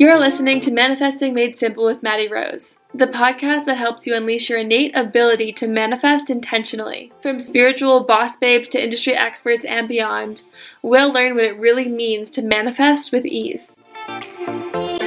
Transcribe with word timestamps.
You're 0.00 0.16
listening 0.16 0.60
to 0.60 0.70
Manifesting 0.70 1.34
Made 1.34 1.56
Simple 1.56 1.84
with 1.84 2.04
Maddie 2.04 2.28
Rose, 2.28 2.76
the 2.94 3.08
podcast 3.08 3.64
that 3.64 3.78
helps 3.78 4.06
you 4.06 4.14
unleash 4.14 4.48
your 4.48 4.60
innate 4.60 4.96
ability 4.96 5.52
to 5.54 5.66
manifest 5.66 6.30
intentionally. 6.30 7.10
From 7.20 7.40
spiritual 7.40 8.04
boss 8.04 8.36
babes 8.36 8.68
to 8.68 8.80
industry 8.80 9.14
experts 9.14 9.64
and 9.64 9.88
beyond, 9.88 10.44
we'll 10.82 11.12
learn 11.12 11.34
what 11.34 11.42
it 11.42 11.58
really 11.58 11.88
means 11.88 12.30
to 12.30 12.42
manifest 12.42 13.10
with 13.10 13.26
ease. 13.26 13.76
Hey 14.06 14.98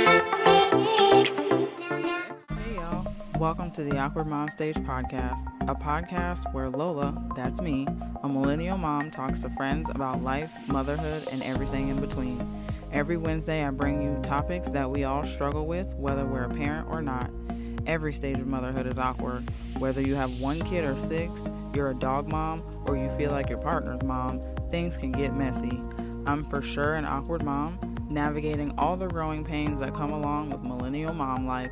y'all, 2.75 3.07
welcome 3.39 3.71
to 3.71 3.85
the 3.85 3.97
Awkward 3.97 4.27
Mom 4.27 4.49
Stage 4.49 4.75
podcast, 4.75 5.39
a 5.69 5.73
podcast 5.73 6.53
where 6.53 6.69
Lola, 6.69 7.15
that's 7.37 7.61
me, 7.61 7.87
a 8.23 8.27
millennial 8.27 8.77
mom, 8.77 9.09
talks 9.09 9.39
to 9.43 9.49
friends 9.51 9.89
about 9.89 10.21
life, 10.21 10.51
motherhood, 10.67 11.29
and 11.31 11.41
everything 11.43 11.87
in 11.87 12.01
between. 12.01 12.60
Every 12.91 13.15
Wednesday, 13.15 13.63
I 13.63 13.69
bring 13.69 14.01
you 14.01 14.19
topics 14.21 14.69
that 14.71 14.89
we 14.89 15.05
all 15.05 15.23
struggle 15.25 15.65
with, 15.65 15.87
whether 15.95 16.25
we're 16.25 16.43
a 16.43 16.49
parent 16.49 16.89
or 16.91 17.01
not. 17.01 17.29
Every 17.87 18.13
stage 18.13 18.37
of 18.37 18.47
motherhood 18.47 18.85
is 18.85 18.99
awkward. 18.99 19.49
Whether 19.79 20.01
you 20.01 20.15
have 20.15 20.41
one 20.41 20.59
kid 20.59 20.83
or 20.83 20.97
six, 20.99 21.31
you're 21.73 21.91
a 21.91 21.95
dog 21.95 22.29
mom, 22.29 22.61
or 22.85 22.97
you 22.97 23.09
feel 23.11 23.31
like 23.31 23.47
your 23.47 23.59
partner's 23.59 24.03
mom, 24.03 24.41
things 24.69 24.97
can 24.97 25.13
get 25.13 25.33
messy. 25.33 25.79
I'm 26.27 26.43
for 26.49 26.61
sure 26.61 26.95
an 26.95 27.05
awkward 27.05 27.43
mom, 27.43 27.79
navigating 28.09 28.77
all 28.77 28.97
the 28.97 29.07
growing 29.07 29.45
pains 29.45 29.79
that 29.79 29.93
come 29.93 30.11
along 30.11 30.49
with 30.49 30.61
millennial 30.61 31.13
mom 31.13 31.47
life. 31.47 31.71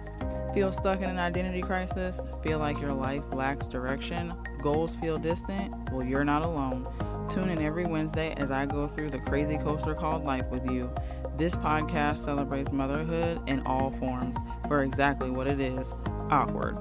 Feel 0.53 0.71
stuck 0.71 1.01
in 1.01 1.09
an 1.09 1.19
identity 1.19 1.61
crisis? 1.61 2.21
Feel 2.43 2.59
like 2.59 2.79
your 2.79 2.93
life 2.93 3.23
lacks 3.33 3.67
direction? 3.67 4.33
Goals 4.61 4.95
feel 4.95 5.17
distant? 5.17 5.75
Well, 5.91 6.05
you're 6.05 6.23
not 6.23 6.45
alone. 6.45 6.87
Tune 7.29 7.49
in 7.49 7.61
every 7.61 7.85
Wednesday 7.85 8.33
as 8.37 8.49
I 8.49 8.65
go 8.65 8.87
through 8.87 9.11
the 9.11 9.19
crazy 9.19 9.57
coaster 9.57 9.93
called 9.93 10.25
life 10.25 10.47
with 10.49 10.65
you. 10.71 10.91
This 11.37 11.53
podcast 11.53 12.25
celebrates 12.25 12.71
motherhood 12.71 13.47
in 13.47 13.61
all 13.67 13.91
forms 13.91 14.35
for 14.67 14.81
exactly 14.81 15.29
what 15.29 15.45
it 15.45 15.59
is 15.59 15.87
awkward. 16.31 16.75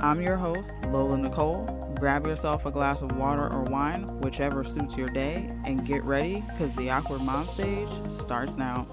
I'm 0.00 0.20
your 0.20 0.36
host, 0.36 0.72
Lola 0.88 1.16
Nicole. 1.16 1.94
Grab 1.98 2.26
yourself 2.26 2.66
a 2.66 2.70
glass 2.70 3.00
of 3.00 3.16
water 3.16 3.50
or 3.50 3.62
wine, 3.64 4.02
whichever 4.20 4.64
suits 4.64 4.98
your 4.98 5.08
day, 5.08 5.50
and 5.64 5.86
get 5.86 6.04
ready 6.04 6.44
because 6.52 6.74
the 6.74 6.90
Awkward 6.90 7.22
Mom 7.22 7.46
stage 7.48 7.90
starts 8.10 8.56
now. 8.56 8.86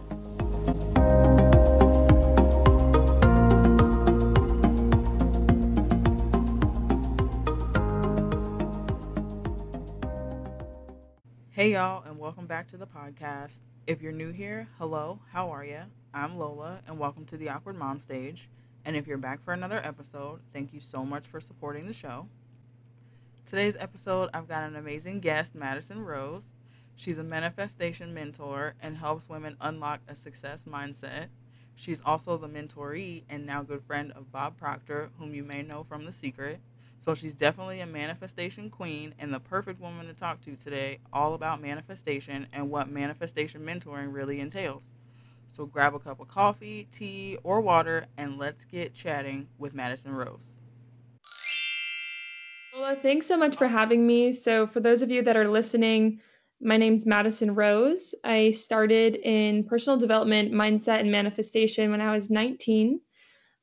Hey, 11.58 11.74
y'all, 11.74 12.04
and 12.04 12.20
welcome 12.20 12.46
back 12.46 12.68
to 12.68 12.78
the 12.78 12.86
podcast. 12.86 13.62
If 13.88 14.00
you're 14.00 14.12
new 14.12 14.32
here, 14.32 14.68
hello, 14.78 15.22
how 15.32 15.50
are 15.50 15.66
you? 15.66 15.80
I'm 16.14 16.38
Lola, 16.38 16.82
and 16.86 17.00
welcome 17.00 17.26
to 17.26 17.36
the 17.36 17.50
Awkward 17.50 17.80
Mom 17.80 18.00
Stage. 18.00 18.48
And 18.86 18.96
if 18.96 19.08
you're 19.08 19.18
back 19.18 19.44
for 19.44 19.56
another 19.56 19.82
episode, 19.84 20.42
thank 20.54 20.72
you 20.72 20.80
so 20.80 21.04
much 21.04 21.26
for 21.26 21.42
supporting 21.42 21.88
the 21.88 21.96
show. 21.96 22.28
Today's 23.48 23.76
episode, 23.80 24.30
I've 24.36 24.48
got 24.48 24.66
an 24.66 24.76
amazing 24.76 25.20
guest, 25.20 25.56
Madison 25.56 26.06
Rose. 26.06 26.54
She's 26.96 27.18
a 27.18 27.24
manifestation 27.24 28.14
mentor 28.14 28.76
and 28.80 28.98
helps 28.98 29.28
women 29.28 29.58
unlock 29.60 30.02
a 30.08 30.16
success 30.16 30.66
mindset. 30.70 31.30
She's 31.74 32.02
also 32.06 32.38
the 32.38 32.48
mentoree 32.48 33.24
and 33.28 33.48
now 33.48 33.64
good 33.64 33.82
friend 33.82 34.12
of 34.12 34.32
Bob 34.32 34.60
Proctor, 34.60 35.10
whom 35.18 35.34
you 35.34 35.42
may 35.42 35.64
know 35.64 35.84
from 35.84 36.06
The 36.06 36.14
Secret. 36.14 36.60
So 37.00 37.16
she's 37.16 37.34
definitely 37.34 37.82
a 37.82 37.86
manifestation 37.86 38.70
queen 38.70 39.14
and 39.20 39.34
the 39.34 39.40
perfect 39.40 39.80
woman 39.80 40.08
to 40.08 40.14
talk 40.14 40.42
to 40.42 40.56
today, 40.56 41.00
all 41.14 41.34
about 41.34 41.62
manifestation 41.62 42.48
and 42.52 42.70
what 42.70 42.90
manifestation 42.90 43.62
mentoring 43.62 44.14
really 44.14 44.40
entails. 44.40 44.84
So 45.48 45.66
grab 45.66 45.96
a 45.96 46.00
cup 46.00 46.20
of 46.20 46.28
coffee, 46.28 46.88
tea, 46.92 47.38
or 47.44 47.62
water, 47.62 48.06
and 48.18 48.38
let's 48.38 48.66
get 48.66 48.94
chatting 48.94 49.48
with 49.58 49.74
Madison 49.74 50.12
Rose. 50.12 50.58
Well, 52.74 52.84
uh, 52.84 52.96
thanks 52.96 53.26
so 53.26 53.38
much 53.38 53.56
for 53.56 53.68
having 53.68 54.06
me. 54.06 54.34
So, 54.34 54.68
for 54.68 54.82
those 54.82 55.02
of 55.02 55.10
you 55.10 55.24
that 55.24 55.36
are 55.36 55.48
listening, 55.48 56.22
my 56.62 56.78
name's 56.78 57.08
Madison 57.08 57.56
Rose. 57.56 58.14
I 58.24 58.52
started 58.52 59.16
in 59.16 59.64
personal 59.64 59.98
development, 59.98 60.52
mindset, 60.52 61.00
and 61.00 61.12
manifestation 61.12 61.90
when 61.90 62.02
I 62.02 62.14
was 62.14 62.30
19. 62.30 63.00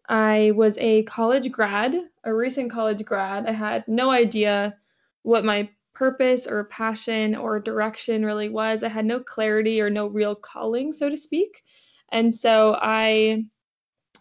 I 0.09 0.53
was 0.55 0.77
a 0.79 1.03
college 1.05 1.51
grad, 1.51 1.97
a 2.25 2.35
recent 2.35 2.71
college 2.71 3.05
grad. 3.05 3.47
I 3.47 3.53
had 3.53 3.87
no 3.89 4.11
idea 4.11 4.77
what 5.23 5.45
my 5.45 5.69
purpose 5.95 6.47
or 6.47 6.65
passion 6.65 7.35
or 7.37 7.61
direction 7.61 8.25
really 8.25 8.49
was. 8.49 8.83
I 8.83 8.89
had 8.89 9.07
no 9.07 9.21
clarity 9.21 9.81
or 9.81 9.89
no 9.89 10.07
real 10.09 10.35
calling, 10.35 10.93
so 10.93 11.09
to 11.09 11.17
speak. 11.17 11.63
And 12.11 12.35
so 12.35 12.77
I 12.81 13.45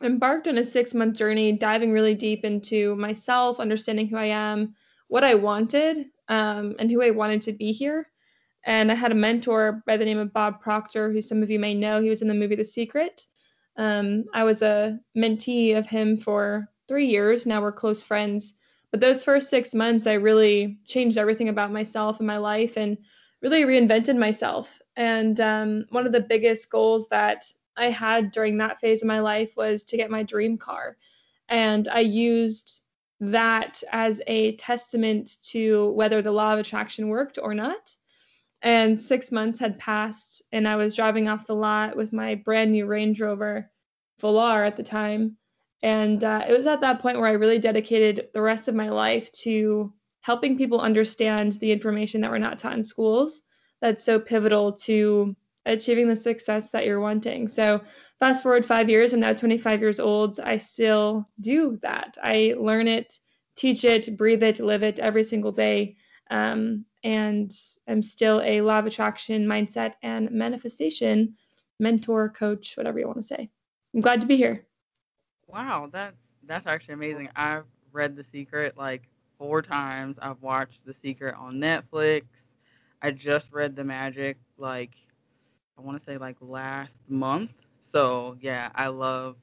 embarked 0.01 0.47
on 0.47 0.57
a 0.57 0.63
six 0.63 0.93
month 0.93 1.17
journey, 1.17 1.51
diving 1.51 1.91
really 1.91 2.15
deep 2.15 2.45
into 2.45 2.95
myself, 2.95 3.59
understanding 3.59 4.07
who 4.07 4.17
I 4.17 4.25
am, 4.25 4.75
what 5.07 5.23
I 5.23 5.35
wanted, 5.35 6.05
um, 6.29 6.75
and 6.79 6.89
who 6.89 7.01
I 7.01 7.11
wanted 7.11 7.41
to 7.43 7.53
be 7.53 7.71
here. 7.71 8.07
And 8.65 8.91
I 8.91 8.95
had 8.95 9.11
a 9.11 9.15
mentor 9.15 9.83
by 9.85 9.97
the 9.97 10.05
name 10.05 10.19
of 10.19 10.31
Bob 10.31 10.61
Proctor, 10.61 11.11
who 11.11 11.21
some 11.21 11.43
of 11.43 11.49
you 11.49 11.59
may 11.59 11.73
know. 11.73 12.01
He 12.01 12.09
was 12.09 12.21
in 12.21 12.29
the 12.29 12.33
movie 12.33 12.55
The 12.55 12.63
Secret. 12.63 13.25
Um, 13.77 14.25
I 14.33 14.43
was 14.43 14.61
a 14.61 14.99
mentee 15.15 15.77
of 15.77 15.87
him 15.87 16.17
for 16.17 16.69
three 16.87 17.07
years. 17.07 17.45
Now 17.45 17.61
we're 17.61 17.71
close 17.71 18.03
friends. 18.03 18.53
But 18.91 18.99
those 18.99 19.23
first 19.23 19.49
six 19.49 19.73
months, 19.73 20.05
I 20.05 20.13
really 20.13 20.77
changed 20.85 21.17
everything 21.17 21.49
about 21.49 21.71
myself 21.71 22.19
and 22.19 22.27
my 22.27 22.37
life 22.37 22.77
and 22.77 22.97
really 23.41 23.63
reinvented 23.63 24.17
myself. 24.17 24.79
And 24.95 25.39
um, 25.41 25.85
one 25.89 26.05
of 26.05 26.11
the 26.11 26.19
biggest 26.19 26.69
goals 26.69 27.07
that 27.09 27.51
I 27.75 27.89
had 27.89 28.31
during 28.31 28.57
that 28.57 28.79
phase 28.79 29.01
of 29.01 29.07
my 29.07 29.19
life 29.19 29.57
was 29.57 29.83
to 29.85 29.97
get 29.97 30.11
my 30.11 30.21
dream 30.21 30.57
car. 30.57 30.97
And 31.49 31.87
I 31.87 32.01
used 32.01 32.83
that 33.19 33.83
as 33.91 34.21
a 34.27 34.55
testament 34.57 35.37
to 35.43 35.89
whether 35.91 36.21
the 36.21 36.31
law 36.31 36.53
of 36.53 36.59
attraction 36.59 37.07
worked 37.07 37.39
or 37.41 37.53
not. 37.53 37.95
And 38.63 39.01
six 39.01 39.31
months 39.31 39.59
had 39.59 39.77
passed, 39.77 40.41
and 40.53 40.67
I 40.67 40.77
was 40.77 40.95
driving 40.95 41.27
off 41.27 41.47
the 41.47 41.55
lot 41.55 41.97
with 41.97 42.13
my 42.13 42.35
brand 42.35 42.71
new 42.71 42.85
Range 42.85 43.19
Rover 43.19 43.69
Velar 44.21 44.65
at 44.65 44.77
the 44.77 44.83
time. 44.83 45.37
And 45.81 46.23
uh, 46.23 46.45
it 46.47 46.57
was 46.57 46.65
at 46.65 46.79
that 46.81 47.01
point 47.01 47.19
where 47.19 47.27
I 47.27 47.33
really 47.33 47.59
dedicated 47.59 48.29
the 48.33 48.41
rest 48.41 48.69
of 48.69 48.75
my 48.75 48.87
life 48.87 49.29
to 49.43 49.91
helping 50.21 50.57
people 50.57 50.79
understand 50.79 51.53
the 51.53 51.73
information 51.73 52.21
that 52.21 52.31
we're 52.31 52.37
not 52.37 52.57
taught 52.57 52.77
in 52.77 52.85
schools 52.85 53.41
that's 53.81 54.05
so 54.05 54.17
pivotal 54.17 54.71
to 54.71 55.35
achieving 55.65 56.07
the 56.07 56.15
success 56.15 56.69
that 56.71 56.85
you're 56.85 57.01
wanting. 57.01 57.49
So, 57.49 57.81
fast 58.19 58.43
forward 58.43 58.65
five 58.65 58.89
years, 58.89 59.11
I'm 59.11 59.19
now 59.19 59.33
25 59.33 59.81
years 59.81 59.99
old. 59.99 60.39
I 60.39 60.55
still 60.55 61.27
do 61.41 61.77
that. 61.81 62.17
I 62.23 62.55
learn 62.57 62.87
it, 62.87 63.19
teach 63.57 63.83
it, 63.83 64.15
breathe 64.15 64.43
it, 64.43 64.61
live 64.61 64.83
it 64.83 64.99
every 64.99 65.23
single 65.23 65.51
day. 65.51 65.97
Um, 66.29 66.85
and 67.03 67.51
I'm 67.87 68.01
still 68.01 68.41
a 68.43 68.61
law 68.61 68.79
of 68.79 68.85
attraction 68.85 69.45
mindset 69.45 69.93
and 70.01 70.31
manifestation 70.31 71.35
mentor, 71.79 72.29
coach, 72.29 72.75
whatever 72.77 72.99
you 72.99 73.07
want 73.07 73.17
to 73.17 73.23
say. 73.23 73.49
I'm 73.93 74.01
glad 74.01 74.21
to 74.21 74.27
be 74.27 74.37
here. 74.37 74.65
Wow, 75.47 75.89
that's 75.91 76.33
that's 76.45 76.65
actually 76.67 76.95
amazing. 76.95 77.29
I've 77.35 77.65
read 77.91 78.15
The 78.15 78.23
Secret 78.23 78.77
like 78.77 79.03
four 79.37 79.61
times. 79.61 80.17
I've 80.21 80.41
watched 80.41 80.85
The 80.85 80.93
Secret 80.93 81.35
on 81.35 81.55
Netflix. 81.55 82.23
I 83.01 83.11
just 83.11 83.51
read 83.51 83.75
The 83.75 83.83
Magic 83.83 84.37
like 84.57 84.91
I 85.77 85.81
want 85.81 85.97
to 85.97 86.03
say 86.03 86.17
like 86.17 86.37
last 86.39 86.99
month. 87.07 87.51
So, 87.81 88.37
yeah, 88.41 88.69
I 88.75 88.87
love 88.87 89.35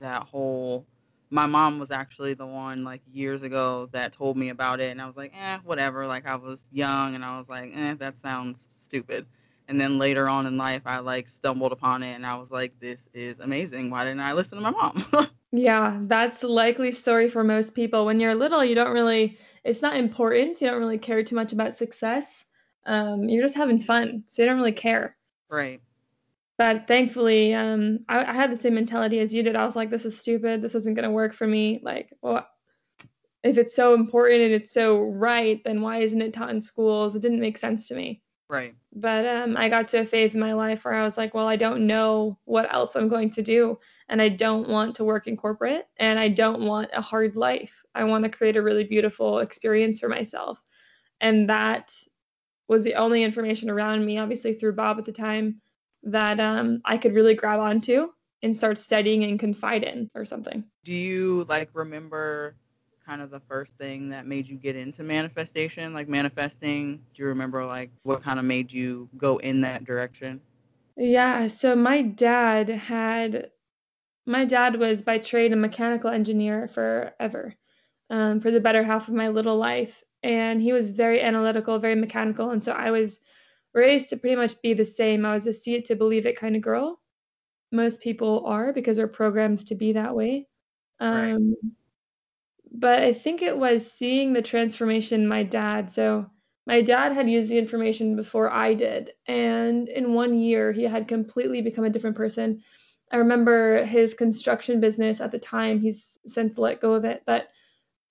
that 0.00 0.22
whole 0.22 0.86
my 1.34 1.46
mom 1.46 1.80
was 1.80 1.90
actually 1.90 2.32
the 2.32 2.46
one 2.46 2.84
like 2.84 3.02
years 3.12 3.42
ago 3.42 3.88
that 3.90 4.12
told 4.12 4.36
me 4.36 4.50
about 4.50 4.78
it 4.78 4.92
and 4.92 5.02
I 5.02 5.06
was 5.06 5.16
like, 5.16 5.32
"Eh, 5.36 5.58
whatever." 5.64 6.06
Like 6.06 6.26
I 6.26 6.36
was 6.36 6.60
young 6.70 7.16
and 7.16 7.24
I 7.24 7.36
was 7.36 7.48
like, 7.48 7.72
"Eh, 7.74 7.94
that 7.94 8.20
sounds 8.20 8.68
stupid." 8.80 9.26
And 9.66 9.80
then 9.80 9.98
later 9.98 10.28
on 10.28 10.46
in 10.46 10.56
life 10.56 10.82
I 10.86 11.00
like 11.00 11.28
stumbled 11.28 11.72
upon 11.72 12.04
it 12.04 12.14
and 12.14 12.24
I 12.24 12.36
was 12.36 12.52
like, 12.52 12.78
"This 12.78 13.00
is 13.12 13.40
amazing. 13.40 13.90
Why 13.90 14.04
didn't 14.04 14.20
I 14.20 14.32
listen 14.32 14.58
to 14.58 14.60
my 14.62 14.70
mom?" 14.70 15.04
yeah, 15.52 15.98
that's 16.02 16.44
a 16.44 16.48
likely 16.48 16.92
story 16.92 17.28
for 17.28 17.42
most 17.42 17.74
people. 17.74 18.06
When 18.06 18.20
you're 18.20 18.36
little, 18.36 18.64
you 18.64 18.76
don't 18.76 18.92
really 18.92 19.36
it's 19.64 19.82
not 19.82 19.96
important. 19.96 20.60
You 20.60 20.68
don't 20.68 20.78
really 20.78 20.98
care 20.98 21.24
too 21.24 21.34
much 21.34 21.52
about 21.52 21.76
success. 21.76 22.44
Um, 22.86 23.28
you're 23.28 23.42
just 23.42 23.56
having 23.56 23.80
fun. 23.80 24.22
So 24.28 24.42
you 24.42 24.48
don't 24.48 24.58
really 24.58 24.70
care. 24.70 25.16
Right 25.50 25.80
but 26.56 26.86
thankfully 26.86 27.54
um, 27.54 28.00
I, 28.08 28.24
I, 28.24 28.32
had 28.32 28.50
the 28.52 28.56
same 28.56 28.74
mentality 28.74 29.18
as 29.20 29.34
you 29.34 29.42
did. 29.42 29.56
I 29.56 29.64
was 29.64 29.76
like 29.76 29.90
this 29.90 30.04
is 30.04 30.18
stupid. 30.18 30.62
This 30.62 30.74
isn't 30.74 30.94
going 30.94 31.04
to 31.04 31.10
work 31.10 31.32
for 31.32 31.46
me. 31.46 31.80
Like 31.82 32.12
well 32.22 32.46
if 33.42 33.58
it's 33.58 33.74
so 33.74 33.94
important 33.94 34.40
and 34.40 34.52
it's 34.54 34.72
so 34.72 35.00
right 35.00 35.62
then 35.64 35.80
why 35.80 35.98
isn't 35.98 36.22
it 36.22 36.32
taught 36.32 36.50
in 36.50 36.60
schools? 36.60 37.14
It 37.14 37.22
didn't 37.22 37.40
make 37.40 37.58
sense 37.58 37.88
to 37.88 37.94
me. 37.94 38.22
Right. 38.48 38.74
But 38.94 39.26
um, 39.26 39.56
i 39.56 39.68
got 39.68 39.88
to 39.88 40.00
a 40.00 40.04
phase 40.04 40.34
in 40.34 40.40
my 40.40 40.52
life 40.52 40.84
where 40.84 40.94
i 40.94 41.02
was 41.02 41.16
like 41.16 41.34
well 41.34 41.48
i 41.48 41.56
don't 41.56 41.86
know 41.86 42.38
what 42.44 42.72
else 42.72 42.94
i'm 42.94 43.08
going 43.08 43.30
to 43.30 43.42
do 43.42 43.78
and 44.08 44.20
i 44.20 44.28
don't 44.28 44.68
want 44.68 44.94
to 44.96 45.04
work 45.04 45.26
in 45.26 45.36
corporate 45.36 45.88
and 45.96 46.18
i 46.18 46.28
don't 46.28 46.62
want 46.62 46.90
a 46.92 47.00
hard 47.00 47.36
life. 47.36 47.82
I 47.94 48.04
want 48.04 48.22
to 48.24 48.30
create 48.30 48.56
a 48.56 48.62
really 48.62 48.84
beautiful 48.84 49.38
experience 49.38 49.98
for 49.98 50.08
myself. 50.08 50.62
And 51.20 51.48
that 51.48 51.94
was 52.68 52.84
the 52.84 52.94
only 52.94 53.24
information 53.24 53.70
around 53.70 54.04
me 54.04 54.18
obviously 54.18 54.54
through 54.54 54.74
bob 54.74 54.98
at 54.98 55.04
the 55.04 55.12
time 55.12 55.60
that 56.04 56.40
um, 56.40 56.80
I 56.84 56.98
could 56.98 57.14
really 57.14 57.34
grab 57.34 57.60
onto 57.60 58.08
and 58.42 58.56
start 58.56 58.78
studying 58.78 59.24
and 59.24 59.40
confide 59.40 59.82
in 59.82 60.10
or 60.14 60.24
something. 60.24 60.64
Do 60.84 60.92
you 60.92 61.46
like 61.48 61.70
remember 61.72 62.54
kind 63.06 63.20
of 63.20 63.30
the 63.30 63.40
first 63.40 63.74
thing 63.76 64.08
that 64.10 64.26
made 64.26 64.46
you 64.46 64.56
get 64.56 64.76
into 64.76 65.02
manifestation, 65.02 65.92
like 65.94 66.08
manifesting? 66.08 66.96
Do 67.14 67.22
you 67.22 67.28
remember 67.28 67.64
like 67.64 67.90
what 68.02 68.22
kind 68.22 68.38
of 68.38 68.44
made 68.44 68.72
you 68.72 69.08
go 69.16 69.38
in 69.38 69.62
that 69.62 69.84
direction? 69.84 70.40
Yeah, 70.96 71.48
so 71.48 71.74
my 71.74 72.02
dad 72.02 72.68
had 72.68 73.50
my 74.26 74.44
dad 74.44 74.76
was 74.76 75.02
by 75.02 75.18
trade 75.18 75.52
a 75.52 75.56
mechanical 75.56 76.10
engineer 76.10 76.68
forever, 76.68 77.54
um, 78.10 78.40
for 78.40 78.50
the 78.50 78.60
better 78.60 78.82
half 78.82 79.08
of 79.08 79.14
my 79.14 79.28
little 79.28 79.56
life. 79.56 80.02
And 80.22 80.62
he 80.62 80.72
was 80.72 80.92
very 80.92 81.20
analytical, 81.20 81.78
very 81.78 81.94
mechanical. 81.94 82.50
And 82.50 82.64
so 82.64 82.72
I 82.72 82.90
was 82.90 83.20
raised 83.74 84.10
to 84.10 84.16
pretty 84.16 84.36
much 84.36 84.60
be 84.62 84.72
the 84.72 84.84
same. 84.84 85.26
I 85.26 85.34
was 85.34 85.46
a 85.46 85.52
see 85.52 85.74
it 85.74 85.86
to 85.86 85.96
believe 85.96 86.26
it 86.26 86.38
kind 86.38 86.56
of 86.56 86.62
girl. 86.62 87.00
Most 87.72 88.00
people 88.00 88.44
are 88.46 88.72
because 88.72 88.98
we're 88.98 89.08
programmed 89.08 89.66
to 89.66 89.74
be 89.74 89.92
that 89.92 90.14
way. 90.14 90.46
Um, 91.00 91.14
right. 91.14 91.72
But 92.72 93.02
I 93.02 93.12
think 93.12 93.42
it 93.42 93.56
was 93.56 93.90
seeing 93.90 94.32
the 94.32 94.42
transformation 94.42 95.28
my 95.28 95.42
dad. 95.42 95.92
So 95.92 96.26
my 96.66 96.82
dad 96.82 97.12
had 97.12 97.28
used 97.28 97.50
the 97.50 97.58
information 97.58 98.16
before 98.16 98.50
I 98.50 98.74
did. 98.74 99.12
And 99.26 99.88
in 99.88 100.14
one 100.14 100.34
year, 100.34 100.72
he 100.72 100.84
had 100.84 101.08
completely 101.08 101.60
become 101.62 101.84
a 101.84 101.90
different 101.90 102.16
person. 102.16 102.62
I 103.12 103.18
remember 103.18 103.84
his 103.84 104.14
construction 104.14 104.80
business 104.80 105.20
at 105.20 105.30
the 105.30 105.38
time, 105.38 105.80
he's 105.80 106.18
since 106.26 106.58
let 106.58 106.80
go 106.80 106.94
of 106.94 107.04
it, 107.04 107.22
but 107.26 107.48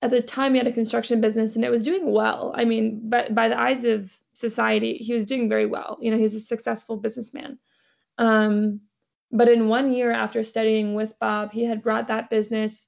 at 0.01 0.11
the 0.11 0.21
time 0.21 0.53
he 0.53 0.59
had 0.59 0.67
a 0.67 0.71
construction 0.71 1.19
business 1.19 1.55
and 1.55 1.65
it 1.65 1.71
was 1.71 1.83
doing 1.83 2.11
well. 2.11 2.53
I 2.55 2.65
mean, 2.65 3.01
but 3.09 3.33
by 3.33 3.49
the 3.49 3.59
eyes 3.59 3.85
of 3.85 4.17
society, 4.49 4.97
he 4.97 5.13
was 5.13 5.25
doing 5.25 5.47
very 5.47 5.65
well. 5.65 5.97
You 6.01 6.11
know, 6.11 6.17
he's 6.17 6.35
a 6.35 6.39
successful 6.39 6.97
businessman. 6.97 7.57
Um, 8.17 8.81
but 9.31 9.47
in 9.47 9.67
one 9.67 9.93
year 9.93 10.11
after 10.11 10.43
studying 10.43 10.93
with 10.93 11.17
Bob, 11.19 11.51
he 11.51 11.63
had 11.63 11.81
brought 11.81 12.09
that 12.09 12.29
business 12.29 12.87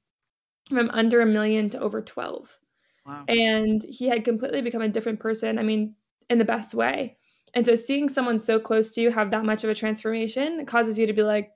from 0.70 0.90
under 0.92 1.22
a 1.22 1.26
million 1.26 1.70
to 1.72 1.80
over 1.80 2.02
12. 2.02 2.60
Wow. 3.06 3.24
And 3.28 3.84
he 3.84 4.08
had 4.08 4.26
completely 4.26 4.62
become 4.62 4.82
a 4.82 4.90
different 4.90 5.20
person. 5.20 5.58
I 5.58 5.64
mean, 5.64 5.96
in 6.30 6.38
the 6.38 6.46
best 6.46 6.74
way. 6.74 7.18
And 7.54 7.66
so 7.66 7.76
seeing 7.76 8.10
someone 8.10 8.38
so 8.38 8.60
close 8.60 8.92
to 8.92 9.02
you 9.02 9.12
have 9.12 9.32
that 9.32 9.46
much 9.46 9.64
of 9.64 9.70
a 9.70 9.76
transformation 9.76 10.66
causes 10.66 11.00
you 11.00 11.08
to 11.08 11.14
be 11.14 11.24
like, 11.24 11.52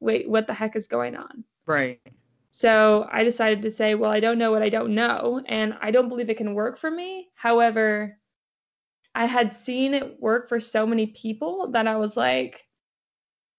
wait, 0.00 0.28
what 0.28 0.46
the 0.46 0.54
heck 0.54 0.74
is 0.76 0.88
going 0.88 1.16
on? 1.16 1.44
Right. 1.66 2.00
So 2.50 3.06
I 3.12 3.22
decided 3.22 3.62
to 3.62 3.70
say, 3.70 3.94
well, 3.94 4.10
I 4.10 4.20
don't 4.20 4.38
know 4.38 4.50
what 4.50 4.62
I 4.62 4.70
don't 4.70 4.94
know, 4.94 5.42
and 5.44 5.76
I 5.82 5.90
don't 5.90 6.08
believe 6.08 6.30
it 6.30 6.38
can 6.38 6.54
work 6.54 6.78
for 6.78 6.90
me. 6.90 7.28
However, 7.34 8.18
I 9.16 9.24
had 9.24 9.54
seen 9.54 9.94
it 9.94 10.20
work 10.20 10.46
for 10.46 10.60
so 10.60 10.86
many 10.86 11.06
people 11.06 11.68
that 11.68 11.86
I 11.86 11.96
was 11.96 12.18
like, 12.18 12.66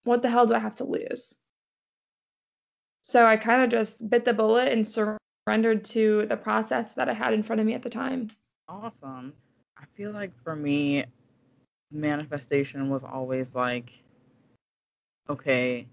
what 0.04 0.22
the 0.22 0.30
hell 0.30 0.46
do 0.46 0.54
I 0.54 0.60
have 0.60 0.76
to 0.76 0.84
lose? 0.84 1.36
So 3.02 3.26
I 3.26 3.38
kind 3.38 3.64
of 3.64 3.72
just 3.72 4.08
bit 4.08 4.24
the 4.24 4.34
bullet 4.34 4.72
and 4.72 4.88
surrendered 4.88 5.84
to 5.86 6.28
the 6.28 6.38
process 6.38 6.94
that 6.94 7.10
I 7.10 7.14
had 7.14 7.34
in 7.34 7.42
front 7.42 7.60
of 7.60 7.66
me 7.66 7.74
at 7.74 7.82
the 7.82 7.90
time. 7.90 8.30
Awesome. 8.70 9.34
I 9.76 9.86
feel 9.96 10.12
like 10.12 10.32
for 10.44 10.56
me, 10.56 11.06
manifestation 11.92 12.90
was 12.92 13.04
always 13.04 13.56
like, 13.56 13.90
okay, 15.28 15.88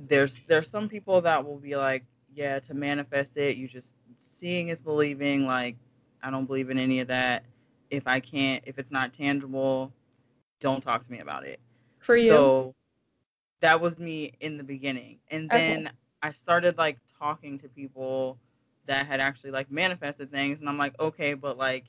there's 0.00 0.40
there's 0.48 0.68
some 0.68 0.88
people 0.88 1.20
that 1.20 1.46
will 1.46 1.58
be 1.58 1.76
like, 1.76 2.04
yeah, 2.34 2.58
to 2.58 2.74
manifest 2.74 3.36
it, 3.36 3.56
you 3.56 3.68
just 3.68 3.94
seeing 4.16 4.70
is 4.70 4.82
believing. 4.82 5.46
Like, 5.46 5.76
I 6.24 6.30
don't 6.32 6.46
believe 6.46 6.70
in 6.70 6.78
any 6.78 6.98
of 6.98 7.06
that. 7.06 7.44
If 7.90 8.06
I 8.06 8.20
can't, 8.20 8.62
if 8.66 8.78
it's 8.78 8.90
not 8.90 9.12
tangible, 9.12 9.92
don't 10.60 10.82
talk 10.82 11.04
to 11.04 11.10
me 11.10 11.20
about 11.20 11.44
it. 11.44 11.60
For 11.98 12.16
you. 12.16 12.30
So 12.30 12.74
that 13.60 13.80
was 13.80 13.98
me 13.98 14.32
in 14.40 14.56
the 14.56 14.64
beginning. 14.64 15.18
And 15.30 15.48
then 15.50 15.86
okay. 15.86 15.96
I 16.22 16.30
started 16.30 16.78
like 16.78 16.98
talking 17.18 17.58
to 17.58 17.68
people 17.68 18.38
that 18.86 19.06
had 19.06 19.20
actually 19.20 19.50
like 19.50 19.70
manifested 19.70 20.30
things 20.30 20.60
and 20.60 20.68
I'm 20.68 20.78
like, 20.78 20.98
okay, 21.00 21.34
but 21.34 21.58
like 21.58 21.84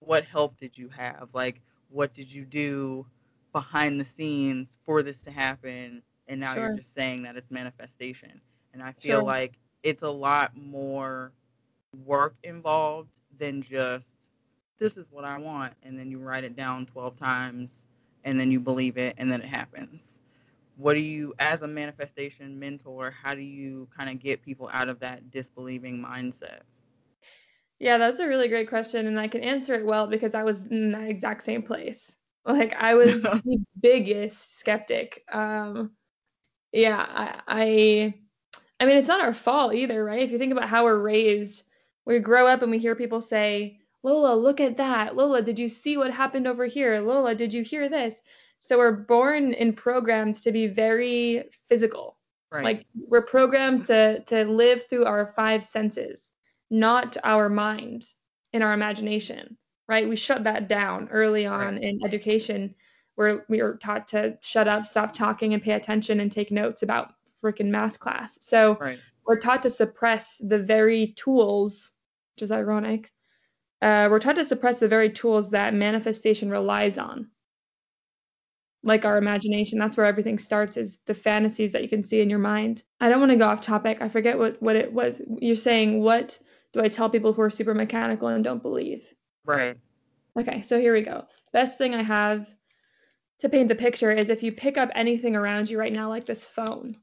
what 0.00 0.24
help 0.24 0.58
did 0.58 0.76
you 0.76 0.88
have? 0.88 1.28
Like 1.32 1.60
what 1.90 2.14
did 2.14 2.32
you 2.32 2.44
do 2.44 3.06
behind 3.52 4.00
the 4.00 4.04
scenes 4.04 4.78
for 4.84 5.02
this 5.02 5.20
to 5.22 5.30
happen? 5.30 6.02
And 6.28 6.40
now 6.40 6.54
sure. 6.54 6.68
you're 6.68 6.76
just 6.76 6.94
saying 6.94 7.22
that 7.24 7.36
it's 7.36 7.50
manifestation. 7.50 8.40
And 8.72 8.82
I 8.82 8.92
feel 8.92 9.18
sure. 9.18 9.22
like 9.22 9.58
it's 9.82 10.02
a 10.02 10.10
lot 10.10 10.56
more 10.56 11.32
work 12.04 12.34
involved 12.42 13.10
than 13.38 13.62
just 13.62 14.21
this 14.82 14.96
is 14.96 15.06
what 15.12 15.24
I 15.24 15.38
want 15.38 15.74
and 15.84 15.96
then 15.96 16.10
you 16.10 16.18
write 16.18 16.42
it 16.42 16.56
down 16.56 16.86
12 16.86 17.16
times 17.16 17.86
and 18.24 18.38
then 18.38 18.50
you 18.50 18.58
believe 18.58 18.98
it 18.98 19.14
and 19.16 19.30
then 19.30 19.40
it 19.40 19.48
happens. 19.48 20.18
What 20.76 20.94
do 20.94 21.00
you 21.00 21.34
as 21.38 21.62
a 21.62 21.68
manifestation 21.68 22.58
mentor, 22.58 23.12
how 23.12 23.36
do 23.36 23.42
you 23.42 23.86
kind 23.96 24.10
of 24.10 24.18
get 24.18 24.42
people 24.42 24.68
out 24.72 24.88
of 24.88 24.98
that 24.98 25.30
disbelieving 25.30 26.04
mindset? 26.04 26.62
Yeah, 27.78 27.98
that's 27.98 28.18
a 28.18 28.26
really 28.26 28.48
great 28.48 28.68
question 28.68 29.06
and 29.06 29.20
I 29.20 29.28
can 29.28 29.42
answer 29.42 29.74
it 29.74 29.86
well 29.86 30.08
because 30.08 30.34
I 30.34 30.42
was 30.42 30.66
in 30.66 30.90
that 30.90 31.08
exact 31.08 31.44
same 31.44 31.62
place. 31.62 32.16
Like 32.44 32.74
I 32.76 32.96
was 32.96 33.22
the 33.22 33.64
biggest 33.80 34.58
skeptic. 34.58 35.22
Um 35.32 35.92
yeah, 36.72 37.06
I, 37.08 37.40
I 37.46 38.14
I 38.80 38.86
mean, 38.86 38.96
it's 38.96 39.06
not 39.06 39.20
our 39.20 39.32
fault 39.32 39.74
either, 39.74 40.02
right? 40.04 40.22
If 40.22 40.32
you 40.32 40.38
think 40.38 40.50
about 40.50 40.68
how 40.68 40.82
we're 40.82 40.98
raised, 40.98 41.62
we 42.04 42.18
grow 42.18 42.48
up 42.48 42.62
and 42.62 42.70
we 42.72 42.78
hear 42.78 42.96
people 42.96 43.20
say, 43.20 43.78
Lola, 44.02 44.34
look 44.34 44.60
at 44.60 44.76
that. 44.78 45.16
Lola, 45.16 45.42
did 45.42 45.58
you 45.58 45.68
see 45.68 45.96
what 45.96 46.10
happened 46.10 46.46
over 46.46 46.66
here? 46.66 47.00
Lola, 47.00 47.34
did 47.34 47.52
you 47.52 47.62
hear 47.62 47.88
this? 47.88 48.22
So 48.58 48.78
we're 48.78 48.92
born 48.92 49.54
in 49.54 49.72
programs 49.72 50.40
to 50.42 50.52
be 50.52 50.66
very 50.66 51.44
physical. 51.68 52.16
Right. 52.50 52.64
Like 52.64 52.86
we're 53.08 53.22
programmed 53.22 53.86
to 53.86 54.20
to 54.24 54.44
live 54.44 54.86
through 54.86 55.06
our 55.06 55.26
five 55.26 55.64
senses, 55.64 56.30
not 56.70 57.16
our 57.24 57.48
mind 57.48 58.04
and 58.52 58.62
our 58.62 58.72
imagination. 58.72 59.56
Right? 59.88 60.08
We 60.08 60.16
shut 60.16 60.44
that 60.44 60.68
down 60.68 61.08
early 61.10 61.46
on 61.46 61.74
right. 61.74 61.82
in 61.82 62.00
education 62.04 62.74
where 63.14 63.44
we 63.48 63.62
were 63.62 63.76
taught 63.76 64.08
to 64.08 64.38
shut 64.42 64.68
up, 64.68 64.86
stop 64.86 65.12
talking, 65.12 65.54
and 65.54 65.62
pay 65.62 65.72
attention 65.72 66.20
and 66.20 66.30
take 66.30 66.50
notes 66.50 66.82
about 66.82 67.14
freaking 67.42 67.66
math 67.66 67.98
class. 67.98 68.38
So 68.40 68.76
right. 68.80 68.98
we're 69.26 69.40
taught 69.40 69.62
to 69.64 69.70
suppress 69.70 70.40
the 70.42 70.58
very 70.58 71.08
tools, 71.08 71.90
which 72.34 72.42
is 72.42 72.52
ironic. 72.52 73.12
Uh, 73.82 74.06
we're 74.08 74.20
taught 74.20 74.36
to 74.36 74.44
suppress 74.44 74.78
the 74.78 74.86
very 74.86 75.10
tools 75.10 75.50
that 75.50 75.74
manifestation 75.74 76.50
relies 76.50 76.98
on, 76.98 77.28
like 78.84 79.04
our 79.04 79.18
imagination. 79.18 79.80
That's 79.80 79.96
where 79.96 80.06
everything 80.06 80.38
starts, 80.38 80.76
is 80.76 80.98
the 81.06 81.14
fantasies 81.14 81.72
that 81.72 81.82
you 81.82 81.88
can 81.88 82.04
see 82.04 82.20
in 82.20 82.30
your 82.30 82.38
mind. 82.38 82.84
I 83.00 83.08
don't 83.08 83.18
want 83.18 83.32
to 83.32 83.38
go 83.38 83.48
off 83.48 83.60
topic. 83.60 83.98
I 84.00 84.08
forget 84.08 84.38
what, 84.38 84.62
what 84.62 84.76
it 84.76 84.92
was. 84.92 85.20
You're 85.38 85.56
saying, 85.56 86.00
what 86.00 86.38
do 86.72 86.80
I 86.80 86.86
tell 86.86 87.10
people 87.10 87.32
who 87.32 87.42
are 87.42 87.50
super 87.50 87.74
mechanical 87.74 88.28
and 88.28 88.44
don't 88.44 88.62
believe? 88.62 89.12
Right. 89.44 89.76
Okay, 90.38 90.62
so 90.62 90.78
here 90.78 90.94
we 90.94 91.02
go. 91.02 91.26
Best 91.52 91.76
thing 91.76 91.92
I 91.92 92.04
have 92.04 92.48
to 93.40 93.48
paint 93.48 93.68
the 93.68 93.74
picture 93.74 94.12
is 94.12 94.30
if 94.30 94.44
you 94.44 94.52
pick 94.52 94.78
up 94.78 94.90
anything 94.94 95.34
around 95.34 95.68
you 95.68 95.78
right 95.78 95.92
now, 95.92 96.08
like 96.08 96.24
this 96.24 96.44
phone, 96.44 96.98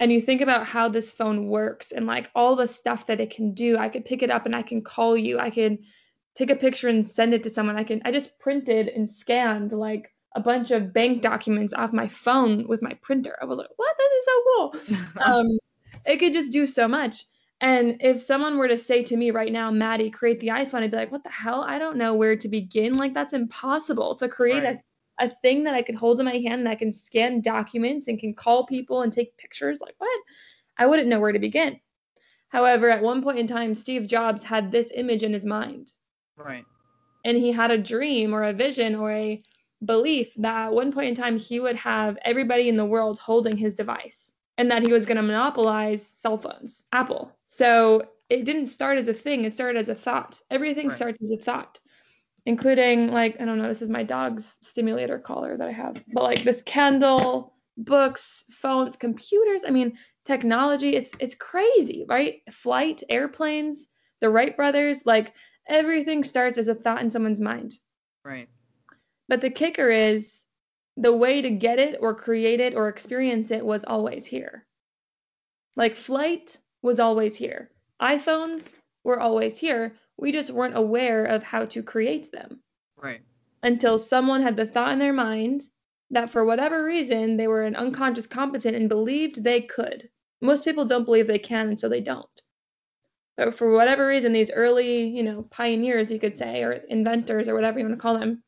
and 0.00 0.10
you 0.10 0.20
think 0.20 0.40
about 0.40 0.66
how 0.66 0.88
this 0.88 1.12
phone 1.12 1.46
works 1.46 1.92
and 1.92 2.06
like 2.06 2.30
all 2.34 2.56
the 2.56 2.66
stuff 2.66 3.06
that 3.06 3.20
it 3.20 3.30
can 3.30 3.52
do 3.52 3.76
i 3.78 3.88
could 3.88 4.04
pick 4.04 4.22
it 4.22 4.30
up 4.30 4.46
and 4.46 4.56
i 4.56 4.62
can 4.62 4.82
call 4.82 5.16
you 5.16 5.38
i 5.38 5.50
can 5.50 5.78
take 6.34 6.50
a 6.50 6.56
picture 6.56 6.88
and 6.88 7.06
send 7.06 7.34
it 7.34 7.42
to 7.42 7.50
someone 7.50 7.76
i 7.76 7.84
can 7.84 8.00
i 8.04 8.12
just 8.12 8.38
printed 8.38 8.88
and 8.88 9.08
scanned 9.08 9.72
like 9.72 10.12
a 10.36 10.40
bunch 10.40 10.70
of 10.70 10.92
bank 10.92 11.22
documents 11.22 11.72
off 11.74 11.92
my 11.92 12.08
phone 12.08 12.66
with 12.68 12.82
my 12.82 12.92
printer 13.02 13.36
i 13.42 13.44
was 13.44 13.58
like 13.58 13.68
what 13.76 13.96
this 13.98 14.12
is 14.12 14.24
so 14.24 14.42
cool 14.44 14.96
um, 15.24 15.46
it 16.06 16.18
could 16.18 16.32
just 16.32 16.52
do 16.52 16.66
so 16.66 16.86
much 16.86 17.24
and 17.60 17.96
if 18.00 18.20
someone 18.20 18.56
were 18.56 18.68
to 18.68 18.76
say 18.76 19.02
to 19.02 19.16
me 19.16 19.30
right 19.30 19.52
now 19.52 19.70
maddie 19.70 20.10
create 20.10 20.40
the 20.40 20.48
iphone 20.48 20.82
i'd 20.82 20.90
be 20.90 20.96
like 20.96 21.12
what 21.12 21.24
the 21.24 21.30
hell 21.30 21.64
i 21.66 21.78
don't 21.78 21.96
know 21.96 22.14
where 22.14 22.36
to 22.36 22.48
begin 22.48 22.96
like 22.96 23.12
that's 23.12 23.32
impossible 23.32 24.14
to 24.14 24.28
create 24.28 24.62
right. 24.62 24.76
a 24.76 24.82
a 25.20 25.28
thing 25.28 25.64
that 25.64 25.74
I 25.74 25.82
could 25.82 25.94
hold 25.94 26.18
in 26.18 26.26
my 26.26 26.38
hand 26.38 26.66
that 26.66 26.78
can 26.78 26.92
scan 26.92 27.42
documents 27.42 28.08
and 28.08 28.18
can 28.18 28.34
call 28.34 28.66
people 28.66 29.02
and 29.02 29.12
take 29.12 29.36
pictures. 29.36 29.80
Like, 29.80 29.94
what? 29.98 30.20
I 30.78 30.86
wouldn't 30.86 31.08
know 31.08 31.20
where 31.20 31.32
to 31.32 31.38
begin. 31.38 31.78
However, 32.48 32.88
at 32.90 33.02
one 33.02 33.22
point 33.22 33.38
in 33.38 33.46
time, 33.46 33.74
Steve 33.74 34.08
Jobs 34.08 34.42
had 34.42 34.72
this 34.72 34.90
image 34.94 35.22
in 35.22 35.32
his 35.32 35.44
mind. 35.44 35.92
Right. 36.36 36.64
And 37.24 37.36
he 37.36 37.52
had 37.52 37.70
a 37.70 37.78
dream 37.78 38.34
or 38.34 38.44
a 38.44 38.52
vision 38.52 38.94
or 38.94 39.12
a 39.12 39.42
belief 39.84 40.34
that 40.36 40.66
at 40.66 40.72
one 40.72 40.92
point 40.92 41.08
in 41.08 41.14
time 41.14 41.38
he 41.38 41.60
would 41.60 41.76
have 41.76 42.18
everybody 42.22 42.68
in 42.68 42.76
the 42.76 42.84
world 42.84 43.18
holding 43.18 43.56
his 43.56 43.74
device 43.74 44.32
and 44.58 44.70
that 44.70 44.82
he 44.82 44.92
was 44.92 45.06
going 45.06 45.16
to 45.16 45.22
monopolize 45.22 46.06
cell 46.06 46.36
phones, 46.36 46.84
Apple. 46.92 47.32
So 47.46 48.02
it 48.28 48.44
didn't 48.44 48.66
start 48.66 48.98
as 48.98 49.08
a 49.08 49.14
thing, 49.14 49.44
it 49.44 49.52
started 49.52 49.78
as 49.78 49.88
a 49.88 49.94
thought. 49.94 50.40
Everything 50.50 50.88
right. 50.88 50.96
starts 50.96 51.22
as 51.22 51.30
a 51.30 51.36
thought 51.36 51.78
including 52.46 53.08
like 53.08 53.36
I 53.40 53.44
don't 53.44 53.58
know, 53.58 53.68
this 53.68 53.82
is 53.82 53.88
my 53.88 54.02
dog's 54.02 54.56
stimulator 54.62 55.18
collar 55.18 55.56
that 55.56 55.68
I 55.68 55.72
have, 55.72 56.02
but 56.12 56.22
like 56.22 56.42
this 56.42 56.62
candle, 56.62 57.54
books, 57.76 58.44
phones, 58.50 58.96
computers. 58.96 59.62
I 59.66 59.70
mean, 59.70 59.98
technology. 60.24 60.96
It's 60.96 61.10
it's 61.18 61.34
crazy, 61.34 62.04
right? 62.08 62.40
Flight, 62.50 63.02
airplanes, 63.08 63.88
the 64.20 64.30
Wright 64.30 64.56
brothers, 64.56 65.04
like 65.04 65.32
everything 65.70 66.24
starts 66.24 66.58
as 66.58 66.68
a 66.68 66.74
thought 66.74 67.00
in 67.00 67.08
someone's 67.08 67.40
mind. 67.40 67.78
Right. 68.24 68.48
But 69.28 69.40
the 69.40 69.50
kicker 69.50 69.88
is 69.88 70.44
the 70.96 71.16
way 71.16 71.40
to 71.40 71.50
get 71.50 71.78
it 71.78 71.96
or 72.00 72.14
create 72.14 72.60
it 72.60 72.74
or 72.74 72.88
experience 72.88 73.50
it 73.50 73.64
was 73.64 73.84
always 73.84 74.26
here. 74.26 74.66
Like 75.76 75.94
flight 75.94 76.58
was 76.82 77.00
always 77.00 77.36
here. 77.36 77.70
iPhones 78.02 78.74
were 79.04 79.20
always 79.20 79.56
here. 79.56 79.96
We 80.18 80.32
just 80.32 80.50
weren't 80.50 80.76
aware 80.76 81.24
of 81.24 81.42
how 81.42 81.64
to 81.66 81.82
create 81.82 82.30
them. 82.32 82.60
Right. 82.96 83.20
Until 83.62 83.96
someone 83.96 84.42
had 84.42 84.56
the 84.56 84.66
thought 84.66 84.92
in 84.92 84.98
their 84.98 85.12
mind 85.12 85.62
that 86.10 86.28
for 86.28 86.44
whatever 86.44 86.84
reason 86.84 87.36
they 87.36 87.46
were 87.46 87.62
an 87.62 87.76
unconscious 87.76 88.26
competent 88.26 88.76
and 88.76 88.88
believed 88.88 89.42
they 89.42 89.62
could. 89.62 90.08
Most 90.40 90.64
people 90.64 90.84
don't 90.84 91.04
believe 91.04 91.26
they 91.26 91.38
can, 91.38 91.68
and 91.68 91.78
so 91.78 91.88
they 91.88 92.00
don't. 92.00 92.39
But 93.36 93.54
for 93.54 93.72
whatever 93.72 94.06
reason, 94.06 94.32
these 94.32 94.50
early, 94.50 95.08
you 95.08 95.22
know, 95.22 95.42
pioneers, 95.50 96.10
you 96.10 96.18
could 96.18 96.36
say, 96.36 96.62
or 96.62 96.72
inventors, 96.72 97.48
or 97.48 97.54
whatever 97.54 97.78
you 97.78 97.84
want 97.84 97.96
to 97.96 98.02
call 98.02 98.18
them, 98.18 98.42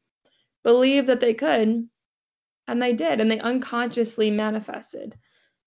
believed 0.64 1.06
that 1.06 1.20
they 1.20 1.34
could, 1.34 1.88
and 2.68 2.82
they 2.82 2.92
did, 2.92 3.20
and 3.20 3.30
they 3.30 3.40
unconsciously 3.40 4.30
manifested. 4.30 5.16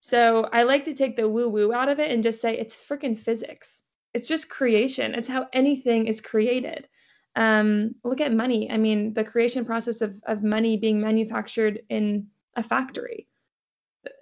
So 0.02 0.48
I 0.54 0.64
like 0.64 0.84
to 0.86 0.94
take 0.94 1.16
the 1.16 1.28
woo 1.28 1.50
woo 1.50 1.74
out 1.74 1.90
of 1.90 2.00
it 2.00 2.12
and 2.12 2.24
just 2.24 2.40
say 2.40 2.58
it's 2.58 2.76
freaking 2.76 3.18
physics. 3.18 3.82
It's 4.14 4.28
just 4.28 4.50
creation. 4.50 5.16
It's 5.16 5.28
how 5.28 5.48
anything 5.52 6.08
is 6.08 6.22
created. 6.22 6.88
Um, 7.36 7.96
look 8.04 8.22
at 8.22 8.32
money. 8.32 8.72
I 8.72 8.78
mean, 8.78 9.14
the 9.14 9.24
creation 9.24 9.66
process 9.66 10.02
of, 10.02 10.22
of 10.26 10.44
money 10.44 10.78
being 10.78 11.02
manufactured 11.02 11.82
in 11.90 12.28
a 12.56 12.64
factory. 12.64 13.28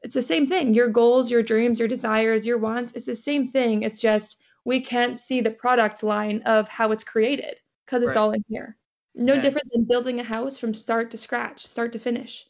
It's 0.01 0.15
the 0.15 0.21
same 0.21 0.47
thing. 0.47 0.73
Your 0.73 0.87
goals, 0.87 1.29
your 1.29 1.43
dreams, 1.43 1.79
your 1.79 1.87
desires, 1.87 2.47
your 2.47 2.57
wants, 2.57 2.93
it's 2.93 3.05
the 3.05 3.15
same 3.15 3.47
thing. 3.47 3.83
It's 3.83 3.99
just 3.99 4.41
we 4.65 4.81
can't 4.81 5.17
see 5.17 5.41
the 5.41 5.51
product 5.51 6.03
line 6.03 6.41
of 6.43 6.69
how 6.69 6.91
it's 6.91 7.03
created 7.03 7.59
because 7.85 8.03
it's 8.03 8.15
right. 8.15 8.17
all 8.17 8.31
in 8.31 8.43
here. 8.47 8.77
No 9.15 9.35
yeah. 9.35 9.41
different 9.41 9.69
than 9.71 9.83
building 9.85 10.19
a 10.19 10.23
house 10.23 10.57
from 10.57 10.73
start 10.73 11.11
to 11.11 11.17
scratch, 11.17 11.65
start 11.65 11.91
to 11.93 11.99
finish. 11.99 12.47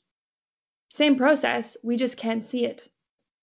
Same 0.89 1.17
process, 1.17 1.75
we 1.83 1.97
just 1.97 2.17
can't 2.17 2.43
see 2.43 2.65
it. 2.65 2.87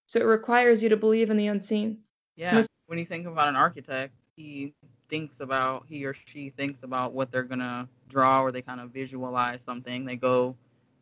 So 0.06 0.20
it 0.20 0.24
requires 0.24 0.82
you 0.82 0.88
to 0.88 0.96
believe 0.96 1.30
in 1.30 1.36
the 1.36 1.48
unseen. 1.48 1.98
Yeah. 2.36 2.54
Most- 2.54 2.68
when 2.86 2.98
you 2.98 3.04
think 3.04 3.26
about 3.26 3.48
an 3.48 3.56
architect, 3.56 4.14
he 4.36 4.74
thinks 5.08 5.40
about 5.40 5.84
he 5.88 6.04
or 6.04 6.14
she 6.14 6.50
thinks 6.50 6.82
about 6.82 7.12
what 7.12 7.30
they're 7.30 7.42
gonna 7.42 7.88
draw 8.08 8.42
or 8.42 8.52
they 8.52 8.62
kind 8.62 8.80
of 8.80 8.90
visualize 8.90 9.60
something 9.60 10.04
they 10.04 10.16
go 10.16 10.56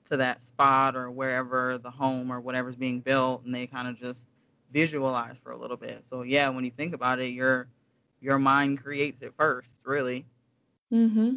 to 0.06 0.16
that 0.16 0.42
spot 0.42 0.96
or 0.96 1.10
wherever 1.10 1.78
the 1.78 1.90
home 1.90 2.32
or 2.32 2.40
whatever's 2.40 2.76
being 2.76 3.00
built 3.00 3.44
and 3.44 3.54
they 3.54 3.66
kind 3.66 3.86
of 3.86 3.98
just 3.98 4.26
visualize 4.72 5.36
for 5.42 5.52
a 5.52 5.58
little 5.58 5.76
bit. 5.76 6.04
So 6.10 6.22
yeah 6.22 6.48
when 6.48 6.64
you 6.64 6.70
think 6.70 6.94
about 6.94 7.20
it 7.20 7.28
your 7.28 7.68
your 8.20 8.38
mind 8.38 8.82
creates 8.82 9.22
it 9.22 9.34
first 9.36 9.70
really. 9.84 10.26
Mm-hmm. 10.92 11.36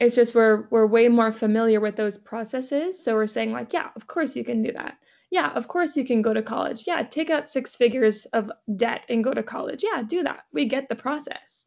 It's 0.00 0.16
just 0.16 0.34
we're 0.34 0.66
we're 0.70 0.86
way 0.86 1.08
more 1.08 1.32
familiar 1.32 1.80
with 1.80 1.96
those 1.96 2.18
processes. 2.18 3.02
So 3.02 3.14
we're 3.14 3.26
saying 3.26 3.52
like 3.52 3.72
yeah 3.72 3.90
of 3.96 4.06
course 4.06 4.36
you 4.36 4.44
can 4.44 4.62
do 4.62 4.72
that. 4.72 4.98
Yeah 5.30 5.50
of 5.52 5.68
course 5.68 5.96
you 5.96 6.04
can 6.04 6.22
go 6.22 6.34
to 6.34 6.42
college. 6.42 6.84
Yeah 6.86 7.02
take 7.02 7.30
out 7.30 7.50
six 7.50 7.76
figures 7.76 8.26
of 8.26 8.50
debt 8.76 9.06
and 9.08 9.24
go 9.24 9.32
to 9.32 9.42
college. 9.42 9.84
Yeah 9.84 10.02
do 10.02 10.22
that. 10.22 10.44
We 10.52 10.66
get 10.66 10.88
the 10.88 10.96
process 10.96 11.64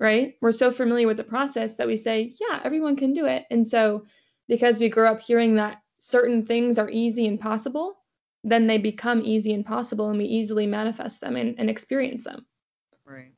right? 0.00 0.34
We're 0.40 0.52
so 0.52 0.70
familiar 0.70 1.06
with 1.06 1.16
the 1.16 1.24
process 1.24 1.76
that 1.76 1.86
we 1.86 1.96
say, 1.96 2.32
yeah, 2.40 2.60
everyone 2.64 2.96
can 2.96 3.12
do 3.12 3.26
it. 3.26 3.44
And 3.50 3.66
so, 3.66 4.04
because 4.48 4.78
we 4.78 4.88
grew 4.88 5.06
up 5.06 5.20
hearing 5.20 5.56
that 5.56 5.78
certain 6.00 6.44
things 6.44 6.78
are 6.78 6.90
easy 6.90 7.26
and 7.26 7.40
possible, 7.40 7.96
then 8.44 8.66
they 8.66 8.78
become 8.78 9.22
easy 9.24 9.52
and 9.54 9.64
possible, 9.64 10.10
and 10.10 10.18
we 10.18 10.26
easily 10.26 10.66
manifest 10.66 11.20
them 11.20 11.34
and, 11.34 11.58
and 11.58 11.70
experience 11.70 12.24
them. 12.24 12.44
Right. 13.06 13.32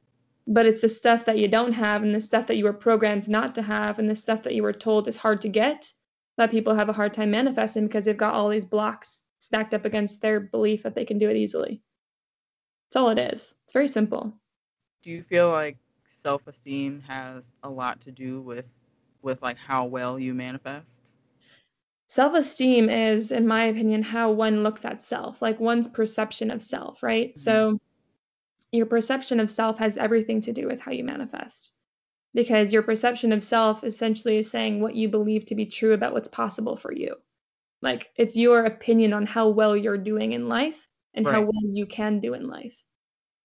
But 0.46 0.66
it's 0.66 0.82
the 0.82 0.88
stuff 0.88 1.24
that 1.24 1.38
you 1.38 1.48
don't 1.48 1.72
have, 1.72 2.02
and 2.02 2.14
the 2.14 2.20
stuff 2.20 2.48
that 2.48 2.56
you 2.56 2.64
were 2.64 2.72
programmed 2.72 3.28
not 3.28 3.54
to 3.54 3.62
have, 3.62 3.98
and 3.98 4.10
the 4.10 4.16
stuff 4.16 4.42
that 4.42 4.54
you 4.54 4.62
were 4.62 4.72
told 4.72 5.08
is 5.08 5.16
hard 5.16 5.40
to 5.42 5.48
get 5.48 5.92
that 6.36 6.50
people 6.50 6.74
have 6.74 6.88
a 6.88 6.92
hard 6.92 7.14
time 7.14 7.30
manifesting 7.30 7.86
because 7.86 8.04
they've 8.04 8.16
got 8.16 8.34
all 8.34 8.48
these 8.48 8.66
blocks 8.66 9.22
stacked 9.38 9.74
up 9.74 9.84
against 9.84 10.20
their 10.20 10.40
belief 10.40 10.82
that 10.82 10.94
they 10.94 11.04
can 11.04 11.18
do 11.18 11.30
it 11.30 11.36
easily. 11.36 11.80
That's 12.88 12.96
all 12.96 13.10
it 13.10 13.18
is. 13.18 13.54
It's 13.64 13.72
very 13.72 13.88
simple. 13.88 14.34
Do 15.02 15.10
you 15.10 15.22
feel 15.22 15.50
like 15.50 15.78
self-esteem 16.08 17.02
has 17.06 17.44
a 17.62 17.70
lot 17.70 18.00
to 18.02 18.10
do 18.10 18.40
with 18.40 18.70
with 19.22 19.40
like 19.42 19.56
how 19.56 19.84
well 19.84 20.18
you 20.18 20.34
manifest? 20.34 21.05
Self-esteem 22.08 22.88
is 22.88 23.32
in 23.32 23.46
my 23.46 23.64
opinion 23.64 24.02
how 24.02 24.30
one 24.30 24.62
looks 24.62 24.84
at 24.84 25.02
self, 25.02 25.42
like 25.42 25.58
one's 25.58 25.88
perception 25.88 26.50
of 26.50 26.62
self, 26.62 27.02
right? 27.02 27.30
Mm-hmm. 27.30 27.40
So 27.40 27.78
your 28.72 28.86
perception 28.86 29.40
of 29.40 29.50
self 29.50 29.78
has 29.78 29.96
everything 29.96 30.40
to 30.42 30.52
do 30.52 30.66
with 30.66 30.80
how 30.80 30.92
you 30.92 31.04
manifest. 31.04 31.72
Because 32.34 32.72
your 32.72 32.82
perception 32.82 33.32
of 33.32 33.42
self 33.42 33.82
essentially 33.82 34.36
is 34.36 34.50
saying 34.50 34.80
what 34.80 34.94
you 34.94 35.08
believe 35.08 35.46
to 35.46 35.54
be 35.54 35.66
true 35.66 35.94
about 35.94 36.12
what's 36.12 36.28
possible 36.28 36.76
for 36.76 36.92
you. 36.92 37.16
Like 37.82 38.10
it's 38.16 38.36
your 38.36 38.64
opinion 38.64 39.12
on 39.12 39.26
how 39.26 39.48
well 39.48 39.76
you're 39.76 39.98
doing 39.98 40.32
in 40.32 40.48
life 40.48 40.88
and 41.14 41.26
right. 41.26 41.34
how 41.34 41.40
well 41.42 41.62
you 41.64 41.86
can 41.86 42.20
do 42.20 42.34
in 42.34 42.46
life. 42.46 42.84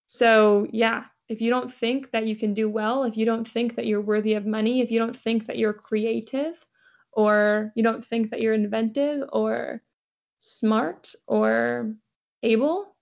So, 0.08 0.68
yeah, 0.72 1.06
if 1.30 1.40
you 1.40 1.50
don't 1.50 1.74
think 1.74 2.12
that 2.12 2.28
you 2.28 2.36
can 2.36 2.54
do 2.54 2.70
well, 2.70 3.06
if 3.06 3.16
you 3.16 3.26
don't 3.26 3.48
think 3.48 3.76
that 3.76 3.86
you're 3.86 4.02
worthy 4.02 4.34
of 4.34 4.46
money, 4.46 4.82
if 4.82 4.92
you 4.92 5.00
don't 5.00 5.16
think 5.16 5.46
that 5.46 5.58
you're 5.58 5.74
creative, 5.74 6.64
or 7.14 7.72
you 7.76 7.84
don't 7.84 8.06
think 8.06 8.32
that 8.32 8.42
you're 8.42 8.54
inventive 8.54 9.28
or 9.32 9.82
smart 10.40 11.14
or 11.28 11.94
able, 12.44 12.96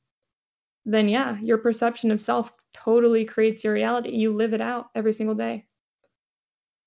then 0.85 1.09
yeah, 1.09 1.37
your 1.41 1.57
perception 1.57 2.11
of 2.11 2.21
self 2.21 2.51
totally 2.73 3.25
creates 3.25 3.63
your 3.63 3.73
reality. 3.73 4.11
You 4.11 4.33
live 4.33 4.53
it 4.53 4.61
out 4.61 4.87
every 4.95 5.13
single 5.13 5.35
day. 5.35 5.65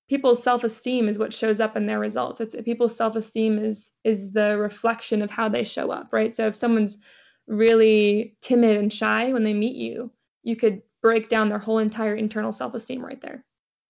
People's 0.09 0.43
self-esteem 0.43 1.07
is 1.07 1.17
what 1.17 1.33
shows 1.33 1.59
up 1.59 1.77
in 1.77 1.85
their 1.85 1.99
results. 1.99 2.41
It's 2.41 2.55
people's 2.63 2.95
self-esteem 2.95 3.57
is 3.57 3.91
is 4.03 4.31
the 4.31 4.57
reflection 4.57 5.21
of 5.21 5.31
how 5.31 5.49
they 5.49 5.63
show 5.63 5.91
up, 5.91 6.11
right? 6.11 6.35
So 6.35 6.47
if 6.47 6.55
someone's 6.55 6.97
really 7.47 8.35
timid 8.41 8.77
and 8.77 8.91
shy 8.91 9.31
when 9.33 9.43
they 9.43 9.53
meet 9.53 9.75
you, 9.75 10.11
you 10.43 10.55
could 10.55 10.81
break 11.01 11.29
down 11.29 11.49
their 11.49 11.59
whole 11.59 11.79
entire 11.79 12.15
internal 12.15 12.51
self-esteem 12.51 13.03
right 13.03 13.19
there. 13.21 13.43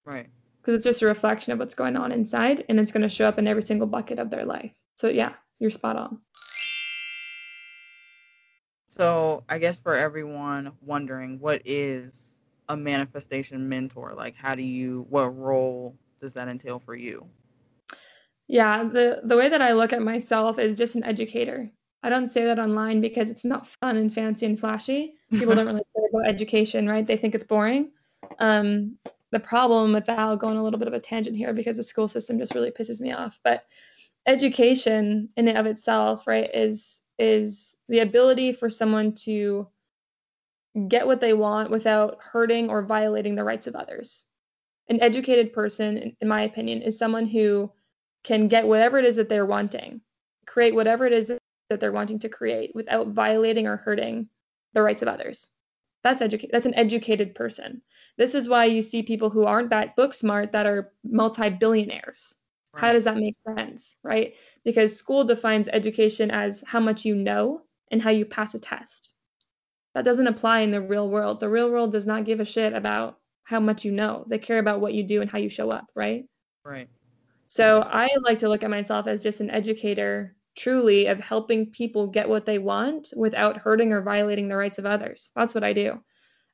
Right. 0.06 0.30
Because 0.64 0.78
it's 0.78 0.86
just 0.86 1.02
a 1.02 1.08
reflection 1.08 1.52
of 1.52 1.60
what's 1.60 1.76
going 1.76 1.98
on 1.98 2.14
inside 2.14 2.64
and 2.70 2.80
it's 2.80 2.94
going 2.94 3.04
to 3.04 3.10
show 3.10 3.28
up 3.28 3.38
in 3.38 3.50
every 3.50 3.62
single 3.62 3.86
bucket 3.86 4.18
of 4.18 4.30
their 4.30 4.46
life. 4.46 4.74
So 4.96 5.10
yeah, 5.10 5.34
you're 5.60 5.70
spot 5.70 5.98
on. 5.98 6.20
So, 8.88 9.44
I 9.50 9.58
guess 9.58 9.80
for 9.80 9.96
everyone 9.96 10.72
wondering, 10.80 11.40
what 11.40 11.64
is 11.66 12.40
a 12.70 12.78
manifestation 12.78 13.68
mentor? 13.68 14.14
Like 14.16 14.36
how 14.36 14.56
do 14.56 14.64
you 14.64 15.06
what 15.10 15.38
role 15.38 15.98
does 16.22 16.32
that 16.34 16.48
entail 16.48 16.80
for 16.80 16.96
you? 16.96 17.26
Yeah, 18.48 18.84
the 18.84 19.20
the 19.24 19.36
way 19.36 19.50
that 19.50 19.62
I 19.62 19.74
look 19.74 19.92
at 19.92 20.02
myself 20.02 20.60
is 20.60 20.78
just 20.78 20.96
an 20.96 21.04
educator. 21.04 21.70
I 22.04 22.10
don't 22.10 22.30
say 22.30 22.46
that 22.46 22.60
online 22.60 23.02
because 23.02 23.30
it's 23.30 23.46
not 23.46 23.68
fun 23.68 23.98
and 23.98 24.14
fancy 24.14 24.46
and 24.46 24.60
flashy. 24.60 25.16
People 25.32 25.56
don't 25.56 25.66
really 25.74 25.84
care 25.96 26.06
about 26.10 26.28
education, 26.28 26.88
right? 26.88 27.06
They 27.06 27.18
think 27.18 27.36
it's 27.36 27.46
boring. 27.46 27.92
Um, 28.40 28.98
the 29.34 29.40
problem 29.40 29.94
with 29.94 30.06
that, 30.06 30.20
I'll 30.20 30.38
go 30.38 30.48
on 30.48 30.56
a 30.56 30.64
little 30.64 30.80
bit 30.80 30.88
of 30.88 30.94
a 30.94 31.00
tangent 31.00 31.36
here 31.36 31.54
because 31.54 31.78
the 31.78 31.84
school 31.84 32.08
system 32.08 32.38
just 32.38 32.56
really 32.56 32.72
pisses 32.72 33.02
me 33.02 33.12
off. 33.12 33.40
But 33.44 33.66
education 34.26 35.30
in 35.36 35.48
and 35.48 35.58
of 35.58 35.66
itself, 35.66 36.28
right, 36.28 36.50
is 36.54 37.02
is 37.20 37.76
the 37.90 38.00
ability 38.00 38.54
for 38.54 38.70
someone 38.70 39.14
to 39.14 39.68
get 40.88 41.06
what 41.06 41.22
they 41.22 41.34
want 41.34 41.70
without 41.70 42.18
hurting 42.20 42.70
or 42.70 42.82
violating 42.82 43.36
the 43.36 43.44
rights 43.44 43.68
of 43.68 43.76
others. 43.76 44.26
An 44.90 45.02
educated 45.02 45.54
person, 45.54 46.16
in 46.20 46.28
my 46.28 46.44
opinion, 46.44 46.82
is 46.82 46.98
someone 46.98 47.26
who 47.26 47.72
can 48.24 48.48
get 48.48 48.68
whatever 48.68 48.98
it 48.98 49.06
is 49.06 49.16
that 49.16 49.30
they're 49.30 49.46
wanting, 49.46 50.02
create 50.46 50.74
whatever 50.74 51.06
it 51.06 51.14
is 51.14 51.28
that 51.28 51.80
they're 51.80 51.92
wanting 51.92 52.20
to 52.20 52.30
create 52.30 52.74
without 52.76 53.08
violating 53.08 53.68
or 53.68 53.78
hurting 53.78 54.28
the 54.74 54.82
rights 54.82 55.02
of 55.02 55.08
others. 55.08 55.50
That's 56.04 56.22
educate 56.22 56.52
that's 56.52 56.66
an 56.66 56.76
educated 56.76 57.34
person. 57.34 57.82
This 58.18 58.36
is 58.36 58.48
why 58.48 58.66
you 58.66 58.82
see 58.82 59.04
people 59.04 59.30
who 59.30 59.46
aren't 59.46 59.72
that 59.72 59.96
book 59.96 60.14
smart 60.14 60.52
that 60.52 60.66
are 60.66 60.92
multi-billionaires. 61.04 62.36
Right. 62.74 62.82
How 62.82 62.94
does 62.94 63.06
that 63.06 63.18
make 63.18 63.36
sense, 63.56 63.96
right? 64.04 64.36
Because 64.64 64.96
school 64.96 65.24
defines 65.24 65.68
education 65.68 66.32
as 66.32 66.64
how 66.66 66.80
much 66.80 67.06
you 67.06 67.16
know 67.16 67.62
and 67.92 68.02
how 68.02 68.10
you 68.10 68.26
pass 68.26 68.56
a 68.56 68.60
test. 68.60 69.14
That 69.94 70.06
doesn't 70.06 70.28
apply 70.28 70.62
in 70.62 70.72
the 70.72 70.82
real 70.82 71.10
world. 71.10 71.40
The 71.40 71.50
real 71.50 71.70
world 71.70 71.92
does 71.92 72.06
not 72.06 72.26
give 72.26 72.40
a 72.40 72.46
shit 72.46 72.74
about 72.74 73.20
how 73.44 73.60
much 73.60 73.86
you 73.86 73.92
know. 73.92 74.26
They 74.28 74.40
care 74.40 74.60
about 74.60 74.80
what 74.80 74.94
you 74.94 75.04
do 75.04 75.22
and 75.22 75.30
how 75.30 75.38
you 75.38 75.50
show 75.50 75.70
up, 75.70 75.86
right? 75.96 76.26
Right. 76.66 76.90
So 77.48 77.84
I 77.86 78.10
like 78.24 78.40
to 78.40 78.50
look 78.50 78.64
at 78.64 78.70
myself 78.72 79.06
as 79.06 79.22
just 79.22 79.42
an 79.42 79.52
educator 79.52 80.36
truly 80.56 81.08
of 81.08 81.20
helping 81.20 81.68
people 81.68 82.08
get 82.08 82.30
what 82.30 82.46
they 82.46 82.58
want 82.58 83.14
without 83.16 83.58
hurting 83.58 83.92
or 83.92 84.02
violating 84.02 84.48
the 84.48 84.56
rights 84.56 84.80
of 84.80 84.86
others. 84.86 85.32
That's 85.36 85.54
what 85.54 85.64
I 85.64 85.74
do. 85.74 86.04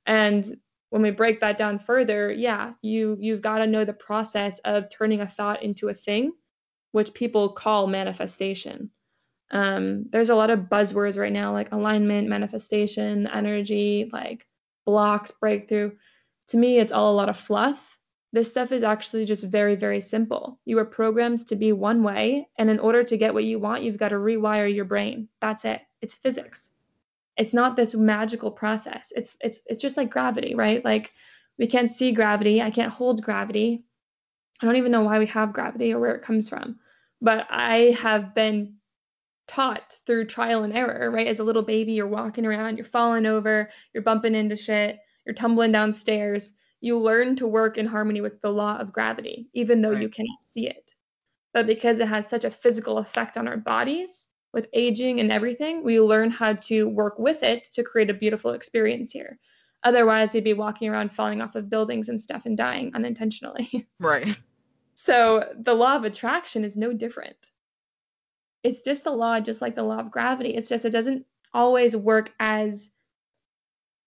And 0.06 0.58
when 0.90 1.02
we 1.02 1.12
break 1.12 1.40
that 1.42 1.58
down 1.58 1.80
further, 1.80 2.32
yeah, 2.32 2.74
you 2.82 3.18
you've 3.20 3.42
got 3.42 3.60
to 3.60 3.68
know 3.68 3.86
the 3.86 3.94
process 3.94 4.60
of 4.60 4.90
turning 4.90 5.22
a 5.22 5.28
thought 5.28 5.64
into 5.64 5.90
a 5.90 5.94
thing, 5.94 6.34
which 6.92 7.14
people 7.14 7.50
call 7.54 7.88
manifestation. 7.88 8.92
Um, 9.52 10.06
there's 10.12 10.30
a 10.30 10.36
lot 10.36 10.50
of 10.52 10.62
buzzwords 10.70 11.18
right 11.20 11.32
now 11.34 11.54
like 11.54 11.72
alignment, 11.72 12.28
manifestation, 12.30 13.28
energy, 13.28 14.10
like 14.14 14.48
blocks, 14.86 15.32
breakthrough. 15.32 15.92
To 16.50 16.58
me, 16.58 16.80
it's 16.80 16.92
all 16.92 17.12
a 17.14 17.16
lot 17.16 17.30
of 17.30 17.38
fluff 17.38 18.00
This 18.32 18.50
stuff 18.50 18.72
is 18.72 18.84
actually 18.84 19.26
just 19.26 19.44
very, 19.44 19.76
very 19.76 20.02
simple. 20.02 20.60
You 20.66 20.80
are 20.80 20.86
programmed 20.86 21.48
to 21.48 21.56
be 21.56 21.72
one 21.74 22.04
way, 22.04 22.48
and 22.58 22.70
in 22.70 22.80
order 22.80 23.04
to 23.04 23.18
get 23.18 23.34
what 23.34 23.44
you 23.46 23.60
want, 23.60 23.84
you've 23.84 23.98
got 23.98 24.10
to 24.10 24.16
rewire 24.18 24.74
your 24.74 24.86
brain. 24.86 25.30
That's 25.42 25.66
it. 25.66 25.82
It's 26.02 26.14
physics. 26.16 26.70
It's 27.40 27.54
not 27.54 27.78
this 27.78 27.96
magical 27.96 28.52
process. 28.52 29.14
It's 29.16 29.36
it's 29.40 29.62
it's 29.66 29.82
just 29.82 29.98
like 29.98 30.12
gravity, 30.12 30.56
right? 30.56 30.84
Like 30.84 31.14
we 31.58 31.68
can't 31.68 31.90
see 31.90 32.12
gravity. 32.12 32.62
I 32.62 32.70
can't 32.70 32.92
hold 32.92 33.24
gravity. 33.24 33.86
I 34.62 34.66
don't 34.66 34.76
even 34.76 34.92
know 34.92 35.04
why 35.04 35.20
we 35.20 35.26
have 35.28 35.54
gravity 35.54 35.94
or 35.94 36.00
where 36.00 36.16
it 36.16 36.22
comes 36.22 36.50
from. 36.50 36.80
But 37.22 37.48
I 37.50 37.96
have 38.02 38.36
been 38.36 38.76
taught 39.48 39.98
through 40.06 40.26
trial 40.26 40.64
and 40.64 40.74
error, 40.74 41.10
right? 41.10 41.28
As 41.28 41.40
a 41.40 41.44
little 41.44 41.64
baby, 41.64 41.94
you're 41.94 42.08
walking 42.08 42.46
around, 42.46 42.78
you're 42.78 42.86
falling 42.86 43.26
over, 43.26 43.70
you're 43.94 44.04
bumping 44.04 44.36
into 44.36 44.58
shit, 44.58 45.00
you're 45.26 45.34
tumbling 45.34 45.72
downstairs. 45.72 46.52
You 46.82 47.00
learn 47.00 47.38
to 47.38 47.48
work 47.48 47.78
in 47.78 47.86
harmony 47.86 48.22
with 48.22 48.42
the 48.42 48.52
law 48.52 48.78
of 48.78 48.94
gravity, 48.94 49.50
even 49.54 49.82
though 49.82 49.94
right. 49.94 50.02
you 50.02 50.10
cannot 50.10 50.44
see 50.52 50.68
it. 50.68 50.94
But 51.54 51.68
because 51.68 52.00
it 52.00 52.08
has 52.10 52.28
such 52.28 52.44
a 52.44 52.52
physical 52.52 52.98
effect 52.98 53.38
on 53.38 53.48
our 53.48 53.58
bodies 53.58 54.28
with 54.54 54.68
aging 54.74 55.20
and 55.20 55.32
everything, 55.32 55.84
we 55.84 56.00
learn 56.00 56.32
how 56.32 56.54
to 56.54 56.90
work 56.90 57.20
with 57.20 57.44
it 57.44 57.70
to 57.74 57.84
create 57.84 58.10
a 58.10 58.14
beautiful 58.14 58.52
experience 58.52 59.12
here. 59.12 59.38
Otherwise, 59.84 60.34
we'd 60.34 60.44
be 60.44 60.54
walking 60.54 60.90
around 60.90 61.14
falling 61.14 61.42
off 61.42 61.56
of 61.56 61.70
buildings 61.70 62.10
and 62.10 62.22
stuff 62.22 62.46
and 62.46 62.58
dying 62.58 62.92
unintentionally. 62.96 63.88
Right. 64.00 64.38
So 64.96 65.54
the 65.58 65.74
law 65.74 65.96
of 65.96 66.04
attraction 66.04 66.66
is 66.66 66.76
no 66.76 66.92
different 66.92 67.38
it's 68.64 68.82
just 68.82 69.06
a 69.06 69.12
law 69.12 69.40
just 69.40 69.62
like 69.62 69.76
the 69.76 69.84
law 69.84 70.00
of 70.00 70.12
gravity 70.12 70.56
it's 70.56 70.70
just 70.70 70.86
it 70.86 70.92
doesn't 70.92 71.26
always 71.54 71.96
work 71.96 72.32
as 72.40 72.92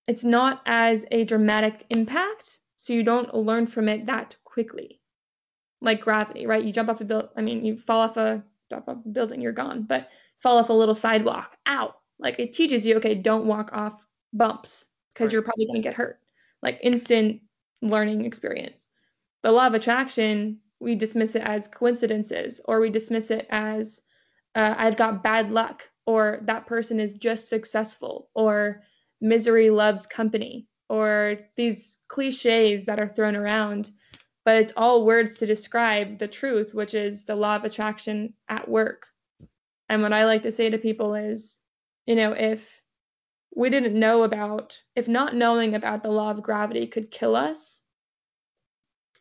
it's 0.06 0.24
not 0.24 0.62
as 0.66 1.04
a 1.10 1.24
dramatic 1.24 1.84
impact 1.90 2.58
so 2.76 2.92
you 2.92 3.02
don't 3.02 3.34
learn 3.34 3.66
from 3.66 3.88
it 3.88 4.06
that 4.06 4.36
quickly 4.44 5.00
like 5.80 6.00
gravity 6.00 6.46
right 6.46 6.64
you 6.64 6.72
jump 6.72 6.88
off 6.88 7.00
a 7.00 7.04
build 7.04 7.28
i 7.36 7.40
mean 7.40 7.64
you 7.64 7.76
fall 7.76 8.00
off 8.00 8.16
a 8.16 8.42
drop 8.68 8.88
off 8.88 8.98
a 9.04 9.08
building 9.08 9.40
you're 9.40 9.52
gone 9.52 9.82
but 9.82 10.08
fall 10.42 10.58
off 10.58 10.70
a 10.70 10.72
little 10.72 10.94
sidewalk 10.94 11.56
ow 11.66 11.94
like 12.18 12.38
it 12.38 12.52
teaches 12.52 12.86
you 12.86 12.96
okay 12.96 13.14
don't 13.14 13.46
walk 13.46 13.70
off 13.72 14.06
bumps 14.32 14.88
because 15.12 15.28
right. 15.28 15.32
you're 15.34 15.42
probably 15.42 15.66
going 15.66 15.82
to 15.82 15.88
get 15.88 15.94
hurt 15.94 16.18
like 16.62 16.78
instant 16.82 17.40
learning 17.80 18.24
experience 18.24 18.86
the 19.42 19.50
law 19.50 19.66
of 19.66 19.74
attraction 19.74 20.58
we 20.80 20.94
dismiss 20.94 21.34
it 21.36 21.42
as 21.42 21.68
coincidences 21.68 22.60
or 22.64 22.80
we 22.80 22.90
dismiss 22.90 23.30
it 23.30 23.46
as 23.50 24.00
uh, 24.54 24.74
I've 24.76 24.96
got 24.96 25.22
bad 25.22 25.50
luck, 25.50 25.88
or 26.06 26.40
that 26.44 26.66
person 26.66 27.00
is 27.00 27.14
just 27.14 27.48
successful, 27.48 28.28
or 28.34 28.82
misery 29.20 29.70
loves 29.70 30.06
company, 30.06 30.66
or 30.88 31.38
these 31.56 31.98
cliches 32.08 32.86
that 32.86 33.00
are 33.00 33.08
thrown 33.08 33.36
around. 33.36 33.90
But 34.44 34.56
it's 34.56 34.72
all 34.76 35.06
words 35.06 35.38
to 35.38 35.46
describe 35.46 36.18
the 36.18 36.28
truth, 36.28 36.74
which 36.74 36.94
is 36.94 37.24
the 37.24 37.36
law 37.36 37.56
of 37.56 37.64
attraction 37.64 38.34
at 38.48 38.68
work. 38.68 39.06
And 39.92 40.00
what 40.00 40.14
I 40.14 40.24
like 40.24 40.44
to 40.44 40.52
say 40.52 40.70
to 40.70 40.78
people 40.78 41.14
is, 41.14 41.60
you 42.06 42.14
know, 42.14 42.32
if 42.32 42.80
we 43.54 43.68
didn't 43.68 43.92
know 43.92 44.22
about, 44.22 44.80
if 44.96 45.06
not 45.06 45.34
knowing 45.34 45.74
about 45.74 46.02
the 46.02 46.08
law 46.08 46.30
of 46.30 46.42
gravity 46.42 46.86
could 46.86 47.10
kill 47.10 47.36
us, 47.36 47.78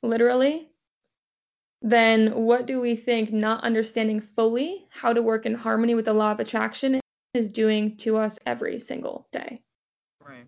literally, 0.01 0.69
then 1.81 2.45
what 2.45 2.67
do 2.67 2.79
we 2.79 2.95
think 2.95 3.33
not 3.33 3.65
understanding 3.65 4.21
fully 4.21 4.87
how 4.91 5.11
to 5.11 5.21
work 5.21 5.45
in 5.45 5.55
harmony 5.55 5.93
with 5.93 6.05
the 6.05 6.13
law 6.13 6.31
of 6.31 6.39
attraction 6.39 7.01
is 7.33 7.49
doing 7.49 7.97
to 7.97 8.15
us 8.15 8.39
every 8.45 8.79
single 8.79 9.27
day? 9.33 9.61
Right. 10.25 10.47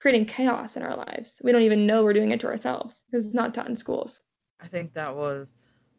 Creating 0.00 0.24
chaos 0.24 0.78
in 0.78 0.82
our 0.82 0.96
lives. 0.96 1.42
We 1.44 1.52
don't 1.52 1.60
even 1.60 1.86
know 1.86 2.04
we're 2.04 2.14
doing 2.14 2.30
it 2.30 2.40
to 2.40 2.46
ourselves 2.46 3.04
because 3.10 3.26
it's 3.26 3.34
not 3.34 3.52
taught 3.52 3.68
in 3.68 3.76
schools. 3.76 4.18
I 4.62 4.66
think 4.66 4.94
that 4.94 5.14
was 5.14 5.52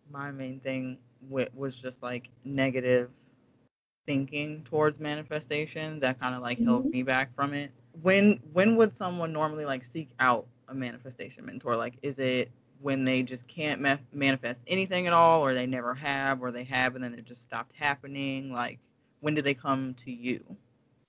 my 0.09 0.31
main 0.31 0.59
thing 0.59 0.97
was 1.29 1.75
just 1.75 2.01
like 2.01 2.29
negative 2.43 3.11
thinking 4.07 4.63
towards 4.63 4.99
manifestation 4.99 5.99
that 5.99 6.19
kind 6.19 6.33
of 6.33 6.41
like 6.41 6.57
mm-hmm. 6.57 6.69
held 6.69 6.85
me 6.85 7.03
back 7.03 7.35
from 7.35 7.53
it. 7.53 7.71
When 8.01 8.39
when 8.53 8.75
would 8.77 8.95
someone 8.95 9.31
normally 9.31 9.65
like 9.65 9.83
seek 9.83 10.09
out 10.19 10.47
a 10.69 10.73
manifestation 10.73 11.45
mentor? 11.45 11.75
Like 11.75 11.95
is 12.01 12.17
it 12.17 12.49
when 12.81 13.03
they 13.03 13.23
just 13.23 13.47
can't 13.47 13.81
ma- 13.81 13.97
manifest 14.13 14.61
anything 14.67 15.07
at 15.07 15.13
all, 15.13 15.41
or 15.41 15.53
they 15.53 15.65
never 15.65 15.93
have, 15.93 16.41
or 16.41 16.51
they 16.51 16.63
have 16.63 16.95
and 16.95 17.03
then 17.03 17.13
it 17.13 17.25
just 17.25 17.41
stopped 17.41 17.73
happening? 17.75 18.51
Like, 18.51 18.79
when 19.19 19.35
do 19.35 19.41
they 19.41 19.53
come 19.53 19.93
to 20.05 20.11
you? 20.11 20.43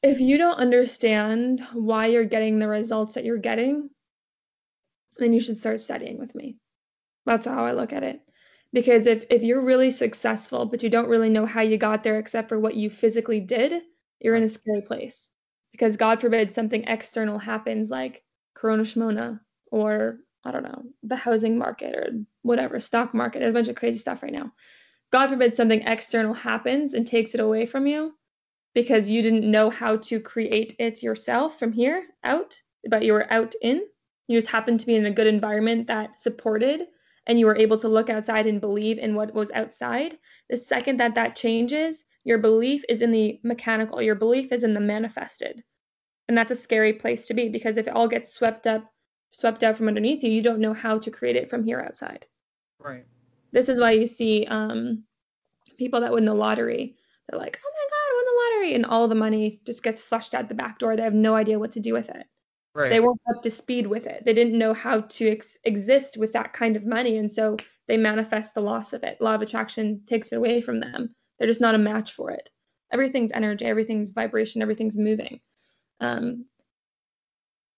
If 0.02 0.20
you 0.20 0.38
don't 0.38 0.54
understand 0.54 1.66
why 1.72 2.06
you're 2.06 2.24
getting 2.24 2.58
the 2.58 2.68
results 2.68 3.14
that 3.14 3.24
you're 3.24 3.38
getting, 3.38 3.90
then 5.18 5.32
you 5.32 5.40
should 5.40 5.58
start 5.58 5.80
studying 5.80 6.18
with 6.18 6.34
me. 6.34 6.56
That's 7.26 7.46
how 7.46 7.64
I 7.64 7.72
look 7.72 7.92
at 7.92 8.04
it. 8.04 8.20
Because 8.72 9.06
if, 9.06 9.24
if 9.30 9.42
you're 9.42 9.64
really 9.64 9.90
successful, 9.90 10.66
but 10.66 10.82
you 10.82 10.90
don't 10.90 11.08
really 11.08 11.30
know 11.30 11.46
how 11.46 11.62
you 11.62 11.78
got 11.78 12.02
there 12.02 12.18
except 12.18 12.48
for 12.48 12.58
what 12.58 12.74
you 12.74 12.90
physically 12.90 13.40
did, 13.40 13.82
you're 14.20 14.36
in 14.36 14.42
a 14.42 14.48
scary 14.48 14.82
place. 14.82 15.30
Because 15.72 15.96
God 15.96 16.20
forbid 16.20 16.54
something 16.54 16.84
external 16.84 17.38
happens 17.38 17.90
like 17.90 18.22
Corona 18.54 18.82
Shimona 18.82 19.40
or 19.70 20.18
I 20.44 20.50
don't 20.50 20.62
know, 20.62 20.82
the 21.02 21.16
housing 21.16 21.58
market 21.58 21.94
or 21.94 22.10
whatever, 22.42 22.80
stock 22.80 23.12
market. 23.12 23.40
There's 23.40 23.50
a 23.50 23.54
bunch 23.54 23.68
of 23.68 23.76
crazy 23.76 23.98
stuff 23.98 24.22
right 24.22 24.32
now. 24.32 24.52
God 25.10 25.28
forbid 25.28 25.56
something 25.56 25.82
external 25.82 26.34
happens 26.34 26.94
and 26.94 27.06
takes 27.06 27.34
it 27.34 27.40
away 27.40 27.66
from 27.66 27.86
you 27.86 28.14
because 28.74 29.10
you 29.10 29.22
didn't 29.22 29.50
know 29.50 29.70
how 29.70 29.96
to 29.96 30.20
create 30.20 30.74
it 30.78 31.02
yourself 31.02 31.58
from 31.58 31.72
here 31.72 32.04
out, 32.24 32.60
but 32.88 33.04
you 33.04 33.12
were 33.12 33.30
out 33.32 33.54
in. 33.62 33.82
You 34.28 34.36
just 34.38 34.48
happened 34.48 34.80
to 34.80 34.86
be 34.86 34.94
in 34.94 35.06
a 35.06 35.10
good 35.10 35.26
environment 35.26 35.86
that 35.86 36.18
supported 36.18 36.82
and 37.28 37.38
you 37.38 37.46
were 37.46 37.56
able 37.56 37.76
to 37.76 37.88
look 37.88 38.08
outside 38.08 38.46
and 38.46 38.60
believe 38.60 38.98
in 38.98 39.14
what 39.14 39.34
was 39.34 39.50
outside. 39.52 40.18
The 40.48 40.56
second 40.56 40.98
that 40.98 41.14
that 41.14 41.36
changes, 41.36 42.06
your 42.24 42.38
belief 42.38 42.84
is 42.88 43.02
in 43.02 43.12
the 43.12 43.38
mechanical, 43.44 44.02
your 44.02 44.14
belief 44.14 44.50
is 44.50 44.64
in 44.64 44.74
the 44.74 44.80
manifested. 44.80 45.62
And 46.26 46.36
that's 46.36 46.50
a 46.50 46.56
scary 46.56 46.94
place 46.94 47.26
to 47.26 47.34
be 47.34 47.48
because 47.48 47.76
if 47.76 47.86
it 47.86 47.94
all 47.94 48.08
gets 48.08 48.32
swept 48.32 48.66
up 48.66 48.90
swept 49.32 49.62
out 49.62 49.76
from 49.76 49.88
underneath 49.88 50.24
you, 50.24 50.30
you 50.30 50.42
don't 50.42 50.58
know 50.58 50.72
how 50.72 50.98
to 50.98 51.10
create 51.10 51.36
it 51.36 51.50
from 51.50 51.62
here 51.62 51.80
outside. 51.80 52.26
Right. 52.80 53.04
This 53.52 53.68
is 53.68 53.78
why 53.78 53.92
you 53.92 54.06
see 54.06 54.46
um, 54.46 55.04
people 55.76 56.00
that 56.00 56.12
win 56.12 56.24
the 56.24 56.34
lottery. 56.34 56.96
They're 57.28 57.38
like, 57.38 57.60
oh 57.62 57.70
my 57.70 57.86
God, 57.90 58.08
I 58.08 58.14
won 58.14 58.24
the 58.24 58.40
lottery. 58.40 58.74
And 58.74 58.86
all 58.86 59.06
the 59.06 59.14
money 59.14 59.60
just 59.66 59.82
gets 59.82 60.00
flushed 60.00 60.34
out 60.34 60.48
the 60.48 60.54
back 60.54 60.78
door. 60.78 60.96
They 60.96 61.02
have 61.02 61.14
no 61.14 61.34
idea 61.34 61.58
what 61.58 61.72
to 61.72 61.80
do 61.80 61.92
with 61.92 62.08
it. 62.08 62.26
Right. 62.74 62.90
They 62.90 63.00
weren't 63.00 63.20
up 63.34 63.42
to 63.42 63.50
speed 63.50 63.86
with 63.86 64.06
it. 64.06 64.24
They 64.24 64.32
didn't 64.32 64.58
know 64.58 64.74
how 64.74 65.00
to 65.00 65.30
ex- 65.30 65.56
exist 65.64 66.16
with 66.16 66.32
that 66.32 66.52
kind 66.52 66.76
of 66.76 66.86
money. 66.86 67.16
And 67.16 67.30
so 67.30 67.56
they 67.88 67.96
manifest 67.96 68.54
the 68.54 68.60
loss 68.60 68.92
of 68.92 69.02
it. 69.02 69.20
Law 69.20 69.34
of 69.34 69.42
attraction 69.42 70.02
takes 70.06 70.32
it 70.32 70.36
away 70.36 70.60
from 70.60 70.80
them. 70.80 71.14
They're 71.38 71.48
just 71.48 71.60
not 71.60 71.74
a 71.74 71.78
match 71.78 72.12
for 72.12 72.30
it. 72.30 72.50
Everything's 72.92 73.32
energy, 73.32 73.64
everything's 73.64 74.12
vibration, 74.12 74.62
everything's 74.62 74.96
moving. 74.96 75.40
Um, 76.00 76.46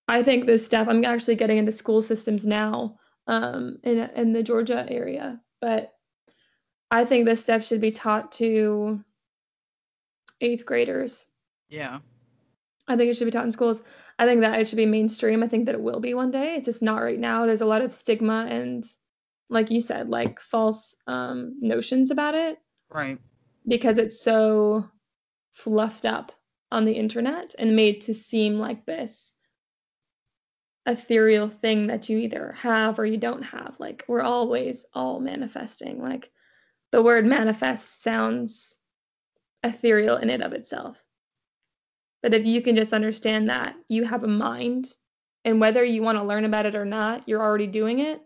I 0.06 0.22
think 0.22 0.46
this 0.46 0.64
stuff, 0.64 0.88
I'm 0.88 1.04
actually 1.04 1.36
getting 1.36 1.58
into 1.58 1.72
school 1.72 2.02
systems 2.02 2.46
now 2.46 2.98
um, 3.26 3.78
in, 3.82 3.98
in 3.98 4.32
the 4.32 4.42
Georgia 4.42 4.84
area, 4.88 5.40
but 5.60 5.94
I 6.90 7.04
think 7.04 7.24
this 7.24 7.40
stuff 7.40 7.64
should 7.64 7.80
be 7.80 7.92
taught 7.92 8.32
to 8.32 9.04
eighth 10.40 10.66
graders. 10.66 11.26
Yeah. 11.68 12.00
I 12.90 12.96
think 12.96 13.10
it 13.10 13.16
should 13.16 13.26
be 13.26 13.30
taught 13.30 13.44
in 13.44 13.52
schools. 13.52 13.82
I 14.18 14.26
think 14.26 14.40
that 14.40 14.58
it 14.58 14.66
should 14.66 14.76
be 14.76 14.86
mainstream. 14.86 15.42
I 15.42 15.48
think 15.48 15.66
that 15.66 15.76
it 15.76 15.80
will 15.80 16.00
be 16.00 16.12
one 16.12 16.32
day. 16.32 16.56
It's 16.56 16.66
just 16.66 16.82
not 16.82 17.02
right 17.02 17.18
now. 17.18 17.46
There's 17.46 17.60
a 17.60 17.66
lot 17.66 17.82
of 17.82 17.94
stigma 17.94 18.46
and, 18.50 18.84
like 19.48 19.70
you 19.70 19.80
said, 19.80 20.08
like 20.08 20.40
false 20.40 20.96
um, 21.06 21.56
notions 21.60 22.10
about 22.10 22.34
it. 22.34 22.58
Right. 22.90 23.18
Because 23.66 23.98
it's 23.98 24.20
so 24.20 24.88
fluffed 25.52 26.04
up 26.04 26.32
on 26.72 26.84
the 26.84 26.92
internet 26.92 27.54
and 27.58 27.76
made 27.76 28.00
to 28.02 28.14
seem 28.14 28.58
like 28.58 28.84
this 28.86 29.32
ethereal 30.86 31.48
thing 31.48 31.86
that 31.86 32.08
you 32.08 32.18
either 32.18 32.52
have 32.58 32.98
or 32.98 33.06
you 33.06 33.18
don't 33.18 33.42
have. 33.42 33.76
Like 33.78 34.04
we're 34.08 34.22
always 34.22 34.84
all 34.92 35.20
manifesting. 35.20 36.02
Like 36.02 36.30
the 36.90 37.02
word 37.02 37.24
manifest 37.24 38.02
sounds 38.02 38.76
ethereal 39.62 40.16
in 40.16 40.30
and 40.30 40.42
of 40.42 40.52
itself. 40.52 41.04
But 42.22 42.34
if 42.34 42.44
you 42.44 42.60
can 42.60 42.76
just 42.76 42.92
understand 42.92 43.48
that 43.48 43.74
you 43.88 44.04
have 44.04 44.24
a 44.24 44.28
mind 44.28 44.88
and 45.44 45.60
whether 45.60 45.82
you 45.82 46.02
want 46.02 46.18
to 46.18 46.24
learn 46.24 46.44
about 46.44 46.66
it 46.66 46.74
or 46.74 46.84
not, 46.84 47.28
you're 47.28 47.42
already 47.42 47.66
doing 47.66 48.00
it, 48.00 48.20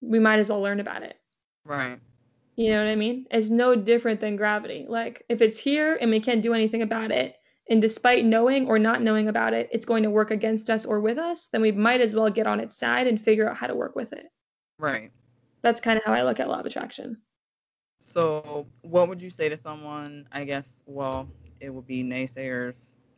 we 0.00 0.18
might 0.18 0.38
as 0.38 0.48
well 0.48 0.60
learn 0.60 0.80
about 0.80 1.02
it. 1.02 1.16
Right. 1.64 1.98
You 2.56 2.70
know 2.70 2.84
what 2.84 2.90
I 2.90 2.96
mean? 2.96 3.26
It's 3.30 3.50
no 3.50 3.76
different 3.76 4.18
than 4.18 4.36
gravity. 4.36 4.86
Like 4.88 5.22
if 5.28 5.40
it's 5.40 5.58
here 5.58 5.96
and 6.00 6.10
we 6.10 6.18
can't 6.20 6.42
do 6.42 6.54
anything 6.54 6.82
about 6.82 7.12
it, 7.12 7.36
and 7.70 7.82
despite 7.82 8.24
knowing 8.24 8.66
or 8.66 8.78
not 8.78 9.02
knowing 9.02 9.28
about 9.28 9.52
it, 9.52 9.68
it's 9.70 9.84
going 9.84 10.02
to 10.02 10.10
work 10.10 10.30
against 10.30 10.70
us 10.70 10.86
or 10.86 11.00
with 11.00 11.18
us, 11.18 11.46
then 11.52 11.60
we 11.60 11.70
might 11.70 12.00
as 12.00 12.16
well 12.16 12.30
get 12.30 12.46
on 12.46 12.60
its 12.60 12.76
side 12.76 13.06
and 13.06 13.20
figure 13.20 13.48
out 13.48 13.56
how 13.56 13.66
to 13.66 13.74
work 13.74 13.94
with 13.94 14.12
it. 14.12 14.26
Right. 14.78 15.12
That's 15.62 15.80
kind 15.80 15.98
of 15.98 16.04
how 16.04 16.14
I 16.14 16.22
look 16.22 16.40
at 16.40 16.48
law 16.48 16.60
of 16.60 16.66
attraction. 16.66 17.18
So, 18.00 18.66
what 18.80 19.08
would 19.08 19.20
you 19.20 19.28
say 19.28 19.50
to 19.50 19.56
someone, 19.56 20.26
I 20.32 20.44
guess, 20.44 20.72
well, 20.86 21.28
it 21.60 21.70
would 21.70 21.86
be 21.86 22.02
naysayers 22.02 22.74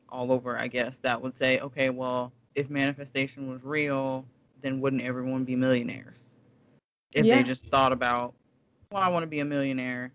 all 0.08 0.32
over, 0.32 0.58
I 0.58 0.68
guess, 0.68 0.98
that 0.98 1.20
would 1.20 1.34
say, 1.34 1.60
okay, 1.60 1.90
well, 1.90 2.32
if 2.54 2.70
manifestation 2.70 3.48
was 3.50 3.62
real, 3.64 4.24
then 4.60 4.80
wouldn't 4.80 5.02
everyone 5.02 5.44
be 5.44 5.56
millionaires? 5.56 6.34
If 7.12 7.26
Yeah. 7.26 7.38
they 7.38 7.42
just 7.42 7.66
thought 7.66 7.92
about, 7.92 8.34
well, 8.90 9.02
I 9.02 9.08
want 9.08 9.22
to 9.22 9.28
be 9.28 9.40
a 9.40 9.44
millionaire, 9.44 10.12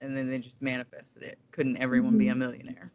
and 0.00 0.16
then 0.16 0.28
they 0.28 0.38
just 0.38 0.60
manifested 0.62 1.22
it. 1.22 1.38
Couldn't 1.52 1.76
everyone 1.76 2.16
be 2.16 2.28
a 2.28 2.34
Mhm. 2.34 2.38
millionaire? 2.38 2.90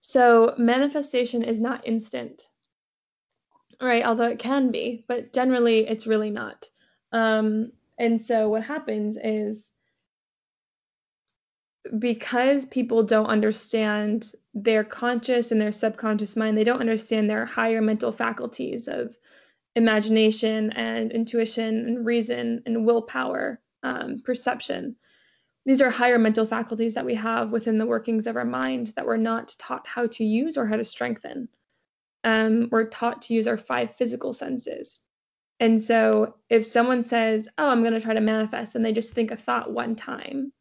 So 0.00 0.54
manifestation 0.58 1.42
is 1.42 1.60
not 1.60 1.86
instant, 1.86 2.50
right? 3.80 4.04
Although 4.04 4.28
it 4.30 4.38
can 4.38 4.70
be, 4.70 5.04
but 5.08 5.32
generally 5.32 5.86
it's 5.88 6.06
really 6.06 6.30
not. 6.30 6.70
Um, 7.12 7.72
and 7.98 8.20
so 8.20 8.48
what 8.48 8.62
happens 8.62 9.18
is 9.22 9.71
because 11.98 12.66
people 12.66 13.02
don't 13.02 13.26
understand 13.26 14.32
their 14.54 14.84
conscious 14.84 15.50
and 15.50 15.60
their 15.60 15.72
subconscious 15.72 16.36
mind, 16.36 16.56
they 16.56 16.64
don't 16.64 16.80
understand 16.80 17.28
their 17.28 17.44
higher 17.44 17.80
mental 17.80 18.12
faculties 18.12 18.88
of 18.88 19.16
imagination 19.74 20.70
and 20.72 21.10
intuition 21.12 21.86
and 21.86 22.06
reason 22.06 22.62
and 22.66 22.84
willpower, 22.84 23.60
um, 23.82 24.20
perception. 24.20 24.96
These 25.64 25.80
are 25.80 25.90
higher 25.90 26.18
mental 26.18 26.44
faculties 26.44 26.94
that 26.94 27.06
we 27.06 27.14
have 27.14 27.52
within 27.52 27.78
the 27.78 27.86
workings 27.86 28.26
of 28.26 28.36
our 28.36 28.44
mind 28.44 28.88
that 28.96 29.06
we're 29.06 29.16
not 29.16 29.54
taught 29.58 29.86
how 29.86 30.06
to 30.08 30.24
use 30.24 30.56
or 30.56 30.66
how 30.66 30.76
to 30.76 30.84
strengthen. 30.84 31.48
Um, 32.24 32.68
we're 32.70 32.88
taught 32.88 33.22
to 33.22 33.34
use 33.34 33.48
our 33.48 33.56
five 33.56 33.94
physical 33.94 34.32
senses. 34.32 35.00
And 35.58 35.80
so 35.80 36.36
if 36.48 36.66
someone 36.66 37.02
says, 37.02 37.48
Oh, 37.56 37.68
I'm 37.68 37.82
going 37.82 37.94
to 37.94 38.00
try 38.00 38.14
to 38.14 38.20
manifest, 38.20 38.74
and 38.74 38.84
they 38.84 38.92
just 38.92 39.12
think 39.12 39.30
a 39.30 39.36
thought 39.36 39.72
one 39.72 39.94
time, 39.94 40.52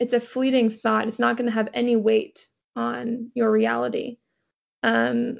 it's 0.00 0.12
a 0.12 0.20
fleeting 0.20 0.70
thought. 0.70 1.08
It's 1.08 1.18
not 1.18 1.36
going 1.36 1.46
to 1.46 1.54
have 1.54 1.68
any 1.74 1.96
weight 1.96 2.48
on 2.76 3.30
your 3.34 3.50
reality. 3.50 4.18
Um, 4.82 5.38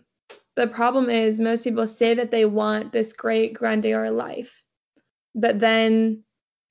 the 0.56 0.68
problem 0.68 1.10
is, 1.10 1.40
most 1.40 1.64
people 1.64 1.86
say 1.86 2.14
that 2.14 2.30
they 2.30 2.44
want 2.44 2.92
this 2.92 3.12
great 3.12 3.54
grandeur 3.54 4.10
life, 4.10 4.62
but 5.34 5.58
then 5.58 6.22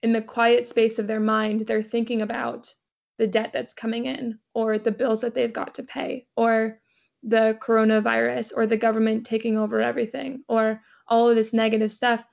in 0.01 0.13
the 0.13 0.21
quiet 0.21 0.67
space 0.67 0.99
of 0.99 1.07
their 1.07 1.19
mind, 1.19 1.67
they're 1.67 1.83
thinking 1.83 2.21
about 2.21 2.73
the 3.19 3.27
debt 3.27 3.51
that's 3.53 3.73
coming 3.73 4.05
in, 4.05 4.39
or 4.53 4.77
the 4.77 4.91
bills 4.91 5.21
that 5.21 5.33
they've 5.33 5.53
got 5.53 5.75
to 5.75 5.83
pay, 5.83 6.25
or 6.35 6.79
the 7.23 7.57
coronavirus, 7.61 8.51
or 8.55 8.65
the 8.65 8.77
government 8.77 9.25
taking 9.25 9.57
over 9.57 9.81
everything, 9.81 10.43
or 10.47 10.81
all 11.07 11.29
of 11.29 11.35
this 11.35 11.53
negative 11.53 11.91
stuff. 11.91 12.23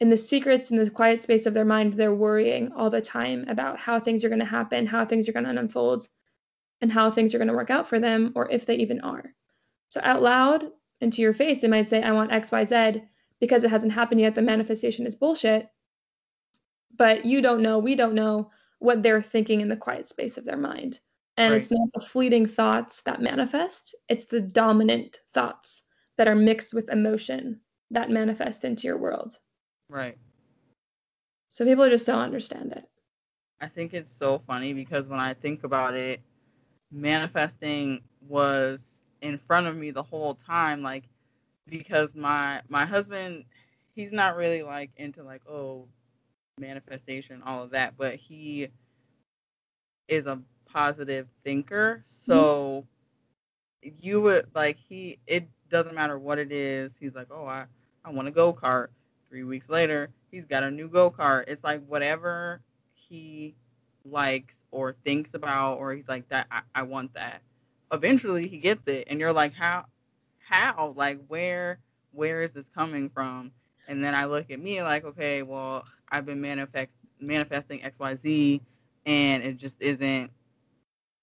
In 0.00 0.10
the 0.10 0.16
secrets, 0.16 0.70
in 0.70 0.76
the 0.76 0.90
quiet 0.90 1.22
space 1.22 1.46
of 1.46 1.54
their 1.54 1.64
mind, 1.64 1.94
they're 1.94 2.14
worrying 2.14 2.72
all 2.72 2.90
the 2.90 3.00
time 3.00 3.44
about 3.48 3.78
how 3.78 3.98
things 3.98 4.24
are 4.24 4.28
going 4.28 4.38
to 4.38 4.44
happen, 4.44 4.86
how 4.86 5.04
things 5.04 5.28
are 5.28 5.32
going 5.32 5.44
to 5.44 5.58
unfold, 5.58 6.08
and 6.80 6.92
how 6.92 7.10
things 7.10 7.34
are 7.34 7.38
going 7.38 7.48
to 7.48 7.54
work 7.54 7.70
out 7.70 7.88
for 7.88 7.98
them, 7.98 8.32
or 8.36 8.48
if 8.50 8.64
they 8.64 8.76
even 8.76 9.00
are. 9.00 9.34
So, 9.88 10.00
out 10.04 10.22
loud 10.22 10.70
and 11.00 11.12
to 11.12 11.22
your 11.22 11.34
face, 11.34 11.60
they 11.60 11.68
might 11.68 11.88
say, 11.88 12.02
I 12.02 12.12
want 12.12 12.30
XYZ 12.30 13.02
because 13.40 13.64
it 13.64 13.70
hasn't 13.70 13.92
happened 13.92 14.20
yet. 14.20 14.34
The 14.34 14.42
manifestation 14.42 15.06
is 15.06 15.16
bullshit. 15.16 15.68
But 16.96 17.24
you 17.24 17.40
don't 17.40 17.62
know, 17.62 17.78
we 17.78 17.94
don't 17.94 18.14
know 18.14 18.50
what 18.78 19.02
they're 19.02 19.22
thinking 19.22 19.60
in 19.60 19.68
the 19.68 19.76
quiet 19.76 20.08
space 20.08 20.36
of 20.36 20.44
their 20.44 20.56
mind. 20.56 21.00
And 21.36 21.54
it's 21.54 21.70
not 21.70 21.88
the 21.94 22.04
fleeting 22.04 22.46
thoughts 22.46 23.02
that 23.02 23.22
manifest, 23.22 23.94
it's 24.08 24.24
the 24.24 24.40
dominant 24.40 25.20
thoughts 25.32 25.82
that 26.16 26.26
are 26.26 26.34
mixed 26.34 26.74
with 26.74 26.90
emotion 26.90 27.60
that 27.92 28.10
manifest 28.10 28.64
into 28.64 28.88
your 28.88 28.98
world. 28.98 29.38
Right. 29.88 30.18
So 31.50 31.64
people 31.64 31.88
just 31.88 32.06
don't 32.06 32.20
understand 32.20 32.72
it. 32.72 32.84
I 33.60 33.68
think 33.68 33.94
it's 33.94 34.12
so 34.16 34.40
funny 34.46 34.72
because 34.72 35.08
when 35.08 35.18
I 35.18 35.34
think 35.34 35.64
about 35.64 35.94
it, 35.94 36.20
manifesting 36.92 38.00
was 38.28 39.00
in 39.20 39.38
front 39.38 39.66
of 39.66 39.76
me 39.76 39.90
the 39.90 40.02
whole 40.02 40.34
time, 40.34 40.82
like 40.82 41.04
because 41.66 42.14
my 42.14 42.60
my 42.68 42.84
husband, 42.84 43.44
he's 43.94 44.12
not 44.12 44.36
really 44.36 44.62
like 44.62 44.90
into 44.96 45.22
like 45.22 45.42
oh 45.48 45.86
manifestation, 46.58 47.42
all 47.44 47.62
of 47.62 47.70
that, 47.70 47.94
but 47.96 48.14
he 48.16 48.68
is 50.06 50.26
a 50.26 50.40
positive 50.66 51.26
thinker. 51.44 52.02
So 52.04 52.86
mm-hmm. 53.84 53.96
you 54.00 54.20
would 54.20 54.46
like 54.54 54.76
he 54.76 55.18
it 55.26 55.48
doesn't 55.70 55.94
matter 55.94 56.18
what 56.18 56.38
it 56.38 56.52
is. 56.52 56.92
He's 57.00 57.14
like, 57.14 57.28
oh 57.30 57.46
I 57.46 57.64
I 58.04 58.10
want 58.10 58.28
a 58.28 58.30
go 58.30 58.52
kart. 58.52 58.88
Three 59.28 59.44
weeks 59.44 59.68
later, 59.68 60.10
he's 60.30 60.46
got 60.46 60.62
a 60.62 60.70
new 60.70 60.88
go 60.88 61.10
kart. 61.10 61.44
It's 61.48 61.62
like 61.62 61.84
whatever 61.86 62.62
he 62.94 63.54
likes 64.04 64.56
or 64.70 64.94
thinks 65.04 65.30
about, 65.34 65.74
or 65.78 65.92
he's 65.92 66.08
like 66.08 66.28
that. 66.30 66.46
I, 66.50 66.62
I 66.74 66.82
want 66.82 67.14
that. 67.14 67.42
Eventually, 67.92 68.48
he 68.48 68.58
gets 68.58 68.86
it, 68.86 69.06
and 69.08 69.20
you're 69.20 69.32
like, 69.32 69.54
how, 69.54 69.84
how, 70.38 70.94
like 70.96 71.18
where, 71.28 71.78
where 72.12 72.42
is 72.42 72.52
this 72.52 72.68
coming 72.74 73.10
from? 73.10 73.50
And 73.86 74.04
then 74.04 74.14
I 74.14 74.26
look 74.26 74.50
at 74.50 74.60
me 74.60 74.82
like, 74.82 75.04
okay, 75.04 75.42
well, 75.42 75.84
I've 76.10 76.26
been 76.26 76.40
manifest 76.40 76.90
manifesting 77.20 77.82
X 77.82 77.98
Y 77.98 78.14
Z, 78.14 78.62
and 79.06 79.42
it 79.42 79.56
just 79.56 79.76
isn't. 79.80 80.30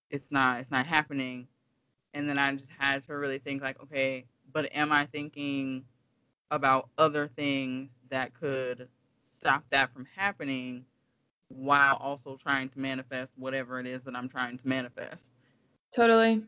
It's 0.09 0.27
not. 0.29 0.59
It's 0.59 0.71
not 0.71 0.85
happening. 0.85 1.47
And 2.13 2.29
then 2.29 2.37
I 2.37 2.53
just 2.53 2.71
had 2.77 3.05
to 3.07 3.15
really 3.15 3.39
think 3.39 3.61
like, 3.61 3.81
okay, 3.83 4.25
but 4.53 4.69
am 4.73 4.91
I 4.91 5.05
thinking 5.05 5.83
about 6.51 6.89
other 6.97 7.27
things 7.27 7.89
that 8.09 8.33
could 8.33 8.87
stop 9.21 9.63
that 9.71 9.91
from 9.93 10.07
happening 10.15 10.85
while 11.49 11.95
also 11.97 12.35
trying 12.35 12.69
to 12.69 12.79
manifest 12.79 13.31
whatever 13.35 13.79
it 13.79 13.87
is 13.87 14.03
that 14.03 14.15
I'm 14.15 14.29
trying 14.29 14.57
to 14.57 14.67
manifest. 14.67 15.31
Totally. 15.93 16.43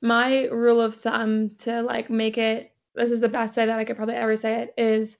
My 0.00 0.46
rule 0.46 0.80
of 0.80 0.96
thumb 0.96 1.50
to 1.60 1.82
like 1.82 2.08
make 2.08 2.38
it, 2.38 2.72
this 2.94 3.10
is 3.10 3.20
the 3.20 3.28
best 3.28 3.56
way 3.56 3.66
that 3.66 3.78
I 3.78 3.84
could 3.84 3.96
probably 3.96 4.14
ever 4.14 4.36
say 4.36 4.62
it, 4.62 4.74
is 4.76 5.18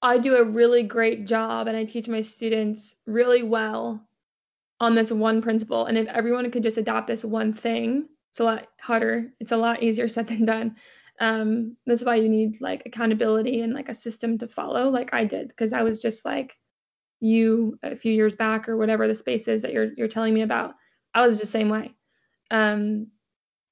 I 0.00 0.18
do 0.18 0.36
a 0.36 0.44
really 0.44 0.84
great 0.84 1.26
job 1.26 1.66
and 1.66 1.76
I 1.76 1.84
teach 1.84 2.08
my 2.08 2.20
students 2.20 2.94
really 3.06 3.42
well 3.42 4.06
on 4.80 4.94
this 4.94 5.10
one 5.10 5.42
principle. 5.42 5.86
And 5.86 5.98
if 5.98 6.06
everyone 6.06 6.50
could 6.50 6.62
just 6.62 6.78
adopt 6.78 7.08
this 7.08 7.24
one 7.24 7.52
thing, 7.52 8.08
it's 8.30 8.40
a 8.40 8.44
lot 8.44 8.68
harder. 8.80 9.32
It's 9.40 9.52
a 9.52 9.56
lot 9.56 9.82
easier 9.82 10.06
said 10.06 10.28
than 10.28 10.44
done. 10.44 10.76
Um, 11.20 11.76
that's 11.86 12.04
why 12.04 12.16
you 12.16 12.28
need 12.28 12.60
like 12.60 12.82
accountability 12.86 13.60
and 13.60 13.74
like 13.74 13.88
a 13.88 13.94
system 13.94 14.38
to 14.38 14.48
follow, 14.48 14.88
like 14.88 15.12
I 15.12 15.24
did, 15.24 15.48
because 15.48 15.72
I 15.72 15.82
was 15.82 16.00
just 16.00 16.24
like 16.24 16.56
you 17.20 17.78
a 17.82 17.96
few 17.96 18.12
years 18.12 18.36
back 18.36 18.68
or 18.68 18.76
whatever 18.76 19.08
the 19.08 19.14
space 19.14 19.48
is 19.48 19.62
that 19.62 19.72
you're 19.72 19.90
you're 19.96 20.08
telling 20.08 20.34
me 20.34 20.42
about. 20.42 20.74
I 21.14 21.26
was 21.26 21.40
the 21.40 21.46
same 21.46 21.68
way. 21.68 21.94
Um, 22.50 23.08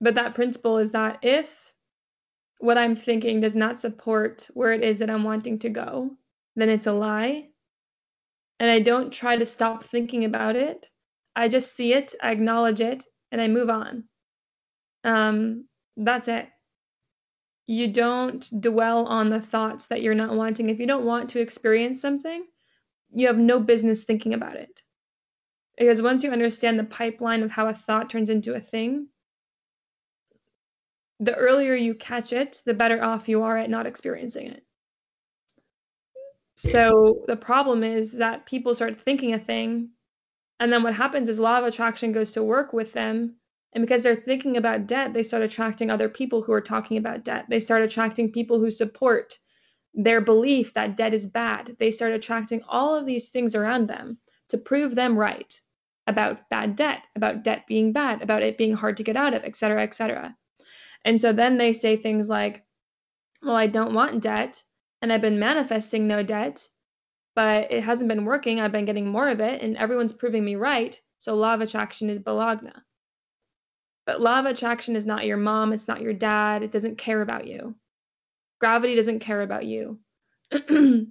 but 0.01 0.17
that 0.17 0.35
principle 0.35 0.79
is 0.79 0.93
that 0.93 1.19
if 1.23 1.73
what 2.59 2.79
I'm 2.79 2.95
thinking 2.95 3.41
does 3.41 3.55
not 3.55 3.79
support 3.79 4.49
where 4.55 4.73
it 4.73 4.83
is 4.83 4.99
that 4.99 5.11
I'm 5.11 5.25
wanting 5.25 5.59
to 5.61 5.69
go, 5.71 6.11
then 6.57 6.69
it's 6.69 6.87
a 6.87 6.93
lie. 6.93 7.49
And 8.59 8.71
I 8.71 8.81
don't 8.81 9.13
try 9.13 9.37
to 9.37 9.47
stop 9.47 9.85
thinking 9.85 10.25
about 10.25 10.57
it. 10.57 10.89
I 11.35 11.49
just 11.49 11.77
see 11.77 11.93
it, 11.93 12.15
I 12.23 12.33
acknowledge 12.33 12.81
it, 12.81 13.05
and 13.31 13.41
I 13.41 13.49
move 13.49 13.69
on. 13.69 14.05
Um, 15.05 15.69
that's 15.97 16.29
it. 16.29 16.49
You 17.67 17.89
don't 17.89 18.49
dwell 18.61 19.07
on 19.07 19.29
the 19.29 19.41
thoughts 19.41 19.87
that 19.87 20.03
you're 20.03 20.15
not 20.15 20.35
wanting. 20.35 20.71
If 20.71 20.79
you 20.79 20.87
don't 20.87 21.05
want 21.05 21.31
to 21.31 21.41
experience 21.41 22.01
something, 22.01 22.45
you 23.13 23.27
have 23.27 23.39
no 23.39 23.61
business 23.61 24.05
thinking 24.05 24.35
about 24.35 24.57
it. 24.57 24.83
Because 25.77 26.01
once 26.01 26.25
you 26.25 26.31
understand 26.31 26.79
the 26.79 26.85
pipeline 26.85 27.43
of 27.43 27.51
how 27.51 27.69
a 27.69 27.75
thought 27.75 28.09
turns 28.09 28.31
into 28.31 28.55
a 28.55 28.61
thing, 28.61 29.09
the 31.21 31.35
earlier 31.35 31.75
you 31.75 31.95
catch 31.95 32.33
it, 32.33 32.63
the 32.65 32.75
better 32.75 33.03
off 33.03 33.29
you 33.29 33.43
are 33.43 33.59
at 33.59 33.71
not 33.71 33.87
experiencing 33.87 34.49
it. 34.49 34.63
So 36.57 37.25
the 37.27 37.37
problem 37.37 37.83
is 37.83 38.13
that 38.13 38.47
people 38.47 38.75
start 38.75 39.01
thinking 39.01 39.35
a 39.35 39.39
thing, 39.39 39.91
and 40.59 40.73
then 40.73 40.83
what 40.83 40.95
happens 40.95 41.29
is 41.29 41.39
law 41.39 41.59
of 41.59 41.65
attraction 41.65 42.13
goes 42.13 42.33
to 42.33 42.43
work 42.43 42.73
with 42.73 42.93
them. 42.93 43.37
And 43.77 43.83
because 43.83 44.03
they're 44.03 44.17
thinking 44.17 44.57
about 44.57 44.87
debt, 44.87 45.13
they 45.13 45.23
start 45.23 45.43
attracting 45.43 45.91
other 45.91 46.09
people 46.09 46.41
who 46.41 46.53
are 46.53 46.63
talking 46.63 46.97
about 46.97 47.25
debt. 47.25 47.45
They 47.51 47.61
start 47.61 47.83
attracting 47.83 48.33
people 48.33 48.59
who 48.59 48.71
support 48.71 49.39
their 49.93 50.23
belief 50.23 50.73
that 50.73 50.97
debt 50.97 51.13
is 51.13 51.27
bad. 51.27 51.77
They 51.79 51.91
start 51.91 52.13
attracting 52.13 52.63
all 52.67 52.95
of 52.95 53.05
these 53.05 53.29
things 53.29 53.55
around 53.55 53.87
them 53.87 54.17
to 54.49 54.57
prove 54.57 54.95
them 54.95 55.19
right 55.19 55.61
about 56.07 56.49
bad 56.49 56.75
debt, 56.75 57.03
about 57.17 57.45
debt 57.45 57.67
being 57.67 57.93
bad, 57.93 58.23
about 58.23 58.43
it 58.43 58.57
being 58.57 58.73
hard 58.73 58.97
to 58.97 59.03
get 59.03 59.15
out 59.15 59.35
of, 59.35 59.45
et 59.45 59.57
cetera, 59.57 59.83
et 59.83 59.93
cetera. 59.93 60.35
And 61.05 61.21
so 61.21 61.35
then 61.35 61.59
they 61.59 61.75
say 61.75 61.97
things 61.97 62.31
like, 62.31 62.65
well, 63.43 63.57
I 63.57 63.67
don't 63.67 63.93
want 63.93 64.23
debt, 64.23 64.65
and 65.03 65.13
I've 65.13 65.21
been 65.21 65.39
manifesting 65.39 66.07
no 66.09 66.23
debt, 66.23 66.67
but 67.35 67.71
it 67.71 67.85
hasn't 67.85 68.09
been 68.09 68.25
working. 68.25 68.59
I've 68.59 68.73
been 68.73 68.87
getting 68.87 69.07
more 69.07 69.29
of 69.29 69.41
it, 69.41 69.61
and 69.61 69.77
everyone's 69.77 70.15
proving 70.15 70.47
me 70.47 70.55
right. 70.55 70.99
So 71.19 71.35
law 71.35 71.53
of 71.53 71.61
attraction 71.61 72.09
is 72.09 72.21
balagna. 72.21 72.73
But 74.07 74.21
law 74.21 74.39
of 74.39 74.47
attraction 74.47 74.95
is 74.95 75.05
not 75.05 75.27
your 75.27 75.37
mom, 75.37 75.73
it's 75.73 75.89
not 75.89 76.01
your 76.01 76.13
dad, 76.13 76.63
it 76.63 76.71
doesn't 76.71 76.97
care 76.97 77.21
about 77.21 77.47
you. 77.47 77.75
Gravity 78.61 78.95
doesn't 78.95 79.19
care 79.19 79.43
about 79.43 79.67
you. 79.67 79.99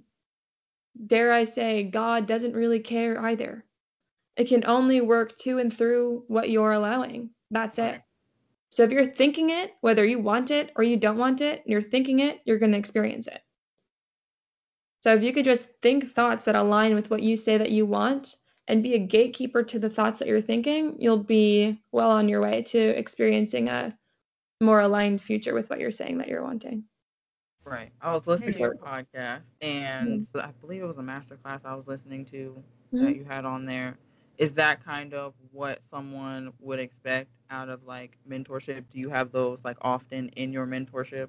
Dare 1.06 1.32
I 1.32 1.44
say, 1.44 1.82
God 1.84 2.26
doesn't 2.26 2.56
really 2.56 2.80
care 2.80 3.20
either. 3.20 3.64
It 4.36 4.48
can 4.48 4.64
only 4.66 5.02
work 5.02 5.36
to 5.40 5.58
and 5.58 5.72
through 5.72 6.24
what 6.28 6.48
you're 6.50 6.72
allowing. 6.72 7.30
That's 7.50 7.78
it. 7.78 8.00
So 8.70 8.82
if 8.82 8.92
you're 8.92 9.06
thinking 9.06 9.50
it, 9.50 9.72
whether 9.82 10.04
you 10.04 10.18
want 10.18 10.50
it 10.50 10.72
or 10.74 10.82
you 10.82 10.96
don't 10.96 11.18
want 11.18 11.42
it, 11.42 11.62
you're 11.66 11.82
thinking 11.82 12.20
it, 12.20 12.40
you're 12.44 12.58
going 12.58 12.72
to 12.72 12.78
experience 12.78 13.26
it. 13.26 13.42
So 15.02 15.14
if 15.14 15.22
you 15.22 15.32
could 15.32 15.44
just 15.44 15.68
think 15.82 16.14
thoughts 16.14 16.44
that 16.44 16.56
align 16.56 16.94
with 16.94 17.10
what 17.10 17.22
you 17.22 17.36
say 17.36 17.58
that 17.58 17.70
you 17.70 17.86
want 17.86 18.36
and 18.68 18.82
be 18.82 18.94
a 18.94 18.98
gatekeeper 18.98 19.62
to 19.62 19.78
the 19.78 19.90
thoughts 19.90 20.18
that 20.18 20.28
you're 20.28 20.40
thinking, 20.40 20.96
you'll 20.98 21.18
be 21.18 21.80
well 21.92 22.10
on 22.10 22.28
your 22.28 22.40
way 22.40 22.62
to 22.62 22.78
experiencing 22.78 23.68
a 23.68 23.96
more 24.60 24.80
aligned 24.80 25.20
future 25.20 25.54
with 25.54 25.70
what 25.70 25.78
you're 25.78 25.90
saying 25.90 26.18
that 26.18 26.28
you're 26.28 26.42
wanting. 26.42 26.84
Right. 27.64 27.90
I 28.00 28.12
was 28.12 28.26
listening 28.26 28.54
to 28.54 28.58
your 28.60 28.76
podcast, 28.76 29.42
and 29.60 30.20
mm-hmm. 30.22 30.38
I 30.38 30.50
believe 30.60 30.82
it 30.82 30.86
was 30.86 30.98
a 30.98 31.02
master 31.02 31.36
class 31.36 31.62
I 31.64 31.74
was 31.74 31.88
listening 31.88 32.24
to 32.26 32.62
mm-hmm. 32.94 33.04
that 33.04 33.16
you 33.16 33.24
had 33.24 33.44
on 33.44 33.66
there. 33.66 33.98
Is 34.38 34.52
that 34.54 34.84
kind 34.84 35.14
of 35.14 35.34
what 35.50 35.82
someone 35.82 36.52
would 36.60 36.78
expect 36.78 37.30
out 37.50 37.68
of 37.68 37.84
like 37.84 38.18
mentorship? 38.28 38.84
Do 38.92 39.00
you 39.00 39.08
have 39.08 39.32
those 39.32 39.58
like 39.64 39.78
often 39.80 40.28
in 40.30 40.52
your 40.52 40.66
mentorship? 40.66 41.28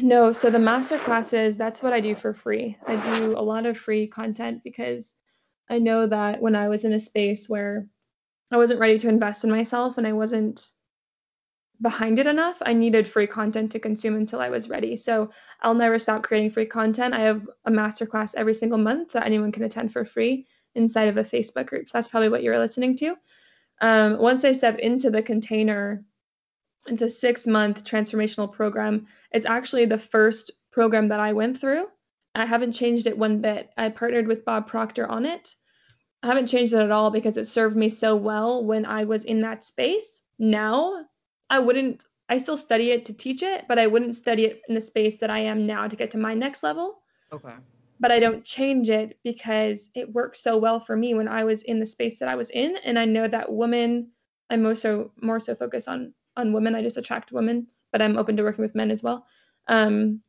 No. 0.00 0.32
So 0.32 0.50
the 0.50 0.58
master 0.58 0.98
classes, 0.98 1.56
that's 1.56 1.82
what 1.82 1.92
I 1.92 2.00
do 2.00 2.14
for 2.14 2.32
free. 2.32 2.76
I 2.86 2.96
do 3.18 3.36
a 3.36 3.40
lot 3.40 3.66
of 3.66 3.76
free 3.76 4.06
content 4.06 4.62
because 4.62 5.12
I 5.70 5.78
know 5.78 6.06
that 6.06 6.40
when 6.40 6.54
I 6.54 6.68
was 6.68 6.84
in 6.84 6.92
a 6.92 7.00
space 7.00 7.48
where 7.48 7.86
I 8.50 8.56
wasn't 8.56 8.80
ready 8.80 8.98
to 8.98 9.08
invest 9.08 9.44
in 9.44 9.50
myself 9.50 9.98
and 9.98 10.06
I 10.06 10.12
wasn't 10.12 10.72
behind 11.80 12.18
it 12.18 12.26
enough. 12.26 12.58
I 12.62 12.72
needed 12.72 13.06
free 13.06 13.26
content 13.26 13.72
to 13.72 13.78
consume 13.78 14.16
until 14.16 14.40
I 14.40 14.48
was 14.48 14.68
ready. 14.68 14.96
So 14.96 15.30
I'll 15.60 15.74
never 15.74 15.98
stop 15.98 16.22
creating 16.22 16.50
free 16.50 16.66
content. 16.66 17.14
I 17.14 17.20
have 17.20 17.48
a 17.64 17.70
masterclass 17.70 18.34
every 18.34 18.54
single 18.54 18.78
month 18.78 19.12
that 19.12 19.26
anyone 19.26 19.52
can 19.52 19.62
attend 19.62 19.92
for 19.92 20.04
free 20.04 20.46
inside 20.74 21.08
of 21.08 21.16
a 21.18 21.22
Facebook 21.22 21.66
group. 21.66 21.88
So 21.88 21.92
that's 21.94 22.08
probably 22.08 22.30
what 22.30 22.42
you're 22.42 22.58
listening 22.58 22.96
to. 22.96 23.16
Um, 23.80 24.18
once 24.18 24.44
I 24.44 24.52
step 24.52 24.78
into 24.78 25.10
the 25.10 25.22
container, 25.22 26.04
it's 26.88 27.02
a 27.02 27.08
six 27.08 27.46
month 27.46 27.84
transformational 27.84 28.50
program. 28.50 29.06
It's 29.30 29.46
actually 29.46 29.86
the 29.86 29.98
first 29.98 30.50
program 30.72 31.08
that 31.08 31.20
I 31.20 31.32
went 31.32 31.60
through. 31.60 31.86
I 32.34 32.46
haven't 32.46 32.72
changed 32.72 33.06
it 33.06 33.18
one 33.18 33.40
bit. 33.40 33.70
I 33.76 33.88
partnered 33.88 34.26
with 34.26 34.44
Bob 34.44 34.68
Proctor 34.68 35.06
on 35.06 35.26
it. 35.26 35.54
I 36.22 36.26
haven't 36.26 36.46
changed 36.48 36.74
it 36.74 36.80
at 36.80 36.90
all 36.90 37.10
because 37.10 37.36
it 37.36 37.46
served 37.46 37.76
me 37.76 37.88
so 37.88 38.16
well 38.16 38.64
when 38.64 38.84
I 38.86 39.04
was 39.04 39.24
in 39.24 39.40
that 39.42 39.64
space. 39.64 40.22
Now 40.38 41.04
I 41.50 41.58
wouldn't 41.58 42.04
I 42.28 42.38
still 42.38 42.56
study 42.56 42.90
it 42.90 43.06
to 43.06 43.14
teach 43.14 43.42
it, 43.42 43.64
but 43.68 43.78
I 43.78 43.86
wouldn't 43.86 44.14
study 44.14 44.44
it 44.44 44.62
in 44.68 44.74
the 44.74 44.80
space 44.80 45.16
that 45.18 45.30
I 45.30 45.40
am 45.40 45.66
now 45.66 45.88
to 45.88 45.96
get 45.96 46.10
to 46.10 46.18
my 46.18 46.34
next 46.34 46.62
level. 46.62 46.98
Okay. 47.32 47.54
But 48.00 48.12
I 48.12 48.20
don't 48.20 48.44
change 48.44 48.90
it 48.90 49.18
because 49.24 49.88
it 49.94 50.12
worked 50.12 50.36
so 50.36 50.58
well 50.58 50.78
for 50.78 50.94
me 50.94 51.14
when 51.14 51.26
I 51.26 51.44
was 51.44 51.62
in 51.62 51.80
the 51.80 51.86
space 51.86 52.18
that 52.18 52.28
I 52.28 52.34
was 52.34 52.50
in. 52.50 52.76
And 52.84 52.98
I 52.98 53.06
know 53.06 53.26
that 53.26 53.50
women, 53.50 54.10
I'm 54.50 54.62
more 54.62 54.74
so 54.74 55.10
more 55.20 55.40
so 55.40 55.54
focused 55.54 55.88
on 55.88 56.12
on 56.36 56.52
women. 56.52 56.74
I 56.74 56.82
just 56.82 56.96
attract 56.96 57.32
women, 57.32 57.66
but 57.92 58.02
I'm 58.02 58.18
open 58.18 58.36
to 58.36 58.42
working 58.42 58.62
with 58.62 58.74
men 58.74 58.90
as 58.90 59.02
well. 59.02 59.26
Um, 59.66 60.20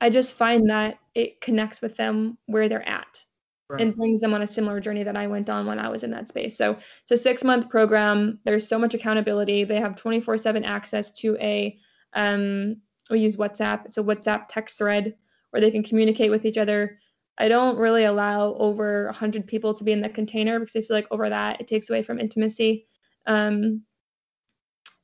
I 0.00 0.10
just 0.10 0.36
find 0.36 0.68
that 0.70 0.98
it 1.14 1.40
connects 1.40 1.80
with 1.80 1.96
them 1.96 2.38
where 2.46 2.68
they're 2.68 2.86
at 2.88 3.24
right. 3.68 3.80
and 3.80 3.96
brings 3.96 4.20
them 4.20 4.34
on 4.34 4.42
a 4.42 4.46
similar 4.46 4.80
journey 4.80 5.02
that 5.04 5.16
I 5.16 5.26
went 5.26 5.48
on 5.48 5.66
when 5.66 5.78
I 5.78 5.88
was 5.88 6.02
in 6.02 6.10
that 6.10 6.28
space. 6.28 6.56
So 6.56 6.72
it's 6.72 7.10
a 7.10 7.16
six 7.16 7.44
month 7.44 7.68
program. 7.68 8.38
There's 8.44 8.66
so 8.66 8.78
much 8.78 8.94
accountability. 8.94 9.64
They 9.64 9.80
have 9.80 9.96
24 9.96 10.38
7 10.38 10.64
access 10.64 11.10
to 11.12 11.36
a, 11.40 11.78
um, 12.14 12.76
we 13.10 13.20
use 13.20 13.36
WhatsApp. 13.36 13.86
It's 13.86 13.98
a 13.98 14.02
WhatsApp 14.02 14.46
text 14.48 14.78
thread 14.78 15.14
where 15.50 15.60
they 15.60 15.70
can 15.70 15.82
communicate 15.82 16.30
with 16.30 16.44
each 16.44 16.58
other. 16.58 16.98
I 17.36 17.48
don't 17.48 17.78
really 17.78 18.04
allow 18.04 18.54
over 18.54 19.06
100 19.06 19.46
people 19.46 19.74
to 19.74 19.84
be 19.84 19.92
in 19.92 20.00
the 20.00 20.08
container 20.08 20.60
because 20.60 20.76
I 20.76 20.82
feel 20.82 20.96
like 20.96 21.08
over 21.10 21.28
that 21.28 21.60
it 21.60 21.66
takes 21.66 21.90
away 21.90 22.02
from 22.02 22.20
intimacy. 22.20 22.86
Um, 23.26 23.82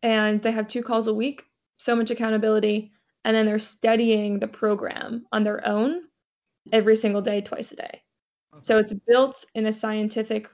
and 0.03 0.41
they 0.41 0.53
have 0.53 0.69
two 0.69 0.83
calls 0.83 1.09
a 1.09 1.15
week, 1.15 1.45
so 1.79 1.95
much 1.97 2.11
accountability. 2.11 2.93
And 3.25 3.37
then 3.37 3.47
they're 3.47 3.59
studying 3.59 4.39
the 4.39 4.49
program 4.49 5.27
on 5.33 5.45
their 5.45 5.67
own 5.67 6.03
every 6.73 6.97
single 6.97 7.23
day, 7.23 7.41
twice 7.41 7.73
a 7.73 7.77
day. 7.77 8.03
So 8.63 8.79
it's 8.79 8.93
built 8.93 9.45
in 9.55 9.67
a 9.67 9.73
scientific 9.73 10.49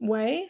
way 0.00 0.48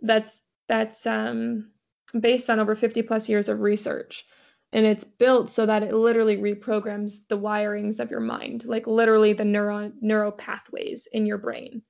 that's 0.00 0.40
that's 0.68 1.06
um, 1.06 1.70
based 2.18 2.50
on 2.50 2.58
over 2.60 2.74
50 2.74 3.02
plus 3.02 3.28
years 3.28 3.48
of 3.48 3.60
research. 3.60 4.24
And 4.72 4.84
it's 4.84 5.04
built 5.04 5.48
so 5.48 5.66
that 5.66 5.84
it 5.84 5.94
literally 5.94 6.36
reprograms 6.36 7.20
the 7.28 7.38
wirings 7.38 8.00
of 8.00 8.10
your 8.10 8.20
mind, 8.20 8.64
like 8.64 8.86
literally 8.86 9.32
the 9.32 9.44
neuron 9.44 9.92
neural 10.00 10.32
pathways 10.32 11.06
in 11.12 11.24
your 11.24 11.38
brain 11.38 11.82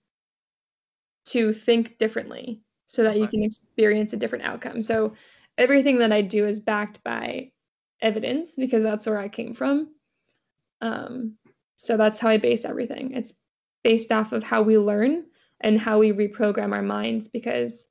to 1.27 1.53
think 1.53 1.99
differently 1.99 2.61
so 2.87 3.03
that 3.03 3.19
you 3.19 3.27
can 3.27 3.43
experience 3.43 4.13
a 4.13 4.17
different 4.17 4.45
outcome. 4.45 4.83
So 4.83 5.15
everything 5.59 5.99
that 5.99 6.13
I 6.13 6.23
do 6.23 6.47
is 6.47 6.61
backed 6.61 7.03
by 7.03 7.51
evidence 8.01 8.53
because 8.57 8.83
that's 8.83 9.07
where 9.07 9.19
I 9.19 9.29
came 9.29 9.55
from. 9.55 9.89
Um, 10.81 11.37
so 11.77 11.97
that's 11.97 12.19
how 12.19 12.29
I 12.29 12.39
base 12.39 12.65
everything. 12.65 13.13
It's 13.15 13.35
based 13.83 14.13
off 14.13 14.33
of 14.33 14.43
how 14.43 14.63
we 14.63 14.79
learn 14.79 15.25
and 15.61 15.81
how 15.81 15.99
we 15.99 16.13
reprogram 16.13 16.73
our 16.73 16.83
minds 16.83 17.29
because 17.29 17.87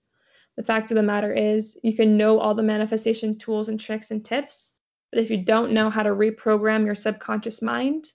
the 0.57 0.63
fact 0.63 0.91
of 0.91 0.95
the 0.95 1.03
matter 1.03 1.33
is 1.33 1.77
you 1.83 1.95
can 1.95 2.17
know 2.17 2.39
all 2.39 2.53
the 2.53 2.63
manifestation 2.63 3.37
tools 3.37 3.69
and 3.69 3.79
tricks 3.79 4.11
and 4.11 4.23
tips 4.23 4.71
but 5.11 5.21
if 5.21 5.29
you 5.29 5.37
don't 5.37 5.71
know 5.71 5.89
how 5.89 6.03
to 6.03 6.09
reprogram 6.09 6.85
your 6.85 6.95
subconscious 6.95 7.61
mind 7.61 8.05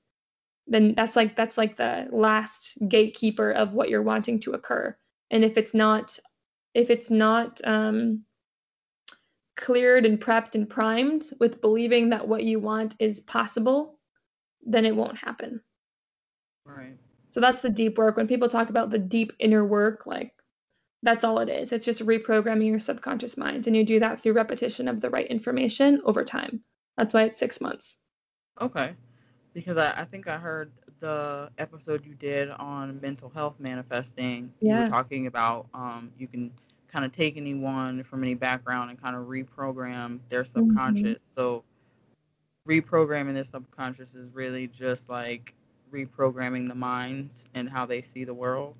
then 0.66 0.94
that's 0.94 1.16
like 1.16 1.36
that's 1.36 1.58
like 1.58 1.76
the 1.76 2.06
last 2.12 2.78
gatekeeper 2.88 3.50
of 3.50 3.72
what 3.72 3.88
you're 3.88 4.02
wanting 4.02 4.38
to 4.38 4.52
occur 4.52 4.96
and 5.30 5.44
if 5.44 5.56
it's 5.56 5.74
not 5.74 6.18
if 6.74 6.90
it's 6.90 7.10
not 7.10 7.60
um, 7.64 8.24
cleared 9.60 10.06
and 10.06 10.20
prepped 10.20 10.54
and 10.54 10.68
primed 10.68 11.24
with 11.38 11.60
believing 11.60 12.10
that 12.10 12.26
what 12.26 12.44
you 12.44 12.58
want 12.58 12.96
is 12.98 13.20
possible 13.20 13.98
then 14.66 14.84
it 14.84 14.96
won't 14.96 15.18
happen 15.18 15.60
right 16.64 16.96
so 17.30 17.40
that's 17.40 17.62
the 17.62 17.70
deep 17.70 17.96
work. 17.96 18.16
When 18.16 18.28
people 18.28 18.48
talk 18.48 18.70
about 18.70 18.90
the 18.90 18.98
deep 18.98 19.32
inner 19.38 19.64
work, 19.64 20.06
like 20.06 20.32
that's 21.02 21.24
all 21.24 21.38
it 21.38 21.48
is. 21.48 21.72
It's 21.72 21.84
just 21.84 22.04
reprogramming 22.04 22.66
your 22.66 22.78
subconscious 22.78 23.36
mind. 23.36 23.66
And 23.66 23.76
you 23.76 23.84
do 23.84 24.00
that 24.00 24.20
through 24.20 24.32
repetition 24.34 24.88
of 24.88 25.00
the 25.00 25.10
right 25.10 25.26
information 25.26 26.02
over 26.04 26.24
time. 26.24 26.62
That's 26.96 27.14
why 27.14 27.22
it's 27.22 27.38
six 27.38 27.60
months. 27.60 27.96
Okay. 28.60 28.94
Because 29.54 29.76
I, 29.76 29.92
I 29.92 30.04
think 30.04 30.28
I 30.28 30.36
heard 30.36 30.70
the 31.00 31.50
episode 31.58 32.04
you 32.04 32.14
did 32.14 32.50
on 32.50 33.00
mental 33.00 33.30
health 33.30 33.54
manifesting. 33.58 34.52
Yeah. 34.60 34.78
You 34.78 34.84
were 34.84 34.90
talking 34.90 35.26
about 35.26 35.66
um, 35.72 36.10
you 36.18 36.26
can 36.26 36.50
kind 36.90 37.04
of 37.04 37.12
take 37.12 37.36
anyone 37.36 38.04
from 38.04 38.22
any 38.22 38.34
background 38.34 38.90
and 38.90 39.00
kind 39.00 39.16
of 39.16 39.26
reprogram 39.26 40.18
their 40.28 40.44
subconscious. 40.44 41.02
Mm-hmm. 41.02 41.40
So 41.40 41.64
reprogramming 42.68 43.34
their 43.34 43.44
subconscious 43.44 44.14
is 44.14 44.28
really 44.32 44.66
just 44.66 45.08
like 45.08 45.54
reprogramming 45.92 46.68
the 46.68 46.74
mind 46.74 47.30
and 47.54 47.68
how 47.68 47.86
they 47.86 48.02
see 48.02 48.24
the 48.24 48.34
world? 48.34 48.74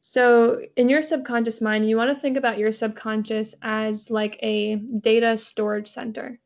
So, 0.00 0.60
in 0.76 0.88
your 0.88 1.00
subconscious 1.00 1.60
mind, 1.60 1.88
you 1.88 1.96
want 1.96 2.12
to 2.12 2.20
think 2.20 2.36
about 2.36 2.58
your 2.58 2.72
subconscious 2.72 3.54
as 3.62 4.10
like 4.10 4.36
a 4.42 4.76
data 4.76 5.36
storage 5.36 5.88
center. 5.88 6.40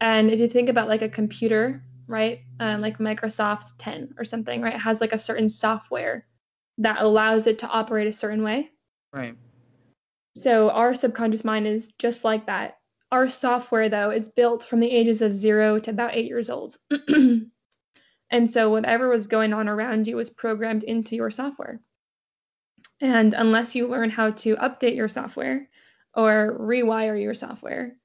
And 0.00 0.30
if 0.30 0.40
you 0.40 0.48
think 0.48 0.70
about 0.70 0.88
like 0.88 1.02
a 1.02 1.08
computer, 1.08 1.82
right, 2.06 2.40
um, 2.60 2.80
like 2.80 2.98
Microsoft 2.98 3.74
10 3.78 4.14
or 4.18 4.24
something, 4.24 4.62
right, 4.62 4.74
it 4.74 4.80
has 4.80 5.02
like 5.02 5.12
a 5.12 5.18
certain 5.18 5.50
software 5.50 6.26
that 6.78 7.00
allows 7.00 7.46
it 7.46 7.58
to 7.58 7.68
operate 7.68 8.06
a 8.06 8.12
certain 8.12 8.42
way. 8.42 8.70
Right. 9.12 9.36
So, 10.42 10.70
our 10.70 10.94
subconscious 10.94 11.44
mind 11.44 11.66
is 11.66 11.92
just 11.98 12.24
like 12.24 12.46
that. 12.46 12.78
Our 13.10 13.28
software, 13.28 13.88
though, 13.88 14.10
is 14.10 14.28
built 14.28 14.64
from 14.64 14.80
the 14.80 14.90
ages 14.90 15.22
of 15.22 15.36
zero 15.36 15.78
to 15.78 15.90
about 15.90 16.14
eight 16.14 16.26
years 16.26 16.50
old. 16.50 16.76
And 18.30 18.50
so 18.50 18.70
whatever 18.70 19.08
was 19.08 19.26
going 19.26 19.52
on 19.52 19.68
around 19.68 20.08
you 20.08 20.16
was 20.16 20.30
programmed 20.30 20.84
into 20.84 21.14
your 21.16 21.30
software. 21.30 21.80
And 23.00 23.34
unless 23.34 23.74
you 23.74 23.86
learn 23.86 24.10
how 24.10 24.30
to 24.30 24.56
update 24.56 24.96
your 24.96 25.08
software 25.08 25.68
or 26.14 26.56
rewire 26.58 27.20
your 27.20 27.34
software, 27.34 27.96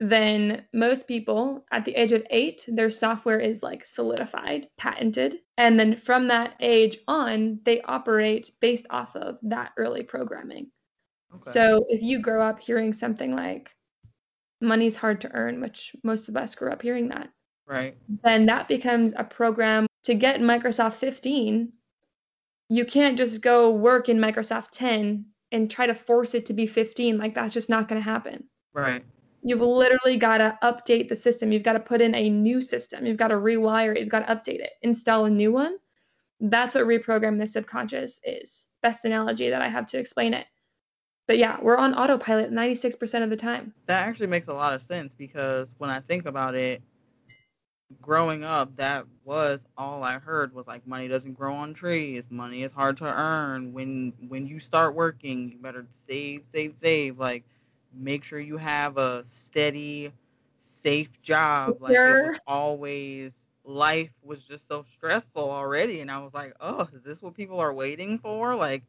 then 0.00 0.64
most 0.72 1.08
people 1.08 1.64
at 1.72 1.84
the 1.84 1.96
age 1.96 2.12
of 2.12 2.24
eight, 2.30 2.64
their 2.68 2.90
software 2.90 3.40
is 3.40 3.62
like 3.62 3.84
solidified, 3.84 4.68
patented. 4.76 5.38
And 5.56 5.80
then 5.80 5.96
from 5.96 6.28
that 6.28 6.54
age 6.60 6.98
on, 7.08 7.60
they 7.64 7.80
operate 7.80 8.52
based 8.60 8.86
off 8.90 9.16
of 9.16 9.38
that 9.42 9.72
early 9.76 10.04
programming. 10.04 10.70
Okay. 11.34 11.50
So 11.50 11.84
if 11.88 12.02
you 12.02 12.20
grow 12.20 12.42
up 12.42 12.60
hearing 12.60 12.92
something 12.92 13.34
like 13.34 13.74
money's 14.60 14.96
hard 14.96 15.20
to 15.22 15.32
earn, 15.32 15.60
which 15.60 15.94
most 16.02 16.28
of 16.28 16.36
us 16.36 16.54
grew 16.54 16.72
up 16.72 16.82
hearing 16.82 17.08
that, 17.08 17.28
Right. 17.68 17.96
Then 18.24 18.46
that 18.46 18.66
becomes 18.66 19.12
a 19.16 19.24
program 19.24 19.86
to 20.04 20.14
get 20.14 20.40
Microsoft 20.40 20.94
15. 20.94 21.70
You 22.70 22.84
can't 22.86 23.18
just 23.18 23.42
go 23.42 23.70
work 23.70 24.08
in 24.08 24.18
Microsoft 24.18 24.68
10 24.72 25.26
and 25.52 25.70
try 25.70 25.86
to 25.86 25.94
force 25.94 26.34
it 26.34 26.46
to 26.46 26.54
be 26.54 26.66
15. 26.66 27.18
Like 27.18 27.34
that's 27.34 27.52
just 27.52 27.68
not 27.68 27.88
going 27.88 28.00
to 28.00 28.04
happen. 28.04 28.44
Right. 28.72 29.04
You've 29.42 29.60
literally 29.60 30.16
got 30.16 30.38
to 30.38 30.58
update 30.62 31.08
the 31.08 31.16
system. 31.16 31.52
You've 31.52 31.62
got 31.62 31.74
to 31.74 31.80
put 31.80 32.00
in 32.00 32.14
a 32.14 32.30
new 32.30 32.60
system. 32.60 33.06
You've 33.06 33.18
got 33.18 33.28
to 33.28 33.36
rewire 33.36 33.94
it. 33.94 34.00
You've 34.00 34.08
got 34.08 34.26
to 34.26 34.34
update 34.34 34.60
it, 34.60 34.70
install 34.82 35.26
a 35.26 35.30
new 35.30 35.52
one. 35.52 35.76
That's 36.40 36.74
what 36.74 36.84
reprogram 36.84 37.38
the 37.38 37.46
subconscious 37.46 38.18
is. 38.24 38.66
Best 38.82 39.04
analogy 39.04 39.50
that 39.50 39.62
I 39.62 39.68
have 39.68 39.86
to 39.88 39.98
explain 39.98 40.34
it. 40.34 40.46
But 41.28 41.36
yeah, 41.38 41.58
we're 41.60 41.76
on 41.76 41.94
autopilot 41.94 42.50
96% 42.50 43.22
of 43.22 43.30
the 43.30 43.36
time. 43.36 43.74
That 43.86 44.08
actually 44.08 44.28
makes 44.28 44.48
a 44.48 44.54
lot 44.54 44.72
of 44.72 44.82
sense 44.82 45.12
because 45.16 45.68
when 45.76 45.90
I 45.90 46.00
think 46.00 46.24
about 46.24 46.54
it, 46.54 46.82
growing 48.00 48.44
up, 48.44 48.74
that 48.76 49.04
was 49.24 49.62
all 49.76 50.02
I 50.02 50.18
heard 50.18 50.54
was 50.54 50.66
like 50.66 50.86
money 50.86 51.06
doesn't 51.06 51.34
grow 51.34 51.54
on 51.54 51.74
trees. 51.74 52.30
Money 52.30 52.62
is 52.62 52.72
hard 52.72 52.96
to 52.98 53.04
earn. 53.04 53.74
When 53.74 54.14
when 54.28 54.46
you 54.46 54.58
start 54.58 54.94
working, 54.94 55.50
you 55.50 55.58
better 55.58 55.86
save, 56.06 56.44
save, 56.52 56.74
save. 56.80 57.18
Like 57.18 57.44
make 57.92 58.24
sure 58.24 58.40
you 58.40 58.56
have 58.56 58.96
a 58.96 59.22
steady, 59.26 60.12
safe 60.58 61.10
job. 61.22 61.82
Like 61.82 62.00
it 62.04 62.18
was 62.18 62.40
always 62.46 63.32
life 63.64 64.10
was 64.22 64.40
just 64.44 64.66
so 64.66 64.86
stressful 64.94 65.50
already 65.50 66.00
and 66.00 66.10
I 66.10 66.20
was 66.20 66.32
like, 66.32 66.54
"Oh, 66.60 66.88
is 66.94 67.02
this 67.02 67.20
what 67.20 67.34
people 67.34 67.60
are 67.60 67.72
waiting 67.74 68.18
for?" 68.18 68.54
Like 68.56 68.82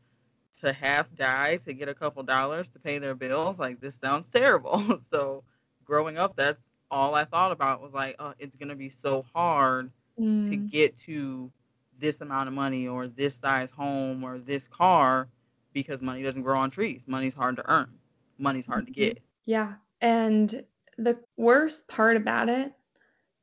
to 0.62 0.74
half 0.74 1.14
die 1.16 1.58
to 1.66 1.74
get 1.74 1.90
a 1.90 1.94
couple 1.94 2.24
dollars 2.24 2.70
to 2.70 2.80
pay 2.80 3.00
their 3.00 3.16
bills. 3.16 3.60
Like 3.60 3.80
this 3.80 3.96
sounds 3.96 4.30
terrible. 4.30 5.00
so 5.12 5.44
growing 5.86 6.18
up, 6.18 6.36
that's 6.36 6.68
all 6.92 7.16
I 7.16 7.26
thought 7.26 7.52
about 7.52 7.82
was 7.82 7.94
like, 7.94 8.16
oh, 8.20 8.34
it's 8.40 8.56
gonna 8.56 8.76
be 8.76 8.90
so 8.90 9.26
hard 9.34 9.92
mm. 10.20 10.48
to 10.48 10.56
get 10.56 10.98
to 11.02 11.52
this 12.00 12.22
amount 12.22 12.48
of 12.48 12.54
money 12.54 12.88
or 12.88 13.08
this 13.08 13.36
size 13.36 13.70
home 13.72 14.24
or 14.24 14.40
this 14.40 14.68
car 14.68 15.28
because 15.74 16.02
money 16.02 16.24
doesn't 16.24 16.42
grow 16.42 16.60
on 16.60 16.72
trees. 16.72 17.04
Money's 17.08 17.34
hard 17.34 17.56
to 17.58 17.70
earn. 17.70 17.90
Money's 18.38 18.66
hard 18.66 18.86
to 18.86 18.92
get. 18.92 19.20
Yeah. 19.46 19.74
And 20.02 20.64
the 20.98 21.20
worst 21.38 21.88
part 21.88 22.18
about 22.18 22.50
it 22.50 22.72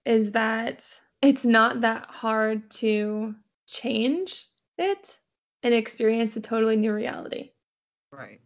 is 0.04 0.30
that 0.32 0.84
it's 1.22 1.44
not 1.44 1.80
that 1.82 2.06
hard 2.08 2.70
to 2.70 3.34
change 3.66 4.46
it 4.78 5.18
and 5.66 5.74
experience 5.74 6.36
a 6.36 6.40
totally 6.40 6.76
new 6.76 6.92
reality. 6.92 7.50
Right. 8.12 8.40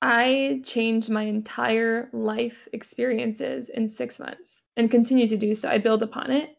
I 0.00 0.60
changed 0.64 1.10
my 1.10 1.22
entire 1.22 2.08
life 2.12 2.68
experiences 2.72 3.68
in 3.68 3.88
six 3.88 4.20
months 4.20 4.62
and 4.76 4.88
continue 4.88 5.26
to 5.26 5.36
do 5.36 5.56
so. 5.56 5.68
I 5.68 5.78
build 5.78 6.04
upon 6.04 6.30
it. 6.30 6.56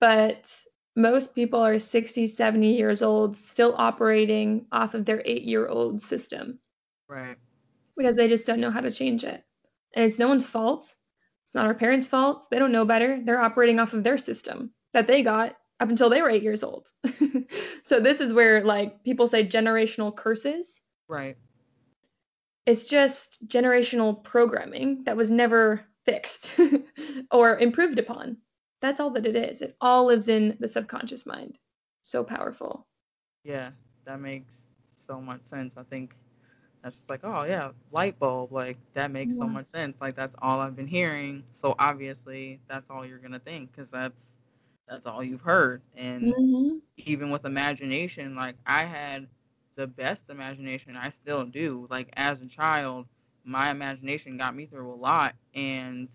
But 0.00 0.48
most 0.94 1.34
people 1.34 1.60
are 1.60 1.80
60, 1.80 2.28
70 2.28 2.76
years 2.76 3.02
old, 3.02 3.36
still 3.36 3.74
operating 3.76 4.66
off 4.70 4.94
of 4.94 5.04
their 5.04 5.22
eight 5.24 5.42
year 5.42 5.66
old 5.66 6.00
system. 6.00 6.60
Right. 7.08 7.36
Because 7.96 8.14
they 8.14 8.28
just 8.28 8.46
don't 8.46 8.60
know 8.60 8.70
how 8.70 8.80
to 8.80 8.92
change 8.92 9.24
it. 9.24 9.42
And 9.96 10.04
it's 10.04 10.20
no 10.20 10.28
one's 10.28 10.46
fault. 10.46 10.94
It's 11.46 11.54
not 11.54 11.66
our 11.66 11.74
parents' 11.74 12.06
fault. 12.06 12.46
They 12.48 12.60
don't 12.60 12.70
know 12.70 12.84
better. 12.84 13.20
They're 13.24 13.40
operating 13.40 13.80
off 13.80 13.92
of 13.92 14.04
their 14.04 14.18
system 14.18 14.70
that 14.92 15.08
they 15.08 15.24
got 15.24 15.56
up 15.80 15.88
until 15.88 16.08
they 16.10 16.22
were 16.22 16.30
eight 16.30 16.42
years 16.42 16.64
old. 16.64 16.88
so 17.82 18.00
this 18.00 18.20
is 18.20 18.32
where 18.32 18.64
like 18.64 19.04
people 19.04 19.26
say 19.26 19.46
generational 19.46 20.14
curses. 20.14 20.80
Right 21.08 21.36
it's 22.66 22.88
just 22.88 23.46
generational 23.46 24.22
programming 24.22 25.04
that 25.04 25.16
was 25.16 25.30
never 25.30 25.84
fixed 26.04 26.50
or 27.30 27.58
improved 27.58 27.98
upon. 27.98 28.38
That's 28.80 29.00
all 29.00 29.10
that 29.10 29.26
it 29.26 29.36
is. 29.36 29.60
It 29.60 29.76
all 29.80 30.06
lives 30.06 30.28
in 30.28 30.56
the 30.60 30.68
subconscious 30.68 31.26
mind. 31.26 31.58
So 32.02 32.22
powerful. 32.24 32.86
Yeah, 33.44 33.70
that 34.04 34.20
makes 34.20 34.52
so 35.06 35.20
much 35.20 35.42
sense. 35.44 35.76
I 35.76 35.82
think 35.84 36.14
that's 36.82 36.96
just 36.96 37.08
like, 37.08 37.20
oh 37.24 37.44
yeah, 37.44 37.70
light 37.92 38.18
bulb. 38.18 38.52
Like 38.52 38.76
that 38.94 39.10
makes 39.10 39.34
yeah. 39.34 39.40
so 39.40 39.48
much 39.48 39.66
sense. 39.66 39.96
Like 40.00 40.16
that's 40.16 40.34
all 40.40 40.60
I've 40.60 40.76
been 40.76 40.86
hearing. 40.86 41.44
So 41.54 41.74
obviously 41.78 42.60
that's 42.68 42.90
all 42.90 43.06
you're 43.06 43.18
gonna 43.18 43.38
think 43.38 43.72
because 43.72 43.88
that's 43.88 44.33
that's 44.88 45.06
all 45.06 45.22
you've 45.22 45.40
heard. 45.40 45.82
And 45.96 46.34
mm-hmm. 46.34 46.78
even 46.98 47.30
with 47.30 47.44
imagination, 47.44 48.34
like 48.34 48.56
I 48.66 48.84
had 48.84 49.28
the 49.76 49.86
best 49.86 50.24
imagination. 50.28 50.96
I 50.96 51.10
still 51.10 51.44
do. 51.44 51.86
Like 51.90 52.08
as 52.16 52.40
a 52.40 52.46
child, 52.46 53.06
my 53.44 53.70
imagination 53.70 54.36
got 54.36 54.54
me 54.54 54.66
through 54.66 54.92
a 54.92 54.94
lot 54.94 55.34
and 55.54 56.08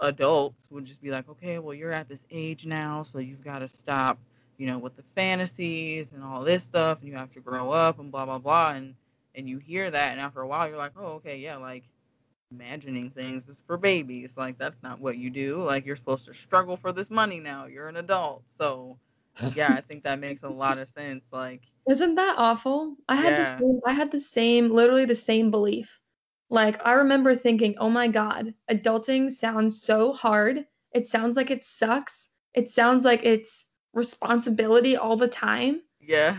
adults 0.00 0.66
would 0.70 0.84
just 0.84 1.02
be 1.02 1.10
like, 1.10 1.28
"Okay, 1.28 1.58
well 1.58 1.74
you're 1.74 1.92
at 1.92 2.08
this 2.08 2.24
age 2.30 2.66
now, 2.66 3.02
so 3.02 3.18
you've 3.18 3.44
got 3.44 3.60
to 3.60 3.68
stop, 3.68 4.18
you 4.56 4.66
know, 4.66 4.78
with 4.78 4.96
the 4.96 5.04
fantasies 5.14 6.12
and 6.12 6.24
all 6.24 6.42
this 6.42 6.64
stuff 6.64 6.98
and 7.00 7.08
you 7.08 7.16
have 7.16 7.32
to 7.32 7.40
grow 7.40 7.70
up 7.70 7.98
and 7.98 8.10
blah 8.10 8.24
blah 8.24 8.38
blah." 8.38 8.72
And 8.72 8.94
and 9.34 9.48
you 9.48 9.58
hear 9.58 9.90
that 9.90 10.12
and 10.12 10.20
after 10.20 10.40
a 10.40 10.46
while 10.46 10.68
you're 10.68 10.78
like, 10.78 10.92
"Oh, 10.96 11.14
okay, 11.14 11.38
yeah, 11.38 11.56
like 11.56 11.84
imagining 12.50 13.10
things 13.10 13.48
is 13.48 13.62
for 13.66 13.76
babies. 13.76 14.36
Like 14.36 14.58
that's 14.58 14.82
not 14.82 15.00
what 15.00 15.16
you 15.16 15.30
do. 15.30 15.62
Like 15.62 15.86
you're 15.86 15.96
supposed 15.96 16.26
to 16.26 16.34
struggle 16.34 16.76
for 16.76 16.92
this 16.92 17.10
money 17.10 17.40
now. 17.40 17.66
You're 17.66 17.88
an 17.88 17.96
adult." 17.96 18.42
So 18.58 18.98
yeah, 19.54 19.72
I 19.72 19.80
think 19.80 20.04
that 20.04 20.18
makes 20.18 20.42
a 20.42 20.48
lot 20.48 20.78
of 20.78 20.88
sense. 20.88 21.24
Like, 21.32 21.62
isn't 21.88 22.14
that 22.16 22.34
awful? 22.36 22.96
I 23.08 23.16
had 23.16 23.32
yeah. 23.32 23.54
the 23.54 23.58
same, 23.58 23.80
I 23.86 23.92
had 23.92 24.10
the 24.10 24.20
same, 24.20 24.70
literally 24.70 25.04
the 25.04 25.14
same 25.14 25.50
belief. 25.50 26.00
Like, 26.48 26.84
I 26.84 26.92
remember 26.94 27.34
thinking, 27.36 27.76
oh 27.78 27.90
my 27.90 28.08
God, 28.08 28.54
adulting 28.70 29.32
sounds 29.32 29.80
so 29.80 30.12
hard. 30.12 30.66
It 30.92 31.06
sounds 31.06 31.36
like 31.36 31.50
it 31.50 31.64
sucks. 31.64 32.28
It 32.54 32.68
sounds 32.68 33.04
like 33.04 33.24
it's 33.24 33.66
responsibility 33.92 34.96
all 34.96 35.16
the 35.16 35.28
time. 35.28 35.82
Yeah. 36.00 36.36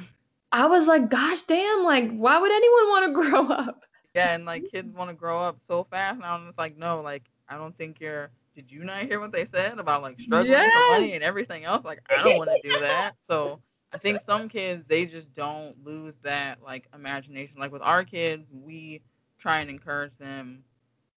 I 0.52 0.68
was 0.68 0.88
like, 0.88 1.10
gosh 1.10 1.44
damn, 1.44 1.84
like, 1.84 2.12
why 2.12 2.38
would 2.38 2.52
anyone 2.52 2.90
want 2.90 3.06
to 3.06 3.22
grow 3.30 3.48
up? 3.48 3.86
Yeah, 4.14 4.34
and 4.34 4.46
like 4.46 4.70
kids 4.70 4.94
want 4.94 5.10
to 5.10 5.16
grow 5.16 5.42
up 5.42 5.58
so 5.68 5.86
fast 5.90 6.20
now. 6.20 6.36
And 6.36 6.50
it's 6.50 6.58
like, 6.58 6.78
no, 6.78 7.02
like, 7.02 7.24
I 7.48 7.58
don't 7.58 7.78
think 7.78 8.00
you're 8.00 8.30
did 8.56 8.70
you 8.70 8.84
not 8.84 9.04
hear 9.04 9.20
what 9.20 9.32
they 9.32 9.46
said 9.46 9.80
about 9.80 10.02
like 10.02 10.20
struggling 10.20 10.52
yes. 10.52 10.72
for 10.74 11.00
money 11.00 11.14
and 11.14 11.24
everything 11.24 11.64
else? 11.64 11.86
Like, 11.86 12.02
I 12.10 12.22
don't 12.24 12.38
want 12.38 12.50
to 12.50 12.70
do 12.70 12.80
that. 12.80 13.16
So 13.30 13.62
I 13.94 13.98
think 13.98 14.22
some 14.26 14.50
kids 14.50 14.84
they 14.88 15.06
just 15.06 15.34
don't 15.34 15.76
lose 15.86 16.16
that 16.24 16.62
like 16.64 16.88
imagination. 16.94 17.60
Like 17.60 17.72
with 17.72 17.82
our 17.82 18.04
kids, 18.04 18.48
we 18.52 19.02
try 19.40 19.60
and 19.60 19.70
encourage 19.70 20.18
them 20.18 20.64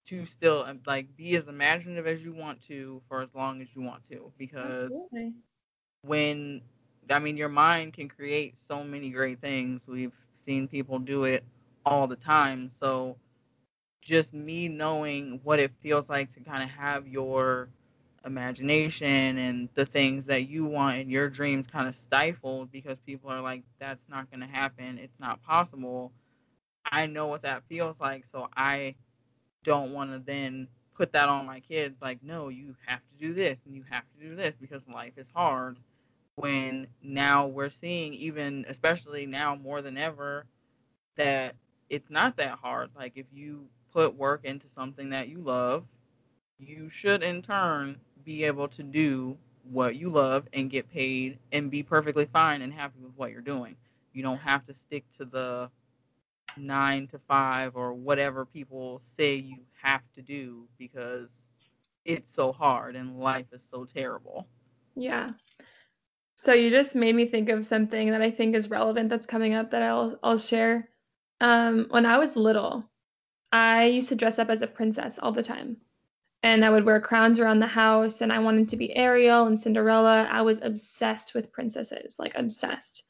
to 0.06 0.26
still 0.26 0.64
um, 0.66 0.80
like 0.86 1.14
be 1.16 1.36
as 1.36 1.48
imaginative 1.48 2.06
as 2.06 2.24
you 2.24 2.32
want 2.32 2.60
to 2.68 3.00
for 3.08 3.22
as 3.22 3.34
long 3.34 3.62
as 3.62 3.74
you 3.74 3.82
want 3.82 4.06
to 4.10 4.30
because 4.38 4.92
Absolutely. 4.92 5.32
when 6.02 6.60
I 7.10 7.18
mean 7.18 7.36
your 7.36 7.48
mind 7.48 7.94
can 7.94 8.08
create 8.08 8.58
so 8.58 8.84
many 8.84 9.10
great 9.10 9.40
things. 9.40 9.80
We've 9.86 10.12
seen 10.34 10.68
people 10.68 10.98
do 10.98 11.24
it 11.24 11.44
all 11.86 12.06
the 12.06 12.16
time. 12.16 12.70
So 12.80 13.16
just 14.02 14.32
me 14.34 14.68
knowing 14.68 15.40
what 15.44 15.60
it 15.60 15.72
feels 15.82 16.08
like 16.08 16.32
to 16.34 16.40
kind 16.40 16.62
of 16.62 16.70
have 16.70 17.08
your 17.08 17.68
imagination 18.24 19.38
and 19.38 19.68
the 19.74 19.84
things 19.86 20.26
that 20.26 20.48
you 20.48 20.64
want 20.64 20.98
and 20.98 21.10
your 21.10 21.28
dreams 21.28 21.66
kind 21.66 21.88
of 21.88 21.94
stifled 21.94 22.72
because 22.72 22.98
people 23.06 23.30
are 23.30 23.40
like 23.40 23.62
that's 23.78 24.08
not 24.08 24.30
going 24.30 24.40
to 24.40 24.46
happen. 24.46 24.98
It's 24.98 25.18
not 25.20 25.42
possible. 25.42 26.12
I 26.90 27.06
know 27.06 27.26
what 27.26 27.42
that 27.42 27.64
feels 27.68 27.96
like 28.00 28.24
so 28.30 28.48
i 28.56 28.94
don't 29.64 29.92
want 29.92 30.12
to 30.12 30.18
then 30.18 30.68
put 30.94 31.12
that 31.12 31.28
on 31.28 31.46
my 31.46 31.60
kids 31.60 31.96
like 32.00 32.18
no 32.22 32.48
you 32.48 32.76
have 32.86 33.00
to 33.00 33.26
do 33.26 33.32
this 33.34 33.58
and 33.66 33.74
you 33.74 33.84
have 33.90 34.04
to 34.14 34.28
do 34.28 34.36
this 34.36 34.54
because 34.60 34.86
life 34.88 35.14
is 35.16 35.26
hard. 35.34 35.78
When 36.36 36.88
now 37.02 37.46
we're 37.46 37.70
seeing 37.70 38.14
even 38.14 38.66
especially 38.68 39.26
now 39.26 39.54
more 39.54 39.82
than 39.82 39.96
ever 39.96 40.46
that 41.16 41.54
it's 41.90 42.10
not 42.10 42.36
that 42.36 42.58
hard 42.58 42.90
like 42.96 43.12
if 43.16 43.26
you 43.32 43.66
put 43.92 44.16
work 44.16 44.44
into 44.44 44.66
something 44.68 45.10
that 45.10 45.28
you 45.28 45.38
love, 45.38 45.84
you 46.58 46.88
should 46.88 47.22
in 47.22 47.40
turn 47.42 47.96
be 48.24 48.44
able 48.44 48.68
to 48.68 48.82
do 48.82 49.36
what 49.70 49.96
you 49.96 50.10
love 50.10 50.46
and 50.52 50.70
get 50.70 50.90
paid 50.90 51.38
and 51.52 51.70
be 51.70 51.82
perfectly 51.82 52.26
fine 52.26 52.62
and 52.62 52.72
happy 52.72 52.98
with 53.00 53.12
what 53.16 53.30
you're 53.30 53.40
doing. 53.40 53.76
You 54.12 54.22
don't 54.22 54.38
have 54.38 54.66
to 54.66 54.74
stick 54.74 55.04
to 55.18 55.24
the 55.24 55.70
nine 56.56 57.06
to 57.08 57.18
five 57.18 57.76
or 57.76 57.92
whatever 57.94 58.44
people 58.44 59.00
say 59.02 59.36
you 59.36 59.58
have 59.82 60.02
to 60.14 60.22
do 60.22 60.66
because 60.78 61.30
it's 62.04 62.34
so 62.34 62.52
hard 62.52 62.96
and 62.96 63.18
life 63.18 63.46
is 63.52 63.66
so 63.70 63.84
terrible. 63.84 64.46
Yeah. 64.94 65.28
So 66.36 66.52
you 66.52 66.70
just 66.70 66.94
made 66.94 67.14
me 67.14 67.26
think 67.26 67.48
of 67.48 67.64
something 67.64 68.10
that 68.10 68.20
I 68.22 68.30
think 68.30 68.54
is 68.54 68.68
relevant 68.70 69.08
that's 69.08 69.26
coming 69.26 69.54
up 69.54 69.70
that 69.70 69.82
I'll 69.82 70.18
I'll 70.22 70.38
share. 70.38 70.88
Um, 71.40 71.86
when 71.90 72.06
I 72.06 72.18
was 72.18 72.36
little, 72.36 72.84
I 73.52 73.84
used 73.84 74.08
to 74.08 74.16
dress 74.16 74.38
up 74.38 74.50
as 74.50 74.62
a 74.62 74.66
princess 74.66 75.18
all 75.20 75.32
the 75.32 75.42
time. 75.42 75.76
And 76.42 76.64
I 76.64 76.70
would 76.70 76.84
wear 76.84 77.00
crowns 77.00 77.40
around 77.40 77.60
the 77.60 77.66
house, 77.66 78.20
and 78.20 78.32
I 78.32 78.38
wanted 78.38 78.68
to 78.68 78.76
be 78.76 78.94
Ariel 78.94 79.46
and 79.46 79.58
Cinderella. 79.58 80.28
I 80.30 80.42
was 80.42 80.60
obsessed 80.60 81.34
with 81.34 81.52
princesses, 81.52 82.16
like 82.18 82.34
obsessed. 82.34 83.04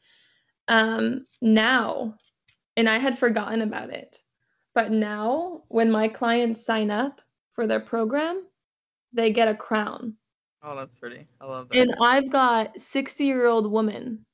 Um, 0.69 1.27
now, 1.41 2.15
and 2.77 2.89
I 2.89 2.99
had 2.99 3.19
forgotten 3.19 3.63
about 3.63 3.91
it, 3.91 4.23
but 4.75 4.93
now 4.93 5.63
when 5.69 5.91
my 5.91 6.09
clients 6.09 6.65
sign 6.65 6.91
up 6.91 7.21
for 7.55 7.67
their 7.67 7.81
program, 7.81 8.45
they 9.13 9.31
get 9.31 9.49
a 9.49 9.55
crown. 9.55 10.15
Oh, 10.63 10.77
that's 10.77 10.95
pretty. 10.95 11.27
I 11.41 11.47
love 11.47 11.69
that. 11.69 11.79
And 11.79 11.95
I've 12.01 12.31
got 12.31 12.79
60 12.79 13.25
year 13.25 13.47
old 13.47 13.71
women 13.71 14.25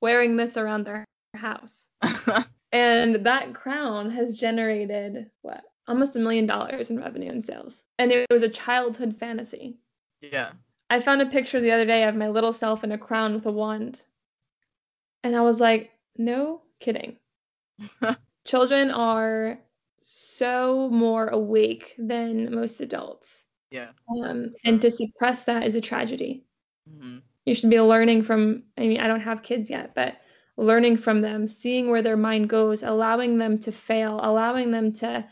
wearing 0.00 0.36
this 0.36 0.56
around 0.56 0.84
their 0.84 1.04
house. 1.34 1.88
And 2.76 3.24
that 3.24 3.54
crown 3.54 4.10
has 4.10 4.38
generated 4.38 5.30
what? 5.40 5.64
Almost 5.88 6.14
a 6.16 6.18
million 6.18 6.46
dollars 6.46 6.90
in 6.90 6.98
revenue 6.98 7.30
and 7.30 7.42
sales. 7.42 7.84
And 7.98 8.12
it 8.12 8.26
was 8.30 8.42
a 8.42 8.50
childhood 8.50 9.16
fantasy. 9.16 9.78
Yeah. 10.20 10.50
I 10.90 11.00
found 11.00 11.22
a 11.22 11.26
picture 11.26 11.58
the 11.58 11.72
other 11.72 11.86
day 11.86 12.04
of 12.04 12.14
my 12.14 12.28
little 12.28 12.52
self 12.52 12.84
in 12.84 12.92
a 12.92 12.98
crown 12.98 13.32
with 13.32 13.46
a 13.46 13.50
wand. 13.50 14.04
And 15.24 15.34
I 15.34 15.40
was 15.40 15.58
like, 15.58 15.90
no 16.18 16.60
kidding. 16.78 17.16
children 18.44 18.90
are 18.90 19.58
so 20.02 20.90
more 20.90 21.28
awake 21.28 21.94
than 21.96 22.54
most 22.54 22.82
adults. 22.82 23.46
Yeah. 23.70 23.88
Um, 24.22 24.54
and 24.66 24.82
to 24.82 24.90
suppress 24.90 25.44
that 25.44 25.64
is 25.64 25.76
a 25.76 25.80
tragedy. 25.80 26.44
Mm-hmm. 26.90 27.18
You 27.46 27.54
should 27.54 27.70
be 27.70 27.80
learning 27.80 28.24
from, 28.24 28.64
I 28.76 28.82
mean, 28.82 29.00
I 29.00 29.08
don't 29.08 29.20
have 29.20 29.42
kids 29.42 29.70
yet, 29.70 29.94
but 29.94 30.18
learning 30.56 30.96
from 30.96 31.20
them, 31.20 31.46
seeing 31.46 31.90
where 31.90 32.02
their 32.02 32.16
mind 32.16 32.48
goes, 32.48 32.82
allowing 32.82 33.38
them 33.38 33.58
to 33.58 33.72
fail, 33.72 34.20
allowing 34.22 34.70
them 34.70 34.92
to 34.92 35.26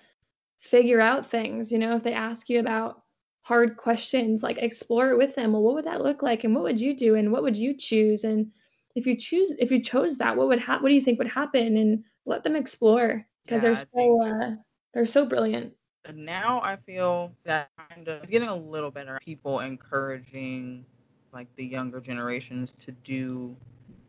figure 0.58 1.00
out 1.00 1.26
things. 1.26 1.72
You 1.72 1.78
know, 1.78 1.96
if 1.96 2.02
they 2.02 2.12
ask 2.12 2.48
you 2.48 2.60
about 2.60 3.02
hard 3.42 3.76
questions, 3.76 4.42
like 4.42 4.58
explore 4.58 5.10
it 5.10 5.18
with 5.18 5.34
them. 5.34 5.52
Well, 5.52 5.62
what 5.62 5.74
would 5.74 5.84
that 5.84 6.02
look 6.02 6.22
like? 6.22 6.44
And 6.44 6.54
what 6.54 6.64
would 6.64 6.80
you 6.80 6.96
do? 6.96 7.14
And 7.14 7.32
what 7.32 7.42
would 7.42 7.56
you 7.56 7.74
choose? 7.76 8.24
And 8.24 8.50
if 8.94 9.06
you 9.06 9.16
choose, 9.16 9.52
if 9.58 9.70
you 9.70 9.82
chose 9.82 10.18
that, 10.18 10.36
what 10.36 10.48
would 10.48 10.58
happen? 10.58 10.82
what 10.82 10.88
do 10.90 10.94
you 10.94 11.00
think 11.00 11.18
would 11.18 11.28
happen? 11.28 11.76
And 11.76 12.04
let 12.26 12.42
them 12.42 12.56
explore 12.56 13.26
because 13.44 13.62
yeah, 13.62 13.74
they're 13.74 13.86
so 13.94 14.22
uh, 14.22 14.50
they're 14.92 15.06
so 15.06 15.26
brilliant. 15.26 15.74
Now 16.12 16.60
I 16.62 16.76
feel 16.76 17.32
that 17.44 17.70
kind 17.90 18.08
of 18.08 18.22
it's 18.22 18.30
getting 18.30 18.48
a 18.48 18.56
little 18.56 18.90
better. 18.90 19.18
People 19.22 19.60
encouraging 19.60 20.84
like 21.32 21.48
the 21.56 21.64
younger 21.64 22.00
generations 22.00 22.74
to 22.76 22.92
do 22.92 23.56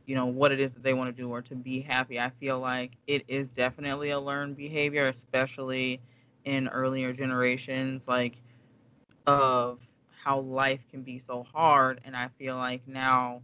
you 0.06 0.16
know 0.16 0.26
what 0.26 0.51
it 0.51 0.60
is 0.60 0.74
that 0.74 0.84
they 0.84 0.93
want 0.93 1.16
to 1.16 1.22
do 1.22 1.30
or 1.30 1.41
to 1.43 1.56
be 1.56 1.82
happy. 1.82 2.20
I 2.20 2.30
feel 2.39 2.60
like 2.60 2.91
it 3.08 3.24
is 3.28 3.49
definitely 3.49 4.12
a 4.12 4.20
learned 4.20 4.56
behavior 4.58 5.08
especially 5.08 5.99
in 6.45 6.68
earlier 6.68 7.12
generations 7.14 8.08
like 8.08 8.36
of 9.28 9.80
how 10.24 10.39
life 10.39 10.82
can 10.91 11.01
be 11.01 11.20
so 11.20 11.45
hard. 11.53 12.01
And 12.06 12.16
i 12.16 12.30
feel 12.39 12.56
like 12.56 12.88
now 12.88 13.41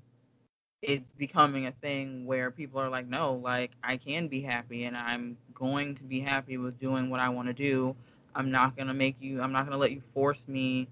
it's 0.81 1.11
becoming 1.13 1.67
a 1.67 1.71
thing 1.71 2.25
where 2.25 2.49
people 2.49 2.79
are 2.79 2.89
like 2.89 3.07
no 3.07 3.33
like 3.35 3.71
i 3.83 3.97
can 3.97 4.27
be 4.27 4.41
happy 4.41 4.85
and 4.85 4.97
i'm 4.97 5.37
going 5.53 5.93
to 5.95 6.03
be 6.03 6.19
happy 6.19 6.57
with 6.57 6.79
doing 6.79 7.09
what 7.09 7.19
i 7.19 7.29
want 7.29 7.47
to 7.47 7.53
do. 7.53 7.95
I'm 8.33 8.49
not 8.49 8.75
going 8.75 8.87
to 8.87 8.93
make 8.93 9.15
you 9.19 9.41
i'm 9.41 9.51
not 9.51 9.61
going 9.65 9.73
to 9.73 9.77
let 9.77 9.91
you 9.91 10.01
force 10.13 10.43
me 10.47 10.87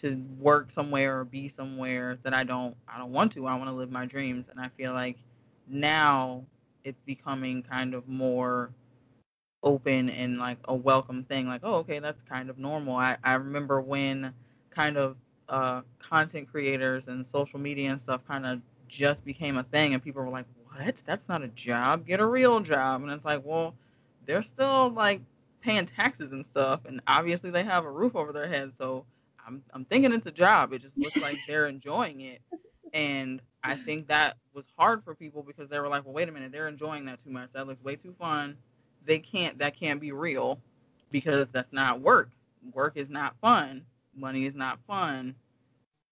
to 0.00 0.16
work 0.38 0.70
somewhere 0.70 1.20
or 1.20 1.24
be 1.24 1.48
somewhere 1.48 2.18
that 2.22 2.34
i 2.34 2.44
don't 2.44 2.76
i 2.88 2.98
don't 2.98 3.12
want 3.12 3.32
to. 3.32 3.46
I 3.46 3.54
want 3.56 3.68
to 3.70 3.74
live 3.74 3.90
my 3.90 4.06
dreams. 4.06 4.48
And 4.50 4.60
i 4.60 4.68
feel 4.76 4.92
like 4.92 5.18
now 5.68 6.44
it's 6.84 7.00
becoming 7.06 7.62
kind 7.62 7.94
of 7.94 8.08
more 8.08 8.70
open 9.62 10.10
and 10.10 10.38
like 10.38 10.58
a 10.66 10.74
welcome 10.74 11.24
thing 11.24 11.48
like 11.48 11.62
oh 11.64 11.76
okay 11.76 11.98
that's 11.98 12.22
kind 12.22 12.50
of 12.50 12.58
normal. 12.58 12.96
I, 12.96 13.16
I 13.24 13.34
remember 13.34 13.80
when 13.80 14.32
kind 14.70 14.96
of 14.96 15.16
uh, 15.48 15.82
content 15.98 16.48
creators 16.50 17.08
and 17.08 17.26
social 17.26 17.58
media 17.58 17.90
and 17.90 18.00
stuff 18.00 18.20
kind 18.26 18.46
of 18.46 18.60
just 18.88 19.24
became 19.24 19.58
a 19.58 19.62
thing 19.64 19.94
and 19.94 20.02
people 20.02 20.22
were 20.22 20.30
like 20.30 20.46
what? 20.70 21.02
That's 21.06 21.28
not 21.28 21.42
a 21.42 21.48
job? 21.48 22.06
Get 22.06 22.20
a 22.20 22.26
real 22.26 22.60
job. 22.60 23.02
And 23.02 23.10
it's 23.10 23.24
like 23.24 23.42
well 23.44 23.74
they're 24.26 24.42
still 24.42 24.90
like 24.90 25.20
paying 25.60 25.86
taxes 25.86 26.32
and 26.32 26.46
stuff 26.46 26.80
and 26.86 27.00
obviously 27.08 27.50
they 27.50 27.64
have 27.64 27.84
a 27.84 27.90
roof 27.90 28.14
over 28.14 28.32
their 28.32 28.48
head. 28.48 28.72
So 28.76 29.04
i'm, 29.46 29.62
I'm 29.72 29.84
thinking 29.84 30.12
it's 30.12 30.26
a 30.26 30.32
job. 30.32 30.72
It 30.72 30.82
just 30.82 30.98
looks 31.00 31.20
like 31.20 31.38
they're 31.46 31.66
enjoying 31.66 32.20
it. 32.22 32.40
And 32.92 33.40
i 33.64 33.74
think 33.74 34.08
that 34.08 34.36
was 34.54 34.66
hard 34.78 35.04
for 35.04 35.14
people 35.14 35.42
because 35.42 35.68
they 35.68 35.80
were 35.80 35.88
like 35.88 36.04
well 36.04 36.14
wait 36.14 36.28
a 36.28 36.32
minute 36.32 36.52
they're 36.52 36.68
enjoying 36.68 37.04
that 37.06 37.22
too 37.22 37.30
much. 37.30 37.50
That 37.52 37.66
looks 37.66 37.82
way 37.82 37.96
too 37.96 38.14
fun. 38.18 38.56
They 39.04 39.18
can't 39.18 39.58
that 39.58 39.76
can't 39.76 40.00
be 40.00 40.12
real 40.12 40.60
because 41.10 41.50
that's 41.50 41.72
not 41.72 42.00
work. 42.00 42.30
Work 42.72 42.96
is 42.96 43.10
not 43.10 43.36
fun. 43.40 43.82
Money 44.14 44.46
is 44.46 44.54
not 44.54 44.78
fun. 44.86 45.34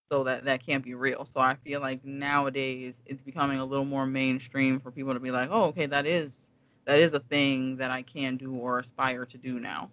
So 0.09 0.25
that 0.25 0.45
that 0.45 0.65
can't 0.65 0.85
be 0.85 0.95
real. 0.95 1.27
So 1.33 1.41
i 1.41 1.55
feel 1.55 1.81
like 1.81 2.05
nowadays 2.05 3.01
it's 3.07 3.23
becoming 3.23 3.59
a 3.59 3.65
little 3.65 3.87
more 3.87 4.07
mainstream 4.07 4.81
for 4.81 4.91
people 4.91 5.15
to 5.15 5.21
be 5.21 5.31
like 5.31 5.49
oh 5.53 5.65
okay 5.65 5.87
that 5.87 6.07
is 6.07 6.51
that 6.85 7.01
is 7.01 7.13
a 7.13 7.21
thing 7.21 7.77
that 7.77 7.91
i 7.91 8.03
can 8.03 8.37
do 8.37 8.55
or 8.55 8.79
aspire 8.79 9.25
to 9.25 9.39
do 9.39 9.59
now 9.59 9.91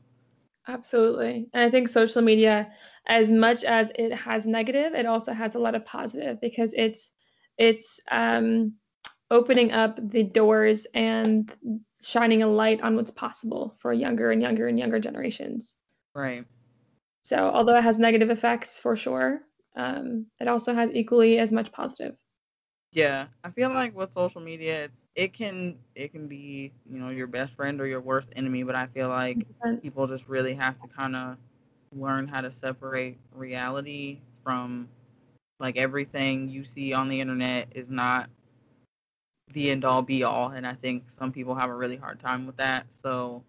absolutely. 0.68 1.49
And 1.53 1.64
i 1.64 1.70
think 1.70 1.88
social 1.88 2.22
media 2.22 2.72
as 3.07 3.32
much 3.32 3.64
as 3.64 3.91
it 3.95 4.14
has 4.14 4.45
negative 4.45 4.93
it 4.93 5.05
also 5.05 5.34
has 5.34 5.55
a 5.55 5.59
lot 5.59 5.76
of 5.76 5.86
positive 5.86 6.39
because 6.41 6.74
it's 6.76 7.12
it's 7.57 7.99
um 8.09 8.74
opening 9.30 9.72
up 9.72 9.97
the 10.09 10.24
doors 10.24 10.86
and 10.93 11.51
shining 12.03 12.43
a 12.43 12.47
light 12.47 12.82
on 12.82 12.95
what's 12.95 13.12
possible 13.12 13.76
for 13.80 13.93
younger 13.93 14.32
and 14.32 14.41
younger 14.41 14.68
and 14.68 14.78
younger 14.78 14.99
generations. 14.99 15.78
Right. 16.14 16.43
So 17.24 17.38
although 17.38 17.78
it 17.78 17.84
has 17.84 17.97
negative 17.97 18.30
effects 18.30 18.80
for 18.80 18.95
sure 18.95 19.41
um, 19.76 20.26
it 20.39 20.47
also 20.47 20.74
has 20.74 20.91
equally 20.93 21.39
as 21.39 21.51
much 21.51 21.72
positive. 21.72 22.18
Yeah, 22.92 23.28
I 23.44 23.50
feel 23.52 23.70
like 23.70 23.96
with 23.96 24.12
social 24.12 24.42
media, 24.42 24.86
it's 24.86 24.98
it 25.16 25.34
can 25.34 25.78
it 25.96 26.12
can 26.12 26.28
be 26.28 26.72
you 26.89 27.00
know 27.00 27.10
your 27.10 27.28
best 27.28 27.54
friend 27.56 27.80
or 27.82 27.88
your 27.88 28.02
worst 28.02 28.32
enemy, 28.36 28.64
but 28.64 28.76
I 28.76 28.88
feel 28.88 29.10
like 29.10 29.46
people 29.82 30.08
just 30.08 30.28
really 30.28 30.54
have 30.56 30.80
to 30.82 30.88
kind 30.88 31.16
of 31.16 31.38
learn 31.94 32.28
how 32.28 32.42
to 32.42 32.52
separate 32.52 33.18
reality 33.34 34.20
from 34.44 34.89
like 35.60 35.78
everything 35.78 36.50
you 36.50 36.64
see 36.66 36.94
on 36.94 37.10
the 37.10 37.22
internet 37.22 37.70
is 37.76 37.89
not 37.89 38.30
the 39.54 39.70
end 39.70 39.84
all 39.86 40.02
be 40.02 40.24
all 40.24 40.50
and 40.50 40.66
i 40.66 40.74
think 40.74 41.10
some 41.10 41.32
people 41.32 41.54
have 41.54 41.70
a 41.70 41.76
really 41.76 41.98
hard 41.98 42.20
time 42.20 42.46
with 42.46 42.56
that 42.58 42.86
so 42.94 43.44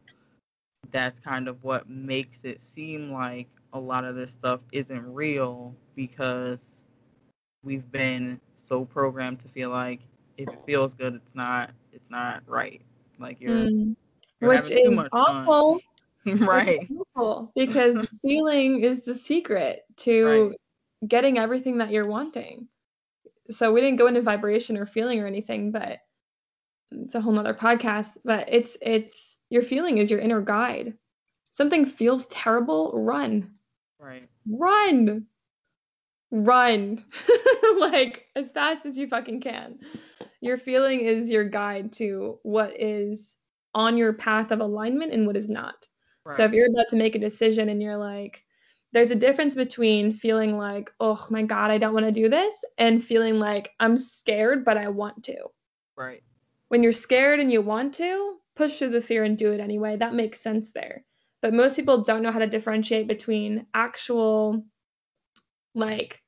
that's 0.91 1.21
kind 1.21 1.49
of 1.49 1.63
what 1.65 1.89
makes 1.89 2.45
it 2.45 2.61
seem 2.61 3.13
like 3.13 3.49
a 3.73 3.79
lot 3.81 4.05
of 4.05 4.15
this 4.17 4.33
stuff 4.33 4.61
isn't 4.73 5.13
real 5.15 5.75
because 5.95 6.65
we've 7.65 7.91
been 7.93 8.41
so 8.73 8.87
programmed 8.87 9.39
to 9.39 9.49
feel 9.49 9.69
like 9.69 10.01
if 10.39 10.49
it 10.49 10.59
feels 10.65 10.95
good, 10.95 11.15
it's 11.15 11.35
not 11.35 11.73
it's 11.93 12.09
not 12.09 12.43
right. 12.47 12.81
Like 13.19 13.39
you're, 13.39 13.51
mm. 13.51 13.95
you're 14.41 14.49
which 14.49 14.71
is 14.71 14.99
awful. 15.13 15.79
right. 16.27 16.89
Awful 17.15 17.53
because 17.55 18.07
feeling 18.23 18.83
is 18.83 19.05
the 19.05 19.15
secret 19.15 19.83
to 19.99 20.25
right. 20.25 20.57
getting 21.07 21.39
everything 21.39 21.79
that 21.79 21.91
you're 21.91 22.07
wanting. 22.07 22.67
So 23.51 23.75
we 23.75 23.83
didn't 23.83 23.99
go 23.99 24.07
into 24.07 24.23
vibration 24.23 24.79
or 24.79 24.87
feeling 24.87 25.21
or 25.21 25.27
anything, 25.27 25.71
but 25.71 25.99
it's 26.93 27.15
a 27.15 27.21
whole 27.21 27.35
nother 27.35 27.53
podcast. 27.53 28.17
But 28.25 28.49
it's 28.51 28.79
it's 28.81 29.37
your 29.51 29.63
feeling 29.63 29.99
is 29.99 30.11
your 30.11 30.21
inner 30.21 30.41
guide. 30.41 30.95
Something 31.51 31.85
feels 31.85 32.25
terrible, 32.29 32.93
run. 32.95 33.51
Right. 33.99 34.31
Run. 34.49 35.27
Run. 36.33 37.05
like 37.79 38.27
as 38.35 38.51
fast 38.51 38.87
as 38.87 38.99
you 38.99 39.07
fucking 39.07 39.41
can. 39.41 39.79
Your 40.41 40.59
feeling 40.59 41.01
is 41.01 41.31
your 41.31 41.45
guide 41.45 41.93
to 41.95 42.41
what 42.43 42.73
is 42.81 43.37
on 43.75 43.97
your 43.97 44.13
path 44.13 44.51
of 44.51 44.59
alignment 44.59 45.13
and 45.13 45.27
what 45.27 45.37
is 45.37 45.49
not. 45.49 45.87
Right. 46.25 46.37
So 46.37 46.45
if 46.45 46.53
you're 46.53 46.71
about 46.71 46.89
to 46.89 46.97
make 46.97 47.15
a 47.15 47.21
decision 47.21 47.69
and 47.69 47.81
you're 47.81 47.97
like, 47.97 48.45
there's 48.93 49.13
a 49.13 49.17
difference 49.17 49.55
between 49.55 50.13
feeling 50.13 50.59
like, 50.59 50.91
oh 50.99 51.25
my 51.31 51.43
God, 51.43 51.71
I 51.71 51.79
don't 51.79 51.95
want 51.95 52.07
to 52.07 52.13
do 52.13 52.29
this, 52.29 52.63
and 52.77 53.03
feeling 53.03 53.39
like 53.39 53.71
I'm 53.81 53.97
scared, 53.97 54.65
but 54.65 54.77
I 54.77 54.89
want 54.89 55.25
to. 55.25 55.37
Right. 55.97 56.23
When 56.69 56.83
you're 56.83 56.93
scared 56.93 57.41
and 57.41 57.51
you 57.51 57.63
want 57.63 57.95
to, 57.95 58.37
push 58.55 58.79
through 58.79 58.91
the 58.91 59.01
fear 59.01 59.25
and 59.25 59.39
do 59.39 59.53
it 59.53 59.61
anyway. 59.61 59.97
That 59.97 60.13
makes 60.13 60.41
sense 60.41 60.73
there 60.73 61.05
but 61.43 61.53
most 61.53 61.77
people 61.77 62.03
don't 62.03 62.23
know 62.23 62.33
how 62.33 62.39
to 62.39 62.47
differentiate 62.47 63.09
between 63.09 63.67
actual 63.75 64.65
like 65.75 66.22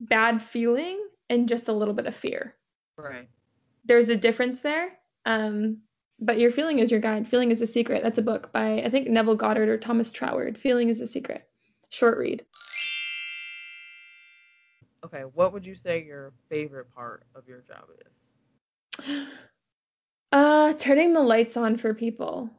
bad 0.00 0.42
feeling 0.42 1.00
and 1.30 1.48
just 1.48 1.68
a 1.68 1.72
little 1.72 1.94
bit 1.94 2.06
of 2.06 2.14
fear. 2.14 2.54
Right. 2.96 3.28
There's 3.84 4.08
a 4.08 4.16
difference 4.16 4.60
there 4.60 4.90
um 5.24 5.78
but 6.18 6.38
your 6.38 6.50
feeling 6.50 6.78
is 6.78 6.90
your 6.90 7.00
guide. 7.00 7.28
Feeling 7.28 7.50
is 7.50 7.60
a 7.60 7.66
secret. 7.66 8.02
That's 8.02 8.18
a 8.18 8.22
book 8.22 8.52
by 8.52 8.82
i 8.82 8.90
think 8.90 9.08
neville 9.08 9.36
goddard 9.36 9.68
or 9.68 9.78
thomas 9.78 10.10
troward. 10.10 10.58
Feeling 10.58 10.88
is 10.88 11.00
a 11.00 11.06
secret. 11.06 11.48
Short 11.90 12.18
read. 12.18 12.44
Okay 15.04 15.22
what 15.34 15.52
would 15.52 15.64
you 15.66 15.74
say 15.74 16.02
your 16.04 16.32
favorite 16.48 16.92
part 16.94 17.24
of 17.34 17.46
your 17.48 17.60
job 17.60 17.84
is? 18.00 19.06
Uh 20.32 20.72
turning 20.74 21.12
the 21.12 21.20
lights 21.22 21.56
on 21.56 21.76
for 21.76 21.94
people. 21.94 22.50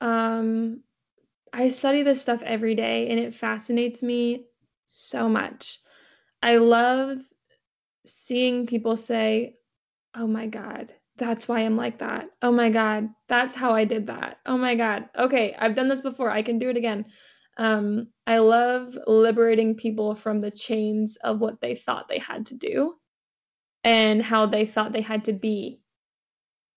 Um 0.00 0.80
I 1.52 1.68
study 1.68 2.02
this 2.02 2.20
stuff 2.20 2.42
every 2.42 2.74
day 2.74 3.08
and 3.08 3.20
it 3.20 3.34
fascinates 3.34 4.02
me 4.02 4.46
so 4.88 5.28
much. 5.28 5.78
I 6.42 6.56
love 6.56 7.18
seeing 8.06 8.66
people 8.66 8.96
say, 8.96 9.56
Oh 10.14 10.26
my 10.26 10.46
God, 10.46 10.92
that's 11.16 11.48
why 11.48 11.60
I'm 11.60 11.76
like 11.76 11.98
that. 11.98 12.30
Oh 12.42 12.52
my 12.52 12.70
God, 12.70 13.08
that's 13.28 13.54
how 13.54 13.72
I 13.72 13.84
did 13.84 14.08
that. 14.08 14.38
Oh 14.46 14.58
my 14.58 14.74
God, 14.74 15.08
okay, 15.16 15.54
I've 15.58 15.76
done 15.76 15.88
this 15.88 16.02
before. 16.02 16.30
I 16.30 16.42
can 16.42 16.58
do 16.58 16.68
it 16.70 16.76
again. 16.76 17.06
Um, 17.58 18.08
I 18.26 18.38
love 18.38 18.96
liberating 19.06 19.76
people 19.76 20.14
from 20.14 20.40
the 20.40 20.50
chains 20.50 21.16
of 21.22 21.38
what 21.40 21.60
they 21.60 21.74
thought 21.74 22.08
they 22.08 22.18
had 22.18 22.46
to 22.46 22.54
do 22.54 22.94
and 23.84 24.22
how 24.22 24.46
they 24.46 24.66
thought 24.66 24.92
they 24.92 25.02
had 25.02 25.24
to 25.26 25.32
be. 25.32 25.80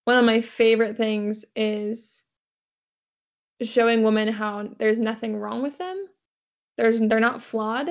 One 0.05 0.18
of 0.18 0.26
my 0.26 0.41
favorite 0.41 0.97
things 0.97 1.45
is 1.55 2.22
showing 3.63 4.03
women 4.03 4.28
how 4.28 4.70
there's 4.78 4.99
nothing 4.99 5.36
wrong 5.36 5.63
with 5.63 5.78
them. 5.78 6.05
There's 6.78 6.99
they're 6.99 7.20
not 7.20 7.41
flawed 7.41 7.89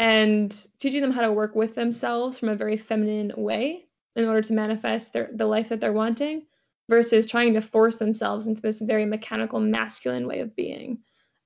and 0.00 0.68
teaching 0.80 1.02
them 1.02 1.12
how 1.12 1.22
to 1.22 1.32
work 1.32 1.54
with 1.56 1.76
themselves 1.76 2.40
from 2.40 2.50
a 2.50 2.56
very 2.56 2.78
feminine 2.78 3.32
way 3.38 3.86
in 4.16 4.26
order 4.26 4.42
to 4.42 4.54
manifest 4.54 5.14
their 5.14 5.30
the 5.34 5.46
life 5.46 5.70
that 5.70 5.80
they're 5.80 5.92
wanting. 5.94 6.46
versus 6.90 7.26
trying 7.26 7.54
to 7.54 7.62
force 7.62 7.96
themselves 7.98 8.48
into 8.48 8.62
this 8.62 8.80
very 8.82 9.06
mechanical 9.06 9.60
masculine 9.60 10.26
way 10.28 10.40
of 10.40 10.56
being. 10.56 11.00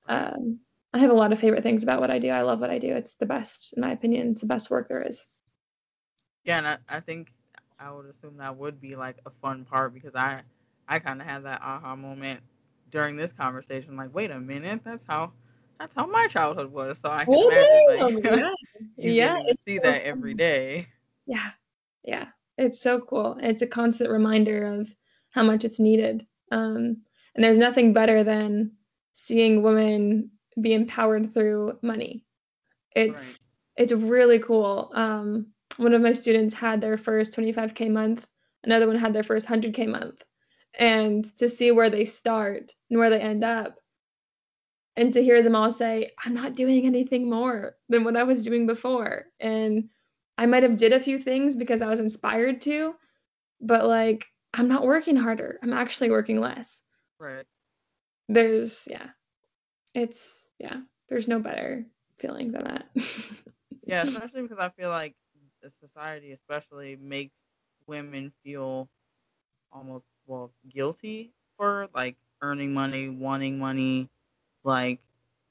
Um, 0.09 0.61
I 0.93 0.99
have 0.99 1.11
a 1.11 1.15
lot 1.15 1.33
of 1.33 1.39
favorite 1.39 1.63
things 1.63 1.83
about 1.83 2.01
what 2.01 2.11
I 2.11 2.19
do. 2.19 2.29
I 2.29 2.43
love 2.43 2.61
what 2.61 2.71
I 2.71 2.79
do. 2.79 2.95
It's 2.95 3.15
the 3.15 3.27
best, 3.27 3.73
in 3.77 3.81
my 3.81 3.93
opinion. 3.93 4.31
It's 4.31 4.41
the 4.41 4.47
best 4.47 4.71
work 4.71 4.89
there 4.89 5.03
is. 5.07 5.25
Yeah, 6.43 6.57
and 6.59 6.67
I, 6.67 6.77
I 6.89 6.99
think 7.01 7.33
I 7.79 7.91
would 7.91 8.05
assume 8.05 8.37
that 8.37 8.57
would 8.57 8.81
be 8.81 8.95
like 8.95 9.17
a 9.25 9.31
fun 9.41 9.65
part 9.65 9.93
because 9.93 10.15
I 10.15 10.43
I 10.87 10.99
kind 10.99 11.21
of 11.21 11.27
had 11.27 11.45
that 11.45 11.61
aha 11.61 11.95
moment 11.95 12.41
during 12.91 13.17
this 13.17 13.33
conversation. 13.33 13.97
Like, 13.97 14.13
wait 14.13 14.31
a 14.31 14.39
minute, 14.39 14.81
that's 14.83 15.05
how 15.05 15.33
that's 15.79 15.95
how 15.95 16.05
my 16.05 16.27
childhood 16.27 16.71
was. 16.71 16.99
So 16.99 17.09
I 17.09 17.25
can 17.25 17.33
imagine 17.33 18.23
like 18.23 18.23
yeah, 18.97 19.37
yeah 19.37 19.39
to 19.39 19.55
see 19.65 19.75
so 19.75 19.81
that 19.83 20.03
every 20.03 20.33
day. 20.33 20.87
Yeah, 21.25 21.51
yeah, 22.03 22.27
it's 22.57 22.81
so 22.81 23.01
cool. 23.01 23.37
It's 23.41 23.61
a 23.61 23.67
constant 23.67 24.09
reminder 24.09 24.79
of 24.79 24.93
how 25.31 25.43
much 25.43 25.65
it's 25.65 25.79
needed. 25.79 26.25
Um, 26.51 27.01
and 27.35 27.43
there's 27.43 27.57
nothing 27.57 27.93
better 27.93 28.23
than 28.23 28.71
seeing 29.11 29.61
women 29.61 30.31
be 30.59 30.73
empowered 30.73 31.33
through 31.33 31.77
money. 31.81 32.23
It's 32.95 33.19
right. 33.19 33.39
it's 33.77 33.91
really 33.91 34.39
cool. 34.39 34.91
Um, 34.93 35.47
one 35.77 35.93
of 35.93 36.01
my 36.01 36.13
students 36.13 36.53
had 36.53 36.79
their 36.79 36.97
first 36.97 37.35
25k 37.35 37.91
month, 37.91 38.25
another 38.63 38.87
one 38.87 38.97
had 38.97 39.13
their 39.13 39.23
first 39.23 39.45
100k 39.45 39.89
month, 39.89 40.23
and 40.79 41.25
to 41.37 41.49
see 41.49 41.71
where 41.71 41.89
they 41.89 42.05
start 42.05 42.71
and 42.89 42.99
where 42.99 43.09
they 43.09 43.19
end 43.19 43.43
up, 43.43 43.77
and 44.97 45.13
to 45.13 45.23
hear 45.23 45.43
them 45.43 45.55
all 45.55 45.71
say, 45.71 46.11
"I'm 46.23 46.33
not 46.33 46.55
doing 46.55 46.85
anything 46.85 47.29
more 47.29 47.75
than 47.89 48.03
what 48.03 48.15
I 48.17 48.23
was 48.23 48.43
doing 48.43 48.65
before," 48.67 49.25
and 49.39 49.89
I 50.37 50.45
might 50.45 50.63
have 50.63 50.77
did 50.77 50.93
a 50.93 50.99
few 50.99 51.19
things 51.19 51.55
because 51.55 51.81
I 51.81 51.87
was 51.89 51.99
inspired 51.99 52.61
to, 52.61 52.95
but 53.61 53.85
like 53.87 54.25
I'm 54.53 54.67
not 54.67 54.85
working 54.85 55.15
harder. 55.15 55.59
I'm 55.61 55.73
actually 55.73 56.11
working 56.11 56.39
less. 56.39 56.81
Right. 57.19 57.45
There's 58.29 58.87
yeah. 58.89 59.09
It's 59.93 60.51
yeah, 60.59 60.81
there's 61.09 61.27
no 61.27 61.39
better 61.39 61.85
feeling 62.17 62.51
than 62.51 62.63
that. 62.63 62.85
yeah, 63.85 64.03
especially 64.03 64.41
because 64.43 64.59
I 64.59 64.69
feel 64.69 64.89
like 64.89 65.15
the 65.61 65.69
society 65.69 66.31
especially 66.31 66.97
makes 67.01 67.33
women 67.87 68.31
feel 68.43 68.89
almost 69.71 70.05
well 70.25 70.51
guilty 70.69 71.31
for 71.57 71.87
like 71.93 72.15
earning 72.41 72.73
money, 72.73 73.09
wanting 73.09 73.57
money, 73.59 74.09
like 74.65 74.99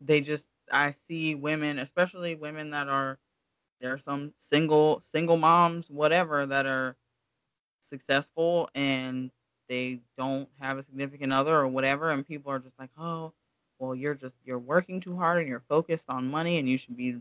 they 0.00 0.20
just 0.20 0.48
I 0.70 0.90
see 0.92 1.34
women, 1.34 1.78
especially 1.78 2.34
women 2.34 2.70
that 2.70 2.88
are 2.88 3.18
there 3.80 3.92
are 3.92 3.98
some 3.98 4.32
single 4.38 5.02
single 5.04 5.36
moms, 5.36 5.90
whatever, 5.90 6.46
that 6.46 6.66
are 6.66 6.96
successful 7.80 8.68
and 8.74 9.30
they 9.68 10.00
don't 10.18 10.48
have 10.60 10.78
a 10.78 10.82
significant 10.82 11.32
other 11.32 11.56
or 11.56 11.68
whatever 11.68 12.10
and 12.10 12.26
people 12.26 12.50
are 12.50 12.58
just 12.58 12.78
like 12.78 12.90
oh 12.98 13.32
well 13.78 13.94
you're 13.94 14.14
just 14.14 14.34
you're 14.44 14.58
working 14.58 15.00
too 15.00 15.16
hard 15.16 15.38
and 15.38 15.48
you're 15.48 15.62
focused 15.68 16.08
on 16.08 16.30
money 16.30 16.58
and 16.58 16.68
you 16.68 16.76
should 16.78 16.96
be 16.96 17.16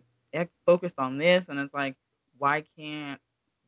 focused 0.66 1.00
on 1.00 1.18
this. 1.18 1.50
And 1.50 1.60
it's 1.60 1.74
like 1.74 1.96
why 2.38 2.64
can't 2.78 3.20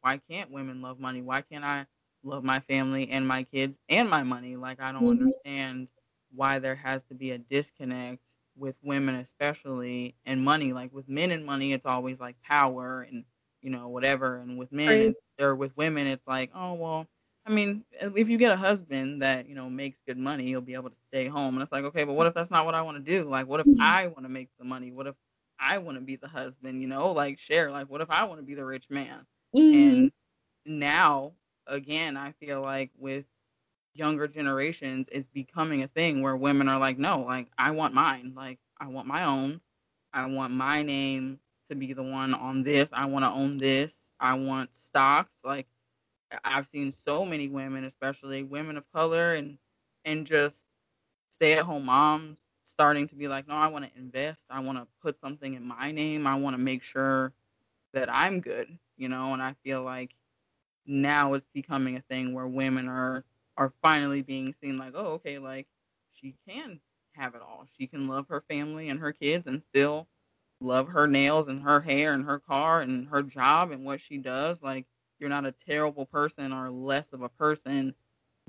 why 0.02 0.20
can't 0.30 0.52
women 0.52 0.82
love 0.82 1.00
money? 1.00 1.22
Why 1.22 1.42
can't 1.42 1.64
i 1.64 1.86
love 2.24 2.44
my 2.44 2.60
family 2.62 3.10
and 3.12 3.28
my 3.28 3.44
kids 3.44 3.78
and 3.90 4.10
my 4.10 4.24
money? 4.24 4.56
Like 4.56 4.82
i 4.82 4.92
don't 4.92 5.04
mm-hmm. 5.04 5.26
understand 5.26 5.88
why 6.36 6.60
there 6.60 6.76
has 6.76 7.04
to 7.06 7.14
be 7.14 7.32
a 7.32 7.38
disconnect 7.38 8.22
with 8.58 8.78
women 8.84 9.16
especially 9.16 10.16
and 10.26 10.42
money 10.42 10.72
like 10.72 10.94
with 10.94 11.10
men 11.10 11.32
and 11.32 11.46
money 11.46 11.74
it's 11.74 11.86
always 11.86 12.20
like 12.20 12.36
power 12.42 13.02
and 13.02 13.26
you 13.62 13.70
know 13.70 13.90
whatever 13.90 14.38
and 14.38 14.58
with 14.58 14.72
men 14.72 14.88
right 14.88 15.16
or 15.40 15.56
with 15.56 15.76
women, 15.78 16.08
it's 16.08 16.26
like, 16.28 16.52
oh 16.56 16.74
well, 16.74 17.08
I 17.46 17.52
mean, 17.52 17.84
if 17.92 18.28
you 18.28 18.38
get 18.38 18.52
a 18.52 18.58
husband 18.58 19.22
that 19.22 19.48
you 19.48 19.56
know 19.56 19.70
makes 19.70 20.00
good 20.08 20.18
money, 20.18 20.46
you'll 20.46 20.62
be 20.62 20.74
able 20.74 20.90
to 20.90 20.96
stay 21.08 21.28
home. 21.28 21.56
And 21.56 21.64
it's 21.64 21.72
like, 21.72 21.84
okay, 21.86 22.04
but 22.04 22.14
what 22.14 22.28
if 22.28 22.34
that's 22.34 22.52
not 22.52 22.66
what 22.66 22.76
I 22.76 22.82
want 22.82 23.04
to 23.04 23.04
do? 23.04 23.30
Like, 23.30 23.48
what 23.48 23.60
if 23.60 23.66
mm-hmm. 23.66 23.82
I 23.82 24.08
want 24.08 24.24
to 24.24 24.30
make 24.30 24.50
the 24.58 24.66
money? 24.66 24.92
What 24.92 25.08
if 25.08 25.16
I 25.60 25.78
want 25.78 25.98
to 25.98 26.04
be 26.04 26.16
the 26.16 26.28
husband? 26.28 26.82
You 26.82 26.88
know, 26.88 27.12
like 27.12 27.40
share. 27.40 27.72
Like, 27.72 27.90
what 27.90 28.02
if 28.02 28.10
I 28.10 28.24
want 28.26 28.40
to 28.40 28.46
be 28.46 28.56
the 28.56 28.66
rich 28.66 28.86
man? 28.90 29.26
Mm-hmm. 29.56 29.74
And 29.74 30.12
now, 30.66 31.34
again, 31.68 32.18
I 32.18 32.32
feel 32.34 32.62
like 32.62 32.92
with 32.98 33.26
younger 33.96 34.28
generations, 34.28 35.10
is 35.10 35.28
becoming 35.28 35.84
a 35.84 35.88
thing 35.88 36.22
where 36.22 36.36
women 36.36 36.70
are 36.70 36.80
like, 36.80 36.98
no, 36.98 37.22
like 37.22 37.48
I 37.58 37.72
want 37.72 37.94
mine. 37.94 38.34
Like 38.36 38.60
I 38.80 38.88
want 38.88 39.08
my 39.08 39.24
own. 39.26 39.62
I 40.14 40.26
want 40.28 40.54
my 40.54 40.84
name 40.84 41.40
to 41.70 41.76
be 41.76 41.94
the 41.94 42.04
one 42.04 42.34
on 42.34 42.64
this. 42.64 42.90
I 42.94 43.06
want 43.06 43.26
to 43.26 43.32
own 43.32 43.58
this. 43.58 43.94
I 44.20 44.34
want 44.36 44.74
stocks. 44.76 45.34
Like 45.44 45.68
I've 46.44 46.68
seen 46.68 46.92
so 46.92 47.26
many 47.26 47.48
women, 47.48 47.86
especially 47.86 48.44
women 48.44 48.78
of 48.78 48.92
color 48.92 49.34
and 49.34 49.58
and 50.06 50.28
just 50.28 50.66
stay 51.30 51.54
at 51.54 51.66
home 51.66 51.86
moms 51.86 52.38
starting 52.64 53.08
to 53.08 53.16
be 53.16 53.28
like, 53.28 53.48
no, 53.48 53.56
I 53.56 53.68
want 53.68 53.86
to 53.86 54.00
invest. 54.00 54.44
I 54.50 54.60
want 54.60 54.78
to 54.78 54.88
put 55.02 55.20
something 55.20 55.54
in 55.54 55.66
my 55.66 55.92
name. 55.92 56.28
I 56.28 56.36
want 56.36 56.56
to 56.56 56.62
make 56.62 56.84
sure 56.84 57.32
that 57.94 58.10
I'm 58.12 58.42
good, 58.42 58.68
you 58.98 59.08
know, 59.08 59.34
and 59.34 59.42
I 59.42 59.56
feel 59.64 59.84
like 59.84 60.12
now 60.86 61.34
it's 61.34 61.48
becoming 61.54 61.96
a 61.96 62.02
thing 62.02 62.34
where 62.34 62.48
women 62.48 62.88
are 62.88 63.24
are 63.58 63.74
finally 63.82 64.22
being 64.22 64.54
seen 64.54 64.78
like, 64.78 64.94
oh, 64.96 65.14
okay, 65.14 65.40
like 65.40 65.68
she 66.14 66.36
can 66.48 66.80
have 67.14 67.36
it 67.36 67.42
all. 67.42 67.66
She 67.78 67.88
can 67.88 68.08
love 68.08 68.28
her 68.30 68.42
family 68.50 68.90
and 68.90 69.00
her 69.00 69.14
kids 69.14 69.48
and 69.48 69.62
still 69.62 70.08
love 70.62 70.88
her 70.90 71.08
nails 71.08 71.48
and 71.48 71.62
her 71.64 71.82
hair 71.82 72.14
and 72.14 72.26
her 72.26 72.40
car 72.40 72.82
and 72.82 73.08
her 73.08 73.24
job 73.24 73.72
and 73.72 73.86
what 73.86 74.02
she 74.02 74.18
does. 74.18 74.62
Like 74.62 74.86
you're 75.20 75.30
not 75.30 75.46
a 75.46 75.52
terrible 75.52 76.06
person 76.06 76.52
or 76.54 76.70
less 76.70 77.14
of 77.14 77.22
a 77.22 77.30
person 77.30 77.94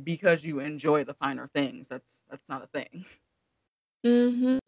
because 0.02 0.44
you 0.44 0.60
enjoy 0.60 1.04
the 1.04 1.14
finer 1.14 1.48
things. 1.54 1.86
That's 1.88 2.22
that's 2.30 2.48
not 2.48 2.62
a 2.62 2.66
thing. 2.66 3.04
Mhm. 4.04 4.58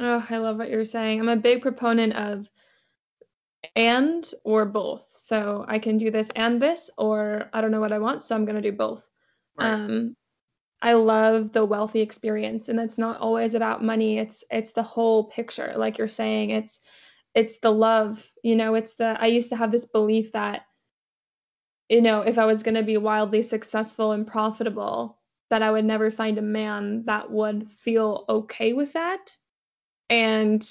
Oh, 0.00 0.26
I 0.28 0.38
love 0.38 0.58
what 0.58 0.70
you're 0.70 0.84
saying. 0.84 1.20
I'm 1.20 1.28
a 1.28 1.36
big 1.36 1.62
proponent 1.62 2.14
of 2.14 2.50
and 3.76 4.32
or 4.44 4.64
both. 4.66 5.06
So 5.16 5.64
I 5.68 5.78
can 5.78 5.98
do 5.98 6.10
this 6.10 6.30
and 6.36 6.60
this 6.60 6.90
or 6.98 7.48
I 7.52 7.60
don't 7.60 7.70
know 7.70 7.80
what 7.80 7.92
I 7.92 7.98
want, 7.98 8.22
so 8.22 8.34
I'm 8.34 8.44
going 8.44 8.60
to 8.60 8.70
do 8.70 8.76
both. 8.76 9.08
Right. 9.56 9.80
Um 9.82 10.16
I 10.82 10.94
love 10.94 11.52
the 11.52 11.64
wealthy 11.64 12.00
experience 12.00 12.68
and 12.68 12.78
that's 12.78 12.98
not 12.98 13.18
always 13.20 13.54
about 13.54 13.84
money. 13.84 14.18
It's 14.18 14.44
it's 14.50 14.72
the 14.72 14.82
whole 14.84 15.24
picture. 15.24 15.74
Like 15.76 15.98
you're 15.98 16.08
saying, 16.08 16.50
it's 16.50 16.80
it's 17.34 17.58
the 17.60 17.72
love, 17.72 18.26
you 18.44 18.56
know, 18.56 18.74
it's 18.74 18.94
the 18.94 19.16
I 19.20 19.26
used 19.28 19.50
to 19.50 19.56
have 19.56 19.72
this 19.72 19.86
belief 19.86 20.32
that 20.32 20.66
you 21.88 22.02
know, 22.02 22.20
if 22.22 22.38
I 22.38 22.46
was 22.46 22.62
going 22.62 22.74
to 22.74 22.82
be 22.82 22.96
wildly 22.96 23.42
successful 23.42 24.12
and 24.12 24.26
profitable, 24.26 25.18
that 25.50 25.62
I 25.62 25.70
would 25.70 25.84
never 25.84 26.10
find 26.10 26.38
a 26.38 26.42
man 26.42 27.04
that 27.04 27.30
would 27.30 27.68
feel 27.68 28.24
okay 28.28 28.72
with 28.72 28.92
that 28.94 29.36
and 30.10 30.68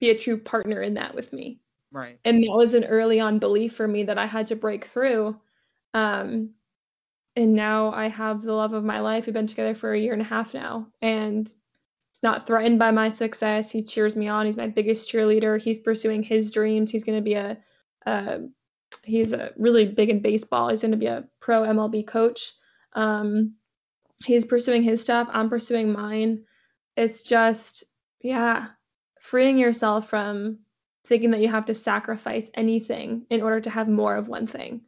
be 0.00 0.10
a 0.10 0.18
true 0.18 0.38
partner 0.38 0.80
in 0.80 0.94
that 0.94 1.14
with 1.14 1.32
me. 1.32 1.60
Right. 1.92 2.18
And 2.24 2.42
that 2.42 2.50
was 2.52 2.74
an 2.74 2.84
early 2.84 3.20
on 3.20 3.38
belief 3.38 3.74
for 3.74 3.86
me 3.88 4.04
that 4.04 4.18
I 4.18 4.26
had 4.26 4.48
to 4.48 4.56
break 4.56 4.86
through. 4.86 5.40
Um, 5.94 6.50
and 7.36 7.54
now 7.54 7.92
I 7.92 8.08
have 8.08 8.42
the 8.42 8.52
love 8.52 8.72
of 8.72 8.84
my 8.84 9.00
life. 9.00 9.26
We've 9.26 9.34
been 9.34 9.46
together 9.46 9.74
for 9.74 9.92
a 9.92 9.98
year 9.98 10.12
and 10.12 10.22
a 10.22 10.24
half 10.24 10.54
now, 10.54 10.88
and 11.00 11.46
he's 11.46 12.22
not 12.22 12.46
threatened 12.46 12.78
by 12.78 12.90
my 12.90 13.08
success. 13.08 13.70
He 13.70 13.82
cheers 13.82 14.16
me 14.16 14.28
on. 14.28 14.46
He's 14.46 14.56
my 14.56 14.66
biggest 14.66 15.10
cheerleader. 15.10 15.60
He's 15.60 15.80
pursuing 15.80 16.22
his 16.22 16.50
dreams. 16.50 16.90
He's 16.90 17.04
going 17.04 17.18
to 17.18 17.24
be 17.24 17.34
a, 17.34 17.58
a, 18.06 18.40
he's 19.04 19.32
a 19.32 19.50
really 19.56 19.86
big 19.86 20.10
in 20.10 20.20
baseball. 20.20 20.70
He's 20.70 20.82
going 20.82 20.90
to 20.90 20.96
be 20.96 21.06
a 21.06 21.24
pro 21.40 21.62
MLB 21.62 22.06
coach. 22.06 22.52
Um, 22.94 23.54
he's 24.24 24.44
pursuing 24.44 24.82
his 24.82 25.00
stuff. 25.00 25.28
I'm 25.30 25.48
pursuing 25.48 25.92
mine. 25.92 26.44
It's 26.96 27.22
just, 27.22 27.84
yeah, 28.20 28.68
freeing 29.20 29.58
yourself 29.58 30.10
from 30.10 30.58
thinking 31.06 31.30
that 31.30 31.40
you 31.40 31.48
have 31.48 31.66
to 31.66 31.74
sacrifice 31.74 32.50
anything 32.54 33.26
in 33.30 33.42
order 33.42 33.60
to 33.60 33.70
have 33.70 33.88
more 33.88 34.16
of 34.16 34.28
one 34.28 34.46
thing. 34.46 34.82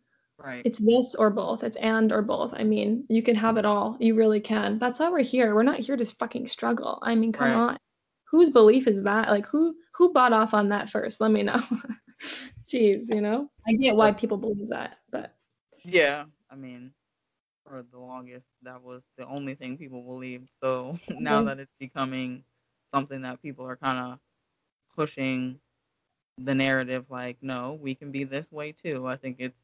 Right. 0.44 0.62
It's 0.64 0.78
this 0.78 1.14
or 1.14 1.30
both. 1.30 1.62
It's 1.62 1.76
and 1.76 2.12
or 2.12 2.22
both. 2.22 2.52
I 2.54 2.64
mean, 2.64 3.04
you 3.08 3.22
can 3.22 3.36
have 3.36 3.56
it 3.56 3.64
all. 3.64 3.96
You 4.00 4.14
really 4.14 4.40
can. 4.40 4.78
That's 4.78 4.98
why 4.98 5.10
we're 5.10 5.22
here. 5.22 5.54
We're 5.54 5.62
not 5.62 5.78
here 5.78 5.96
to 5.96 6.04
fucking 6.04 6.46
struggle. 6.48 6.98
I 7.02 7.14
mean, 7.14 7.32
come 7.32 7.50
right. 7.50 7.56
on. 7.72 7.78
Whose 8.30 8.50
belief 8.50 8.88
is 8.88 9.02
that? 9.04 9.28
Like 9.28 9.46
who 9.46 9.74
who 9.94 10.12
bought 10.12 10.32
off 10.32 10.54
on 10.54 10.70
that 10.70 10.88
first? 10.90 11.20
Let 11.20 11.30
me 11.30 11.42
know. 11.42 11.60
Jeez, 12.66 13.14
you 13.14 13.20
know? 13.20 13.50
I 13.68 13.74
get 13.74 13.94
why 13.94 14.12
people 14.12 14.38
believe 14.38 14.70
that, 14.70 14.96
but 15.10 15.34
Yeah, 15.84 16.24
I 16.50 16.56
mean, 16.56 16.92
for 17.66 17.84
the 17.92 17.98
longest 17.98 18.46
that 18.62 18.82
was 18.82 19.02
the 19.18 19.26
only 19.26 19.54
thing 19.54 19.76
people 19.76 20.02
believed. 20.02 20.48
So 20.62 20.98
now 21.08 21.42
that 21.44 21.60
it's 21.60 21.74
becoming 21.78 22.44
something 22.92 23.22
that 23.22 23.42
people 23.42 23.66
are 23.66 23.76
kind 23.76 23.98
of 23.98 24.18
pushing 24.96 25.58
the 26.38 26.54
narrative 26.54 27.04
like 27.10 27.36
no 27.42 27.78
we 27.80 27.94
can 27.94 28.10
be 28.10 28.24
this 28.24 28.50
way 28.50 28.72
too 28.72 29.06
i 29.06 29.16
think 29.16 29.36
it's 29.38 29.54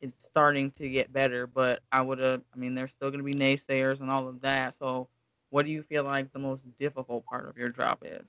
is 0.00 0.14
starting 0.18 0.70
to 0.72 0.88
get 0.88 1.12
better, 1.12 1.46
but 1.46 1.80
I 1.90 2.00
would 2.00 2.18
have, 2.18 2.42
I 2.54 2.58
mean, 2.58 2.74
there's 2.74 2.92
still 2.92 3.10
going 3.10 3.24
to 3.24 3.24
be 3.24 3.34
naysayers 3.34 4.00
and 4.00 4.10
all 4.10 4.28
of 4.28 4.40
that. 4.42 4.74
So, 4.76 5.08
what 5.50 5.64
do 5.64 5.72
you 5.72 5.82
feel 5.82 6.04
like 6.04 6.32
the 6.32 6.38
most 6.38 6.62
difficult 6.78 7.24
part 7.26 7.48
of 7.48 7.56
your 7.56 7.70
job 7.70 7.98
is? 8.02 8.26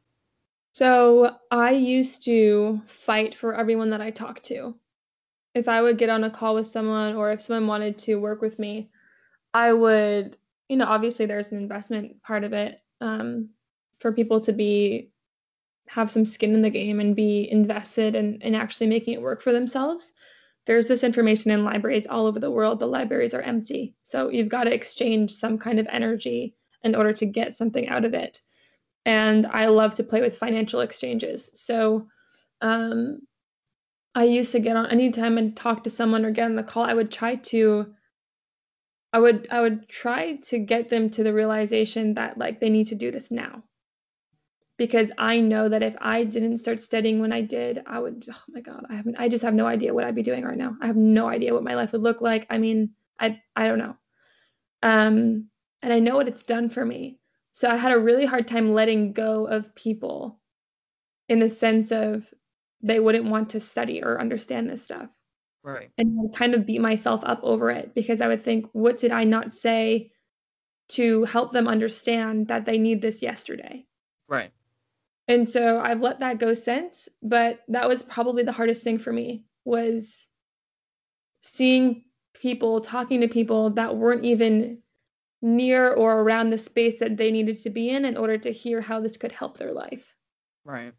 So, 0.71 1.35
I 1.51 1.71
used 1.71 2.23
to 2.25 2.81
fight 2.85 3.35
for 3.35 3.55
everyone 3.55 3.91
that 3.91 4.01
I 4.01 4.11
talked 4.11 4.45
to. 4.45 4.75
If 5.53 5.67
I 5.67 5.81
would 5.81 5.97
get 5.97 6.09
on 6.09 6.23
a 6.23 6.29
call 6.29 6.55
with 6.55 6.67
someone 6.67 7.15
or 7.15 7.31
if 7.31 7.41
someone 7.41 7.67
wanted 7.67 7.97
to 7.99 8.15
work 8.15 8.41
with 8.41 8.59
me, 8.59 8.89
I 9.53 9.73
would, 9.73 10.37
you 10.69 10.77
know, 10.77 10.85
obviously 10.85 11.25
there's 11.25 11.51
an 11.51 11.57
investment 11.57 12.21
part 12.21 12.43
of 12.43 12.53
it 12.53 12.81
um, 13.01 13.49
for 13.99 14.11
people 14.11 14.41
to 14.41 14.53
be 14.53 15.11
have 15.87 16.11
some 16.11 16.25
skin 16.25 16.53
in 16.53 16.61
the 16.61 16.69
game 16.69 16.99
and 16.99 17.15
be 17.15 17.49
invested 17.49 18.15
in, 18.15 18.39
in 18.41 18.53
actually 18.53 18.85
making 18.85 19.15
it 19.15 19.21
work 19.21 19.41
for 19.41 19.51
themselves. 19.51 20.13
There's 20.69 20.87
this 20.87 21.03
information 21.03 21.49
in 21.49 21.63
libraries 21.63 22.05
all 22.05 22.27
over 22.27 22.39
the 22.39 22.51
world. 22.51 22.79
The 22.79 22.85
libraries 22.85 23.33
are 23.33 23.41
empty. 23.41 23.95
So 24.03 24.29
you've 24.29 24.49
got 24.49 24.65
to 24.65 24.73
exchange 24.73 25.31
some 25.31 25.57
kind 25.57 25.79
of 25.79 25.87
energy 25.89 26.53
in 26.83 26.93
order 26.93 27.11
to 27.11 27.25
get 27.25 27.55
something 27.55 27.89
out 27.89 28.05
of 28.05 28.13
it. 28.13 28.39
And 29.03 29.47
I 29.47 29.65
love 29.65 29.95
to 29.95 30.03
play 30.03 30.21
with 30.21 30.37
financial 30.37 30.81
exchanges. 30.81 31.49
So 31.55 32.07
um, 32.61 33.21
I 34.13 34.25
used 34.25 34.51
to 34.51 34.59
get 34.59 34.75
on 34.75 34.91
anytime 34.91 35.39
and 35.39 35.57
talk 35.57 35.85
to 35.85 35.89
someone 35.89 36.23
or 36.23 36.29
get 36.29 36.45
on 36.45 36.55
the 36.55 36.61
call, 36.61 36.83
I 36.83 36.93
would 36.93 37.09
try 37.09 37.37
to 37.37 37.91
I 39.11 39.17
would 39.17 39.47
I 39.49 39.61
would 39.61 39.89
try 39.89 40.35
to 40.49 40.59
get 40.59 40.89
them 40.89 41.09
to 41.09 41.23
the 41.23 41.33
realization 41.33 42.13
that 42.13 42.37
like 42.37 42.59
they 42.59 42.69
need 42.69 42.89
to 42.89 42.95
do 42.95 43.09
this 43.09 43.31
now 43.31 43.63
because 44.79 45.11
I 45.17 45.41
know 45.41 45.67
that 45.67 45.83
if 45.83 45.93
I 45.99 46.23
didn't 46.23 46.59
start 46.59 46.81
studying 46.81 47.19
when 47.19 47.33
I 47.33 47.41
did, 47.41 47.83
I 47.85 47.99
would, 47.99 48.25
oh 48.31 48.43
my 48.47 48.61
God, 48.61 48.85
I 48.89 48.95
haven't, 48.95 49.17
I 49.19 49.27
just 49.27 49.43
have 49.43 49.53
no 49.53 49.67
idea 49.67 49.93
what 49.93 50.05
I'd 50.05 50.15
be 50.15 50.23
doing 50.23 50.45
right 50.45 50.57
now. 50.57 50.77
I 50.81 50.87
have 50.87 50.95
no 50.95 51.27
idea 51.27 51.53
what 51.53 51.65
my 51.65 51.75
life 51.75 51.91
would 51.91 52.01
look 52.01 52.21
like. 52.21 52.47
I 52.49 52.59
mean, 52.59 52.91
I, 53.19 53.41
I 53.57 53.67
don't 53.67 53.77
know. 53.77 53.97
Um, 54.81 55.49
and 55.81 55.91
I 55.91 55.99
know 55.99 56.15
what 56.15 56.29
it's 56.29 56.43
done 56.43 56.69
for 56.69 56.83
me. 56.83 57.19
So 57.51 57.69
I 57.69 57.75
had 57.75 57.91
a 57.91 57.99
really 57.99 58.25
hard 58.25 58.47
time 58.47 58.73
letting 58.73 59.11
go 59.11 59.47
of 59.47 59.75
people 59.75 60.39
in 61.27 61.39
the 61.39 61.49
sense 61.49 61.91
of 61.91 62.33
they 62.81 63.01
wouldn't 63.01 63.29
want 63.29 63.49
to 63.49 63.59
study 63.59 64.01
or 64.01 64.21
understand 64.21 64.69
this 64.69 64.81
stuff. 64.81 65.09
Right. 65.61 65.91
And 65.97 66.17
I 66.23 66.37
kind 66.37 66.53
of 66.55 66.65
beat 66.65 66.79
myself 66.79 67.21
up 67.25 67.41
over 67.43 67.69
it 67.69 67.93
because 67.93 68.21
I 68.21 68.29
would 68.29 68.41
think, 68.41 68.67
what 68.71 68.97
did 68.97 69.11
I 69.11 69.25
not 69.25 69.51
say 69.51 70.13
to 70.91 71.25
help 71.25 71.51
them 71.51 71.67
understand 71.67 72.47
that 72.47 72.65
they 72.65 72.77
need 72.77 73.01
this 73.01 73.21
yesterday? 73.21 73.85
Right. 74.29 74.53
And 75.29 75.47
so 75.47 75.79
I've 75.79 76.01
let 76.01 76.21
that 76.21 76.39
go 76.39 76.55
since, 76.55 77.07
but 77.21 77.59
that 77.67 77.87
was 77.87 78.01
probably 78.01 78.41
the 78.41 78.51
hardest 78.51 78.83
thing 78.83 78.97
for 78.97 79.13
me 79.13 79.45
was 79.63 80.27
seeing 81.43 82.03
people 82.33 82.81
talking 82.81 83.21
to 83.21 83.27
people 83.27 83.69
that 83.71 83.95
weren't 83.95 84.25
even 84.25 84.79
near 85.43 85.93
or 85.93 86.19
around 86.19 86.49
the 86.49 86.57
space 86.57 86.97
that 86.99 87.15
they 87.15 87.31
needed 87.31 87.61
to 87.61 87.69
be 87.69 87.89
in 87.89 88.05
in 88.05 88.17
order 88.17 88.39
to 88.39 88.51
hear 88.51 88.81
how 88.81 88.99
this 89.01 89.17
could 89.17 89.31
help 89.31 89.59
their 89.59 89.71
life. 89.71 90.15
Right. 90.65 90.93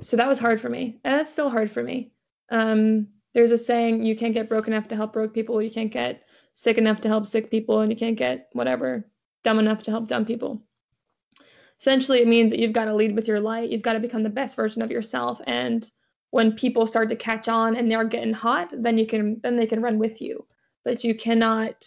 So 0.00 0.16
that 0.16 0.28
was 0.28 0.38
hard 0.38 0.60
for 0.60 0.68
me. 0.68 1.00
And 1.02 1.14
that's 1.14 1.32
still 1.32 1.50
hard 1.50 1.72
for 1.72 1.82
me. 1.82 2.12
Um, 2.50 3.08
there's 3.34 3.50
a 3.50 3.58
saying 3.58 4.04
you 4.04 4.14
can't 4.14 4.32
get 4.32 4.48
broke 4.48 4.68
enough 4.68 4.86
to 4.88 4.96
help 4.96 5.12
broke 5.12 5.34
people, 5.34 5.60
you 5.60 5.70
can't 5.72 5.92
get 5.92 6.22
sick 6.54 6.78
enough 6.78 7.00
to 7.00 7.08
help 7.08 7.26
sick 7.26 7.50
people, 7.50 7.80
and 7.80 7.90
you 7.90 7.98
can't 7.98 8.16
get 8.16 8.48
whatever 8.52 9.10
dumb 9.42 9.58
enough 9.58 9.82
to 9.84 9.90
help 9.90 10.06
dumb 10.06 10.24
people 10.24 10.62
essentially 11.80 12.20
it 12.20 12.28
means 12.28 12.50
that 12.50 12.60
you've 12.60 12.72
got 12.72 12.86
to 12.86 12.94
lead 12.94 13.14
with 13.14 13.28
your 13.28 13.40
light 13.40 13.70
you've 13.70 13.82
got 13.82 13.94
to 13.94 14.00
become 14.00 14.22
the 14.22 14.28
best 14.28 14.56
version 14.56 14.82
of 14.82 14.90
yourself 14.90 15.40
and 15.46 15.90
when 16.30 16.52
people 16.52 16.86
start 16.86 17.08
to 17.08 17.16
catch 17.16 17.48
on 17.48 17.76
and 17.76 17.90
they're 17.90 18.04
getting 18.04 18.32
hot 18.32 18.68
then 18.72 18.96
you 18.96 19.06
can 19.06 19.40
then 19.42 19.56
they 19.56 19.66
can 19.66 19.82
run 19.82 19.98
with 19.98 20.20
you. 20.20 20.46
But 20.84 21.04
you 21.04 21.14
cannot 21.14 21.86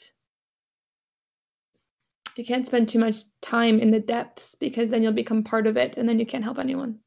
you 2.35 2.45
can't 2.45 2.65
spend 2.65 2.89
too 2.89 2.99
much 2.99 3.17
time 3.41 3.79
in 3.79 3.91
the 3.91 3.99
depths 3.99 4.55
because 4.55 4.89
then 4.89 5.03
you'll 5.03 5.13
become 5.13 5.43
part 5.43 5.67
of 5.67 5.77
it 5.77 5.97
and 5.97 6.07
then 6.09 6.19
you 6.19 6.25
can't 6.25 6.43
help 6.43 6.59
anyone. 6.59 6.99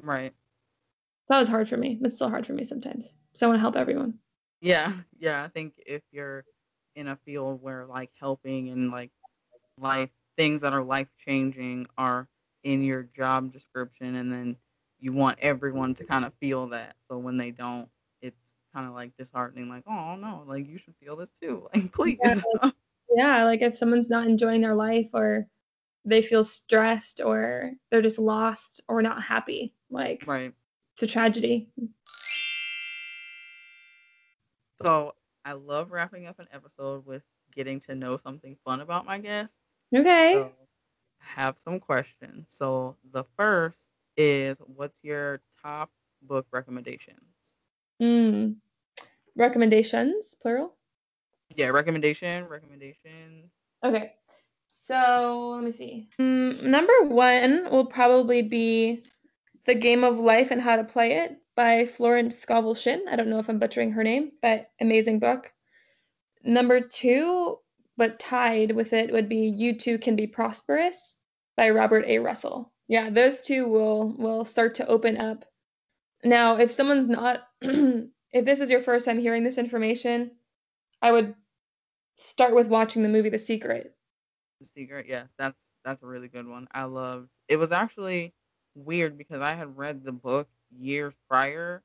Right. 0.00 0.34
That 1.28 1.38
was 1.38 1.48
hard 1.48 1.68
for 1.68 1.76
me. 1.76 1.98
It's 2.02 2.16
still 2.16 2.28
hard 2.28 2.46
for 2.46 2.52
me 2.52 2.62
sometimes. 2.62 3.16
So 3.32 3.46
i 3.46 3.48
want 3.48 3.58
to 3.58 3.62
help 3.62 3.76
everyone. 3.76 4.14
Yeah 4.60 4.92
yeah 5.18 5.44
i 5.44 5.48
think 5.48 5.74
if 5.84 6.02
you're 6.10 6.44
in 6.94 7.08
a 7.08 7.16
field 7.24 7.62
where 7.62 7.84
like 7.84 8.10
helping 8.18 8.70
and 8.70 8.90
like 8.90 9.10
life 9.78 10.10
things 10.36 10.60
that 10.60 10.72
are 10.72 10.82
life 10.82 11.08
changing 11.24 11.86
are 11.96 12.28
in 12.64 12.82
your 12.82 13.04
job 13.16 13.52
description 13.52 14.16
and 14.16 14.32
then 14.32 14.56
you 14.98 15.12
want 15.12 15.38
everyone 15.40 15.94
to 15.94 16.04
kind 16.04 16.24
of 16.24 16.32
feel 16.40 16.68
that. 16.68 16.96
So 17.08 17.18
when 17.18 17.36
they 17.36 17.50
don't 17.50 17.88
it's 18.22 18.40
kind 18.74 18.88
of 18.88 18.94
like 18.94 19.16
disheartening 19.16 19.68
like 19.68 19.84
oh 19.86 20.16
no 20.16 20.44
like 20.46 20.66
you 20.66 20.78
should 20.78 20.94
feel 21.02 21.16
this 21.16 21.30
too 21.40 21.68
like 21.74 21.92
please. 21.92 22.18
yeah 22.22 22.40
like, 22.62 22.74
yeah, 23.14 23.44
like 23.44 23.62
if 23.62 23.76
someone's 23.76 24.10
not 24.10 24.26
enjoying 24.26 24.60
their 24.60 24.74
life 24.74 25.08
or 25.14 25.46
they 26.04 26.22
feel 26.22 26.44
stressed 26.44 27.20
or 27.24 27.72
they're 27.90 28.02
just 28.02 28.18
lost 28.18 28.80
or 28.88 29.02
not 29.02 29.22
happy 29.22 29.74
like 29.90 30.24
right. 30.26 30.52
it's 30.94 31.02
a 31.02 31.06
tragedy. 31.06 31.68
So 34.82 35.14
i 35.44 35.52
love 35.52 35.90
wrapping 35.92 36.26
up 36.26 36.38
an 36.38 36.48
episode 36.52 37.06
with 37.06 37.22
getting 37.54 37.80
to 37.80 37.94
know 37.94 38.16
something 38.16 38.56
fun 38.64 38.80
about 38.80 39.06
my 39.06 39.18
guests 39.18 39.54
Okay. 39.94 40.34
So 40.34 40.52
have 41.18 41.56
some 41.64 41.80
questions. 41.80 42.46
So 42.48 42.96
the 43.12 43.24
first 43.36 43.88
is 44.16 44.58
what's 44.60 44.98
your 45.02 45.40
top 45.62 45.90
book 46.22 46.46
recommendations? 46.52 47.20
Mm. 48.00 48.56
Recommendations, 49.36 50.34
plural? 50.40 50.74
Yeah, 51.54 51.68
recommendation, 51.68 52.46
recommendation. 52.48 53.50
Okay. 53.84 54.12
So 54.66 55.52
let 55.54 55.64
me 55.64 55.72
see. 55.72 56.08
Mm, 56.20 56.62
number 56.62 56.92
one 57.04 57.70
will 57.70 57.86
probably 57.86 58.42
be 58.42 59.04
The 59.64 59.74
Game 59.74 60.04
of 60.04 60.18
Life 60.18 60.50
and 60.50 60.60
How 60.60 60.76
to 60.76 60.84
Play 60.84 61.12
It 61.18 61.36
by 61.54 61.86
Florence 61.86 62.38
Scovel 62.38 62.74
Shinn. 62.74 63.04
I 63.10 63.16
don't 63.16 63.28
know 63.28 63.38
if 63.38 63.48
I'm 63.48 63.58
butchering 63.58 63.92
her 63.92 64.04
name, 64.04 64.32
but 64.42 64.70
amazing 64.80 65.18
book. 65.18 65.52
Number 66.44 66.80
two 66.80 67.58
but 67.96 68.18
tied 68.18 68.72
with 68.72 68.92
it 68.92 69.12
would 69.12 69.28
be 69.28 69.48
You 69.48 69.74
Too 69.74 69.98
Can 69.98 70.16
Be 70.16 70.26
Prosperous 70.26 71.16
by 71.56 71.70
Robert 71.70 72.04
A. 72.06 72.18
Russell. 72.18 72.72
Yeah, 72.88 73.10
those 73.10 73.40
two 73.40 73.66
will 73.66 74.08
will 74.16 74.44
start 74.44 74.76
to 74.76 74.86
open 74.86 75.16
up. 75.16 75.44
Now, 76.22 76.56
if 76.56 76.70
someone's 76.70 77.08
not 77.08 77.42
if 77.62 78.44
this 78.44 78.60
is 78.60 78.70
your 78.70 78.82
first 78.82 79.04
time 79.04 79.18
hearing 79.18 79.44
this 79.44 79.58
information, 79.58 80.32
I 81.02 81.12
would 81.12 81.34
start 82.18 82.54
with 82.54 82.68
watching 82.68 83.02
the 83.02 83.08
movie 83.08 83.30
The 83.30 83.38
Secret. 83.38 83.94
The 84.60 84.68
Secret, 84.68 85.06
yeah, 85.08 85.24
that's 85.38 85.58
that's 85.84 86.02
a 86.02 86.06
really 86.06 86.28
good 86.28 86.46
one. 86.46 86.68
I 86.72 86.84
loved. 86.84 87.28
It 87.48 87.56
was 87.56 87.72
actually 87.72 88.34
weird 88.74 89.16
because 89.16 89.40
I 89.40 89.54
had 89.54 89.76
read 89.76 90.04
the 90.04 90.12
book 90.12 90.48
years 90.70 91.14
prior 91.28 91.82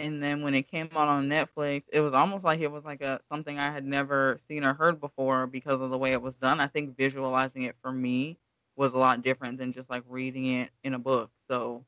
and 0.00 0.22
then 0.22 0.42
when 0.42 0.54
it 0.54 0.68
came 0.68 0.88
out 0.96 1.08
on 1.08 1.28
Netflix, 1.28 1.84
it 1.92 2.00
was 2.00 2.14
almost 2.14 2.44
like 2.44 2.60
it 2.60 2.70
was 2.70 2.84
like 2.84 3.02
a 3.02 3.20
something 3.28 3.58
I 3.58 3.70
had 3.70 3.84
never 3.84 4.38
seen 4.48 4.64
or 4.64 4.74
heard 4.74 5.00
before 5.00 5.46
because 5.46 5.80
of 5.80 5.90
the 5.90 5.98
way 5.98 6.12
it 6.12 6.22
was 6.22 6.38
done. 6.38 6.60
I 6.60 6.66
think 6.66 6.96
visualizing 6.96 7.64
it 7.64 7.76
for 7.82 7.92
me 7.92 8.38
was 8.76 8.94
a 8.94 8.98
lot 8.98 9.22
different 9.22 9.58
than 9.58 9.72
just 9.72 9.90
like 9.90 10.02
reading 10.08 10.46
it 10.46 10.70
in 10.82 10.94
a 10.94 10.98
book. 10.98 11.30
So 11.48 11.84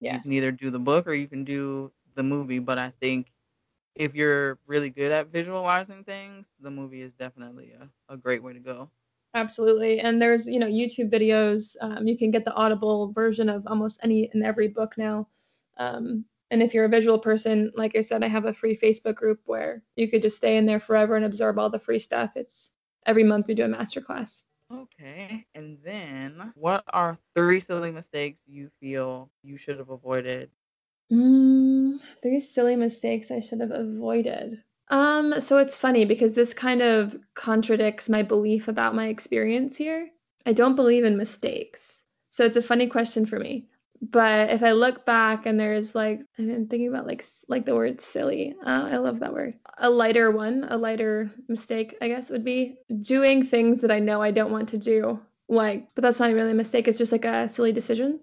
yes. 0.00 0.14
you 0.14 0.20
can 0.20 0.32
either 0.32 0.52
do 0.52 0.70
the 0.70 0.78
book 0.78 1.06
or 1.06 1.14
you 1.14 1.26
can 1.26 1.44
do 1.44 1.90
the 2.14 2.22
movie, 2.22 2.60
but 2.60 2.78
I 2.78 2.92
think 3.00 3.32
if 3.94 4.14
you're 4.14 4.58
really 4.66 4.90
good 4.90 5.12
at 5.12 5.28
visualizing 5.28 6.04
things, 6.04 6.46
the 6.60 6.70
movie 6.70 7.02
is 7.02 7.12
definitely 7.12 7.72
a, 7.72 8.14
a 8.14 8.16
great 8.16 8.42
way 8.42 8.52
to 8.52 8.60
go. 8.60 8.88
Absolutely. 9.34 10.00
And 10.00 10.20
there's, 10.20 10.46
you 10.46 10.58
know, 10.58 10.66
YouTube 10.66 11.10
videos. 11.10 11.76
Um, 11.80 12.06
you 12.06 12.16
can 12.16 12.30
get 12.30 12.44
the 12.44 12.54
audible 12.54 13.12
version 13.12 13.48
of 13.48 13.66
almost 13.66 13.98
any 14.02 14.30
and 14.32 14.42
every 14.42 14.68
book 14.68 14.94
now. 14.96 15.26
Um, 15.78 16.24
and 16.52 16.62
if 16.62 16.74
you're 16.74 16.84
a 16.84 16.88
visual 16.88 17.18
person, 17.18 17.72
like 17.74 17.96
I 17.96 18.02
said, 18.02 18.22
I 18.22 18.28
have 18.28 18.44
a 18.44 18.52
free 18.52 18.76
Facebook 18.76 19.14
group 19.14 19.40
where 19.46 19.82
you 19.96 20.06
could 20.06 20.20
just 20.20 20.36
stay 20.36 20.58
in 20.58 20.66
there 20.66 20.80
forever 20.80 21.16
and 21.16 21.24
absorb 21.24 21.58
all 21.58 21.70
the 21.70 21.78
free 21.78 21.98
stuff. 21.98 22.36
It's 22.36 22.70
every 23.06 23.24
month 23.24 23.46
we 23.48 23.54
do 23.54 23.64
a 23.64 23.68
masterclass. 23.68 24.44
Okay. 24.70 25.46
And 25.54 25.78
then 25.82 26.52
what 26.54 26.84
are 26.88 27.18
three 27.34 27.58
silly 27.58 27.90
mistakes 27.90 28.38
you 28.46 28.70
feel 28.80 29.30
you 29.42 29.56
should 29.56 29.78
have 29.78 29.88
avoided? 29.88 30.50
Mm, 31.10 31.98
three 32.20 32.40
silly 32.40 32.76
mistakes 32.76 33.30
I 33.30 33.40
should 33.40 33.60
have 33.60 33.70
avoided. 33.70 34.62
Um, 34.88 35.40
so 35.40 35.56
it's 35.56 35.78
funny 35.78 36.04
because 36.04 36.34
this 36.34 36.52
kind 36.52 36.82
of 36.82 37.16
contradicts 37.32 38.10
my 38.10 38.22
belief 38.22 38.68
about 38.68 38.94
my 38.94 39.08
experience 39.08 39.74
here. 39.78 40.10
I 40.44 40.52
don't 40.52 40.76
believe 40.76 41.04
in 41.04 41.16
mistakes. 41.16 42.02
So 42.30 42.44
it's 42.44 42.58
a 42.58 42.62
funny 42.62 42.88
question 42.88 43.24
for 43.24 43.38
me 43.38 43.68
but 44.02 44.50
if 44.50 44.64
I 44.64 44.72
look 44.72 45.06
back 45.06 45.46
and 45.46 45.58
there's 45.58 45.94
like 45.94 46.20
I'm 46.36 46.66
thinking 46.66 46.88
about 46.88 47.06
like 47.06 47.24
like 47.48 47.64
the 47.64 47.74
word 47.74 48.00
silly. 48.00 48.54
Uh, 48.66 48.88
I 48.90 48.96
love 48.96 49.20
that 49.20 49.32
word. 49.32 49.54
A 49.78 49.88
lighter 49.88 50.30
one, 50.32 50.66
a 50.68 50.76
lighter 50.76 51.30
mistake, 51.48 51.96
I 52.02 52.08
guess 52.08 52.28
would 52.30 52.44
be 52.44 52.78
doing 53.00 53.44
things 53.44 53.80
that 53.82 53.92
I 53.92 54.00
know 54.00 54.20
I 54.20 54.32
don't 54.32 54.50
want 54.50 54.70
to 54.70 54.78
do. 54.78 55.20
Like, 55.48 55.88
but 55.94 56.02
that's 56.02 56.18
not 56.18 56.32
really 56.32 56.50
a 56.50 56.54
mistake. 56.54 56.88
It's 56.88 56.98
just 56.98 57.12
like 57.12 57.24
a 57.24 57.48
silly 57.48 57.72
decision. 57.72 58.20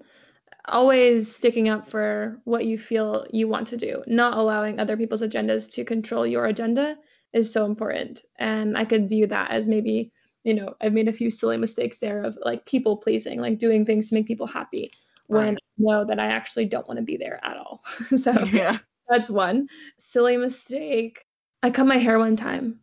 Always 0.65 1.33
sticking 1.33 1.69
up 1.69 1.87
for 1.87 2.41
what 2.43 2.65
you 2.65 2.77
feel 2.77 3.25
you 3.31 3.47
want 3.47 3.67
to 3.69 3.77
do, 3.77 4.03
not 4.05 4.37
allowing 4.37 4.79
other 4.79 4.97
people's 4.97 5.21
agendas 5.21 5.69
to 5.71 5.85
control 5.85 6.27
your 6.27 6.45
agenda 6.45 6.97
is 7.31 7.53
so 7.53 7.65
important. 7.65 8.23
And 8.37 8.77
I 8.77 8.83
could 8.83 9.07
view 9.07 9.27
that 9.27 9.51
as 9.51 9.67
maybe, 9.67 10.11
you 10.43 10.55
know, 10.55 10.73
I've 10.81 10.93
made 10.93 11.07
a 11.07 11.13
few 11.13 11.29
silly 11.29 11.57
mistakes 11.57 11.99
there 11.99 12.23
of 12.23 12.37
like 12.43 12.65
people 12.65 12.97
pleasing, 12.97 13.39
like 13.39 13.59
doing 13.59 13.85
things 13.85 14.09
to 14.09 14.15
make 14.15 14.27
people 14.27 14.47
happy 14.47 14.91
when 15.29 15.58
know 15.79 16.05
that 16.05 16.19
I 16.19 16.27
actually 16.27 16.65
don't 16.65 16.87
want 16.87 16.97
to 16.97 17.03
be 17.03 17.17
there 17.17 17.39
at 17.43 17.57
all. 17.57 17.81
so 18.15 18.31
yeah. 18.45 18.79
that's 19.07 19.29
one 19.29 19.67
silly 19.97 20.37
mistake. 20.37 21.23
I 21.63 21.71
cut 21.71 21.87
my 21.87 21.97
hair 21.97 22.19
one 22.19 22.35
time 22.35 22.79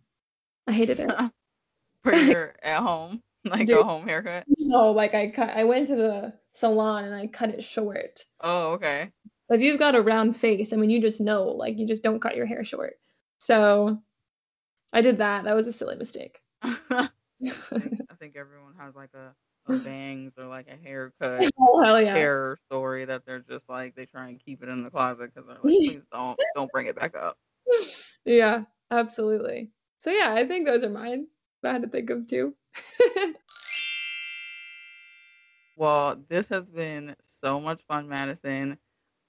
I 0.67 0.73
hated 0.73 1.01
it. 1.01 1.11
For 2.03 2.15
your 2.15 2.55
at 2.63 2.83
home, 2.83 3.23
like 3.45 3.67
Dude. 3.67 3.79
a 3.79 3.85
home 3.85 4.07
haircut. 4.07 4.45
No, 4.59 4.93
like 4.93 5.15
I 5.15 5.31
cut 5.31 5.51
I 5.51 5.65
went 5.65 5.89
to 5.89 5.97
the 5.97 6.33
salon 6.53 7.05
and 7.05 7.15
I 7.15 7.27
cut 7.27 7.51
it 7.51 7.65
short. 7.65 8.25
Oh, 8.41 8.73
okay. 8.73 9.11
If 9.49 9.61
you've 9.61 9.79
got 9.79 9.95
a 9.95 10.03
round 10.03 10.37
face, 10.37 10.73
I 10.73 10.77
mean 10.77 10.91
you 10.91 11.01
just 11.01 11.21
know, 11.21 11.45
like 11.45 11.79
you 11.79 11.87
just 11.87 12.03
don't 12.03 12.21
cut 12.21 12.37
your 12.37 12.47
hair 12.47 12.63
short. 12.63 12.95
So 13.39 14.01
I 14.93 15.01
did 15.01 15.19
that. 15.19 15.45
That 15.45 15.57
was 15.57 15.67
a 15.67 15.73
silly 15.73 15.97
mistake. 15.97 16.39
I 16.63 17.09
think 18.19 18.37
everyone 18.37 18.75
has 18.79 18.95
like 18.95 19.11
a, 19.15 19.35
a 19.69 19.77
bangs 19.77 20.33
or 20.39 20.47
like 20.47 20.69
a 20.69 20.77
haircut 20.87 21.51
oh 21.59 21.83
hell 21.83 22.01
yeah. 22.01 22.14
hair 22.14 22.57
story 22.67 23.05
that 23.05 23.27
they're 23.27 23.41
just 23.41 23.69
like 23.69 23.95
they 23.95 24.07
try 24.07 24.29
and 24.29 24.41
keep 24.41 24.62
it 24.62 24.69
in 24.69 24.83
the 24.83 24.91
closet 24.91 25.33
because 25.35 25.47
they're 25.47 25.57
like, 25.57 25.62
please 25.62 25.99
don't 26.12 26.39
don't 26.55 26.71
bring 26.73 26.87
it 26.87 26.97
back 26.97 27.17
up. 27.17 27.37
Yeah, 28.25 28.64
absolutely. 28.91 29.71
So 29.99 30.11
yeah, 30.11 30.35
I 30.35 30.47
think 30.47 30.67
those 30.67 30.85
are 30.85 30.91
mine. 30.91 31.27
I 31.64 31.73
had 31.73 31.83
to 31.83 31.89
think 31.89 32.11
of 32.11 32.27
two. 32.27 32.55
Well, 35.77 36.17
this 36.31 36.49
has 36.49 36.64
been 36.64 37.14
so 37.21 37.61
much 37.61 37.83
fun, 37.87 38.09
Madison. 38.09 38.79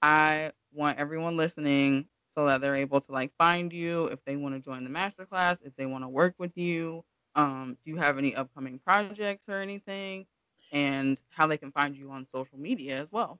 I 0.00 0.52
want 0.72 0.98
everyone 0.98 1.36
listening 1.36 2.06
so 2.30 2.46
that 2.46 2.62
they're 2.62 2.74
able 2.74 3.02
to 3.02 3.12
like 3.12 3.32
find 3.36 3.70
you 3.70 4.06
if 4.06 4.24
they 4.24 4.36
want 4.36 4.54
to 4.54 4.60
join 4.60 4.82
the 4.82 4.90
masterclass, 4.90 5.58
if 5.62 5.76
they 5.76 5.84
want 5.84 6.04
to 6.04 6.08
work 6.08 6.34
with 6.38 6.56
you. 6.56 7.04
Um, 7.38 7.76
do 7.84 7.92
you 7.92 7.96
have 7.98 8.18
any 8.18 8.34
upcoming 8.34 8.80
projects 8.84 9.48
or 9.48 9.60
anything? 9.60 10.26
And 10.72 11.18
how 11.30 11.46
they 11.46 11.56
can 11.56 11.70
find 11.70 11.96
you 11.96 12.10
on 12.10 12.26
social 12.34 12.58
media 12.58 13.00
as 13.00 13.06
well. 13.12 13.38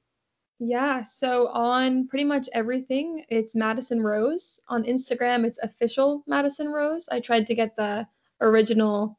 Yeah, 0.60 1.02
so 1.02 1.48
on 1.48 2.06
pretty 2.06 2.24
much 2.24 2.48
everything, 2.52 3.24
it's 3.28 3.56
Madison 3.56 4.00
Rose. 4.00 4.60
On 4.68 4.84
Instagram, 4.84 5.44
it's 5.44 5.58
official 5.58 6.22
Madison 6.28 6.68
Rose. 6.68 7.08
I 7.10 7.18
tried 7.18 7.46
to 7.46 7.56
get 7.56 7.74
the 7.74 8.06
original 8.40 9.18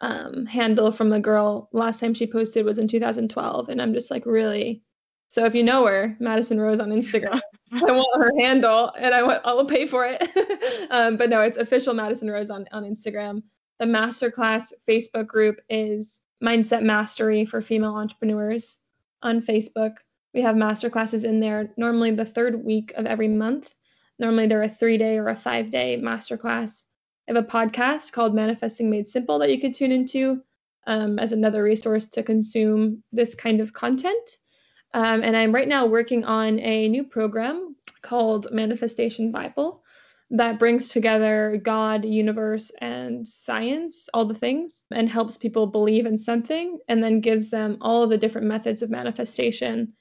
um, 0.00 0.46
handle 0.46 0.92
from 0.92 1.10
the 1.10 1.20
girl 1.20 1.68
last 1.72 1.98
time 1.98 2.14
she 2.14 2.26
posted 2.28 2.64
was 2.64 2.78
in 2.78 2.86
2012, 2.86 3.68
and 3.68 3.82
I'm 3.82 3.94
just 3.94 4.12
like 4.12 4.26
really. 4.26 4.82
So 5.28 5.44
if 5.44 5.56
you 5.56 5.64
know 5.64 5.86
her, 5.86 6.16
Madison 6.20 6.60
Rose 6.60 6.78
on 6.78 6.90
Instagram, 6.90 7.40
I 7.72 7.90
want 7.90 8.22
her 8.22 8.32
handle, 8.38 8.92
and 8.96 9.12
I 9.12 9.24
want 9.24 9.40
I'll 9.44 9.64
pay 9.64 9.88
for 9.88 10.06
it. 10.08 10.86
um, 10.90 11.16
but 11.16 11.30
no, 11.30 11.40
it's 11.40 11.56
official 11.56 11.94
Madison 11.94 12.30
Rose 12.30 12.50
on 12.50 12.68
on 12.70 12.84
Instagram. 12.84 13.42
The 13.80 13.86
masterclass 13.86 14.72
Facebook 14.88 15.26
group 15.26 15.60
is 15.68 16.20
Mindset 16.42 16.82
Mastery 16.82 17.44
for 17.44 17.60
Female 17.60 17.94
Entrepreneurs 17.94 18.78
on 19.22 19.40
Facebook. 19.40 19.96
We 20.32 20.42
have 20.42 20.56
masterclasses 20.56 21.24
in 21.24 21.40
there 21.40 21.72
normally 21.76 22.12
the 22.12 22.24
third 22.24 22.64
week 22.64 22.92
of 22.96 23.06
every 23.06 23.28
month. 23.28 23.74
Normally 24.18 24.46
they're 24.46 24.62
a 24.62 24.68
three 24.68 24.98
day 24.98 25.18
or 25.18 25.28
a 25.28 25.36
five 25.36 25.70
day 25.70 26.00
masterclass. 26.00 26.84
I 27.28 27.34
have 27.34 27.44
a 27.44 27.46
podcast 27.46 28.12
called 28.12 28.34
Manifesting 28.34 28.90
Made 28.90 29.08
Simple 29.08 29.38
that 29.38 29.50
you 29.50 29.60
could 29.60 29.74
tune 29.74 29.92
into 29.92 30.42
um, 30.86 31.18
as 31.18 31.32
another 31.32 31.62
resource 31.62 32.06
to 32.08 32.22
consume 32.22 33.02
this 33.12 33.34
kind 33.34 33.60
of 33.60 33.72
content. 33.72 34.38
Um, 34.92 35.22
and 35.22 35.36
I'm 35.36 35.52
right 35.52 35.66
now 35.66 35.86
working 35.86 36.24
on 36.24 36.60
a 36.60 36.88
new 36.88 37.02
program 37.02 37.74
called 38.02 38.52
Manifestation 38.52 39.32
Bible 39.32 39.82
that 40.34 40.58
brings 40.58 40.88
together 40.88 41.60
God, 41.62 42.04
universe, 42.04 42.72
and 42.80 43.26
science, 43.26 44.08
all 44.12 44.24
the 44.24 44.34
things, 44.34 44.82
and 44.90 45.08
helps 45.08 45.36
people 45.36 45.68
believe 45.68 46.06
in 46.06 46.18
something, 46.18 46.78
and 46.88 47.02
then 47.02 47.20
gives 47.20 47.50
them 47.50 47.78
all 47.80 48.06
the 48.08 48.18
different 48.18 48.48
methods 48.48 48.82
of 48.82 48.90
manifestation 48.90 49.92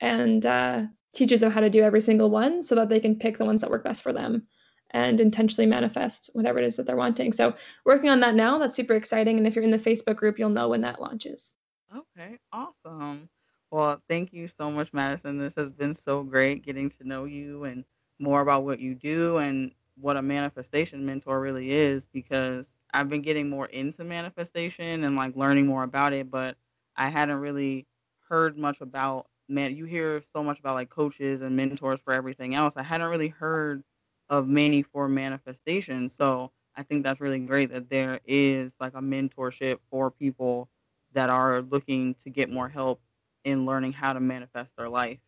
and 0.00 0.46
uh, 0.46 0.82
teaches 1.14 1.40
them 1.40 1.50
how 1.50 1.60
to 1.60 1.68
do 1.68 1.82
every 1.82 2.00
single 2.00 2.30
one 2.30 2.62
so 2.62 2.74
that 2.74 2.88
they 2.88 3.00
can 3.00 3.18
pick 3.18 3.36
the 3.36 3.44
ones 3.44 3.60
that 3.60 3.70
work 3.70 3.84
best 3.84 4.02
for 4.02 4.14
them 4.14 4.46
and 4.92 5.20
intentionally 5.20 5.66
manifest 5.66 6.30
whatever 6.32 6.58
it 6.58 6.64
is 6.64 6.76
that 6.76 6.86
they're 6.86 6.96
wanting. 6.96 7.32
So, 7.32 7.54
working 7.84 8.08
on 8.08 8.20
that 8.20 8.34
now, 8.34 8.58
that's 8.58 8.74
super 8.74 8.94
exciting. 8.94 9.36
And 9.36 9.46
if 9.46 9.54
you're 9.54 9.64
in 9.64 9.70
the 9.70 9.76
Facebook 9.76 10.16
group, 10.16 10.38
you'll 10.38 10.48
know 10.48 10.70
when 10.70 10.80
that 10.82 11.02
launches. 11.02 11.54
Okay, 11.94 12.38
awesome. 12.50 13.28
Well, 13.70 14.02
thank 14.08 14.32
you 14.32 14.48
so 14.58 14.70
much, 14.70 14.92
Madison. 14.94 15.38
This 15.38 15.54
has 15.56 15.70
been 15.70 15.94
so 15.94 16.22
great 16.22 16.64
getting 16.64 16.88
to 16.90 17.04
know 17.04 17.24
you 17.24 17.64
and 17.64 17.84
more 18.18 18.40
about 18.40 18.64
what 18.64 18.80
you 18.80 18.94
do 18.94 19.38
and 19.38 19.72
what 19.96 20.16
a 20.16 20.22
manifestation 20.22 21.04
mentor 21.04 21.40
really 21.40 21.72
is 21.72 22.06
because 22.06 22.76
I've 22.92 23.08
been 23.08 23.22
getting 23.22 23.48
more 23.48 23.66
into 23.66 24.04
manifestation 24.04 25.04
and 25.04 25.16
like 25.16 25.36
learning 25.36 25.66
more 25.66 25.84
about 25.84 26.12
it, 26.12 26.30
but 26.30 26.56
I 26.96 27.08
hadn't 27.08 27.38
really 27.38 27.86
heard 28.28 28.56
much 28.58 28.80
about 28.80 29.28
man 29.48 29.76
you 29.76 29.84
hear 29.84 30.22
so 30.32 30.42
much 30.42 30.58
about 30.60 30.74
like 30.74 30.90
coaches 30.90 31.42
and 31.42 31.56
mentors 31.56 32.00
for 32.00 32.12
everything 32.12 32.54
else. 32.54 32.76
I 32.76 32.82
hadn't 32.82 33.08
really 33.08 33.28
heard 33.28 33.82
of 34.28 34.48
many 34.48 34.82
for 34.82 35.08
manifestation. 35.08 36.08
So 36.08 36.52
I 36.76 36.82
think 36.82 37.02
that's 37.02 37.20
really 37.20 37.38
great 37.40 37.70
that 37.70 37.88
there 37.90 38.20
is 38.26 38.74
like 38.80 38.94
a 38.94 39.00
mentorship 39.00 39.78
for 39.90 40.10
people 40.10 40.68
that 41.12 41.28
are 41.30 41.60
looking 41.62 42.14
to 42.14 42.30
get 42.30 42.50
more 42.50 42.68
help 42.68 43.00
in 43.44 43.66
learning 43.66 43.92
how 43.92 44.12
to 44.12 44.20
manifest 44.20 44.76
their 44.76 44.88
life. 44.88 45.18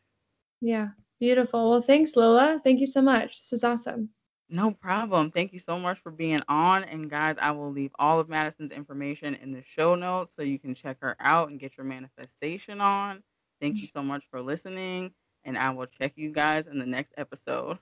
Yeah, 0.60 0.88
beautiful. 1.20 1.70
Well, 1.70 1.80
thanks, 1.80 2.16
Lola. 2.16 2.60
Thank 2.64 2.80
you 2.80 2.86
so 2.86 3.02
much. 3.02 3.40
This 3.40 3.52
is 3.52 3.64
awesome. 3.64 4.10
No 4.49 4.70
problem. 4.70 5.30
Thank 5.30 5.53
you 5.53 5.59
so 5.59 5.78
much 5.78 5.99
for 6.01 6.11
being 6.11 6.42
on. 6.49 6.84
And 6.84 7.11
guys, 7.11 7.36
I 7.40 7.51
will 7.53 7.72
leave 7.72 7.90
all 7.99 8.20
of 8.20 8.28
Madison's 8.28 8.72
information 8.72 9.34
in 9.36 9.53
the 9.53 9.62
show 9.62 9.95
notes 9.95 10.34
so 10.36 10.42
you 10.42 10.59
can 10.59 10.74
check 10.74 10.99
her 11.01 11.16
out 11.18 11.51
and 11.51 11.59
get 11.59 11.76
your 11.76 11.86
manifestation 11.86 12.80
on. 12.80 13.22
Thank 13.61 13.78
you 13.80 13.86
so 13.86 14.03
much 14.03 14.24
for 14.30 14.42
listening, 14.42 15.12
and 15.45 15.57
I 15.57 15.70
will 15.70 15.86
check 15.86 16.12
you 16.16 16.30
guys 16.30 16.66
in 16.66 16.78
the 16.78 16.84
next 16.86 17.14
episode. 17.16 17.78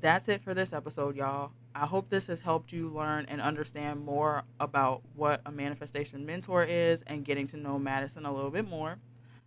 That's 0.00 0.28
it 0.28 0.42
for 0.42 0.54
this 0.54 0.72
episode, 0.72 1.16
y'all. 1.16 1.52
I 1.74 1.86
hope 1.86 2.08
this 2.08 2.26
has 2.28 2.40
helped 2.40 2.72
you 2.72 2.88
learn 2.88 3.26
and 3.28 3.40
understand 3.40 4.04
more 4.04 4.44
about 4.60 5.02
what 5.14 5.42
a 5.46 5.52
manifestation 5.52 6.24
mentor 6.26 6.64
is 6.64 7.02
and 7.06 7.24
getting 7.24 7.46
to 7.48 7.56
know 7.56 7.78
Madison 7.78 8.24
a 8.26 8.34
little 8.34 8.50
bit 8.50 8.66
more. 8.68 8.98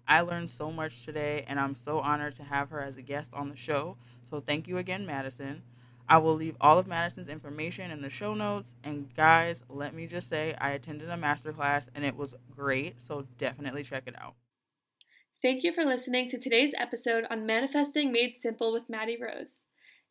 I 0.07 0.21
learned 0.21 0.51
so 0.51 0.71
much 0.71 1.03
today, 1.05 1.43
and 1.47 1.59
I'm 1.59 1.75
so 1.75 1.99
honored 1.99 2.35
to 2.35 2.43
have 2.43 2.69
her 2.69 2.81
as 2.81 2.97
a 2.97 3.01
guest 3.01 3.31
on 3.33 3.49
the 3.49 3.55
show. 3.55 3.97
So, 4.29 4.39
thank 4.39 4.67
you 4.67 4.77
again, 4.77 5.05
Madison. 5.05 5.63
I 6.07 6.17
will 6.17 6.35
leave 6.35 6.55
all 6.61 6.77
of 6.77 6.87
Madison's 6.87 7.29
information 7.29 7.91
in 7.91 8.01
the 8.01 8.09
show 8.09 8.33
notes. 8.33 8.73
And, 8.83 9.13
guys, 9.15 9.63
let 9.69 9.93
me 9.93 10.07
just 10.07 10.29
say 10.29 10.55
I 10.59 10.71
attended 10.71 11.09
a 11.09 11.17
masterclass 11.17 11.87
and 11.95 12.05
it 12.05 12.15
was 12.15 12.35
great. 12.55 13.01
So, 13.01 13.25
definitely 13.37 13.83
check 13.83 14.03
it 14.05 14.15
out. 14.19 14.35
Thank 15.41 15.63
you 15.63 15.73
for 15.73 15.83
listening 15.83 16.29
to 16.29 16.39
today's 16.39 16.73
episode 16.77 17.25
on 17.29 17.45
Manifesting 17.45 18.11
Made 18.11 18.35
Simple 18.35 18.71
with 18.71 18.89
Maddie 18.89 19.17
Rose. 19.19 19.57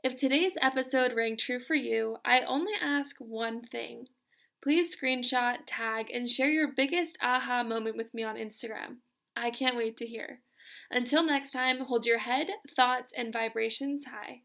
If 0.05 0.17
today's 0.17 0.59
episode 0.61 1.15
rang 1.15 1.37
true 1.37 1.59
for 1.59 1.75
you, 1.75 2.19
I 2.25 2.41
only 2.41 2.75
ask 2.81 3.17
one 3.19 3.63
thing. 3.63 4.09
Please 4.63 4.95
screenshot, 4.95 5.59
tag, 5.67 6.07
and 6.13 6.29
share 6.29 6.51
your 6.51 6.73
biggest 6.77 7.19
aha 7.23 7.63
moment 7.63 7.97
with 7.97 8.13
me 8.13 8.23
on 8.23 8.37
Instagram. 8.37 8.99
I 9.35 9.51
can't 9.51 9.77
wait 9.77 9.97
to 9.97 10.07
hear. 10.07 10.41
Until 10.91 11.23
next 11.23 11.51
time, 11.51 11.81
hold 11.81 12.07
your 12.07 12.19
head, 12.19 12.49
thoughts, 12.77 13.13
and 13.17 13.33
vibrations 13.33 14.05
high. 14.05 14.43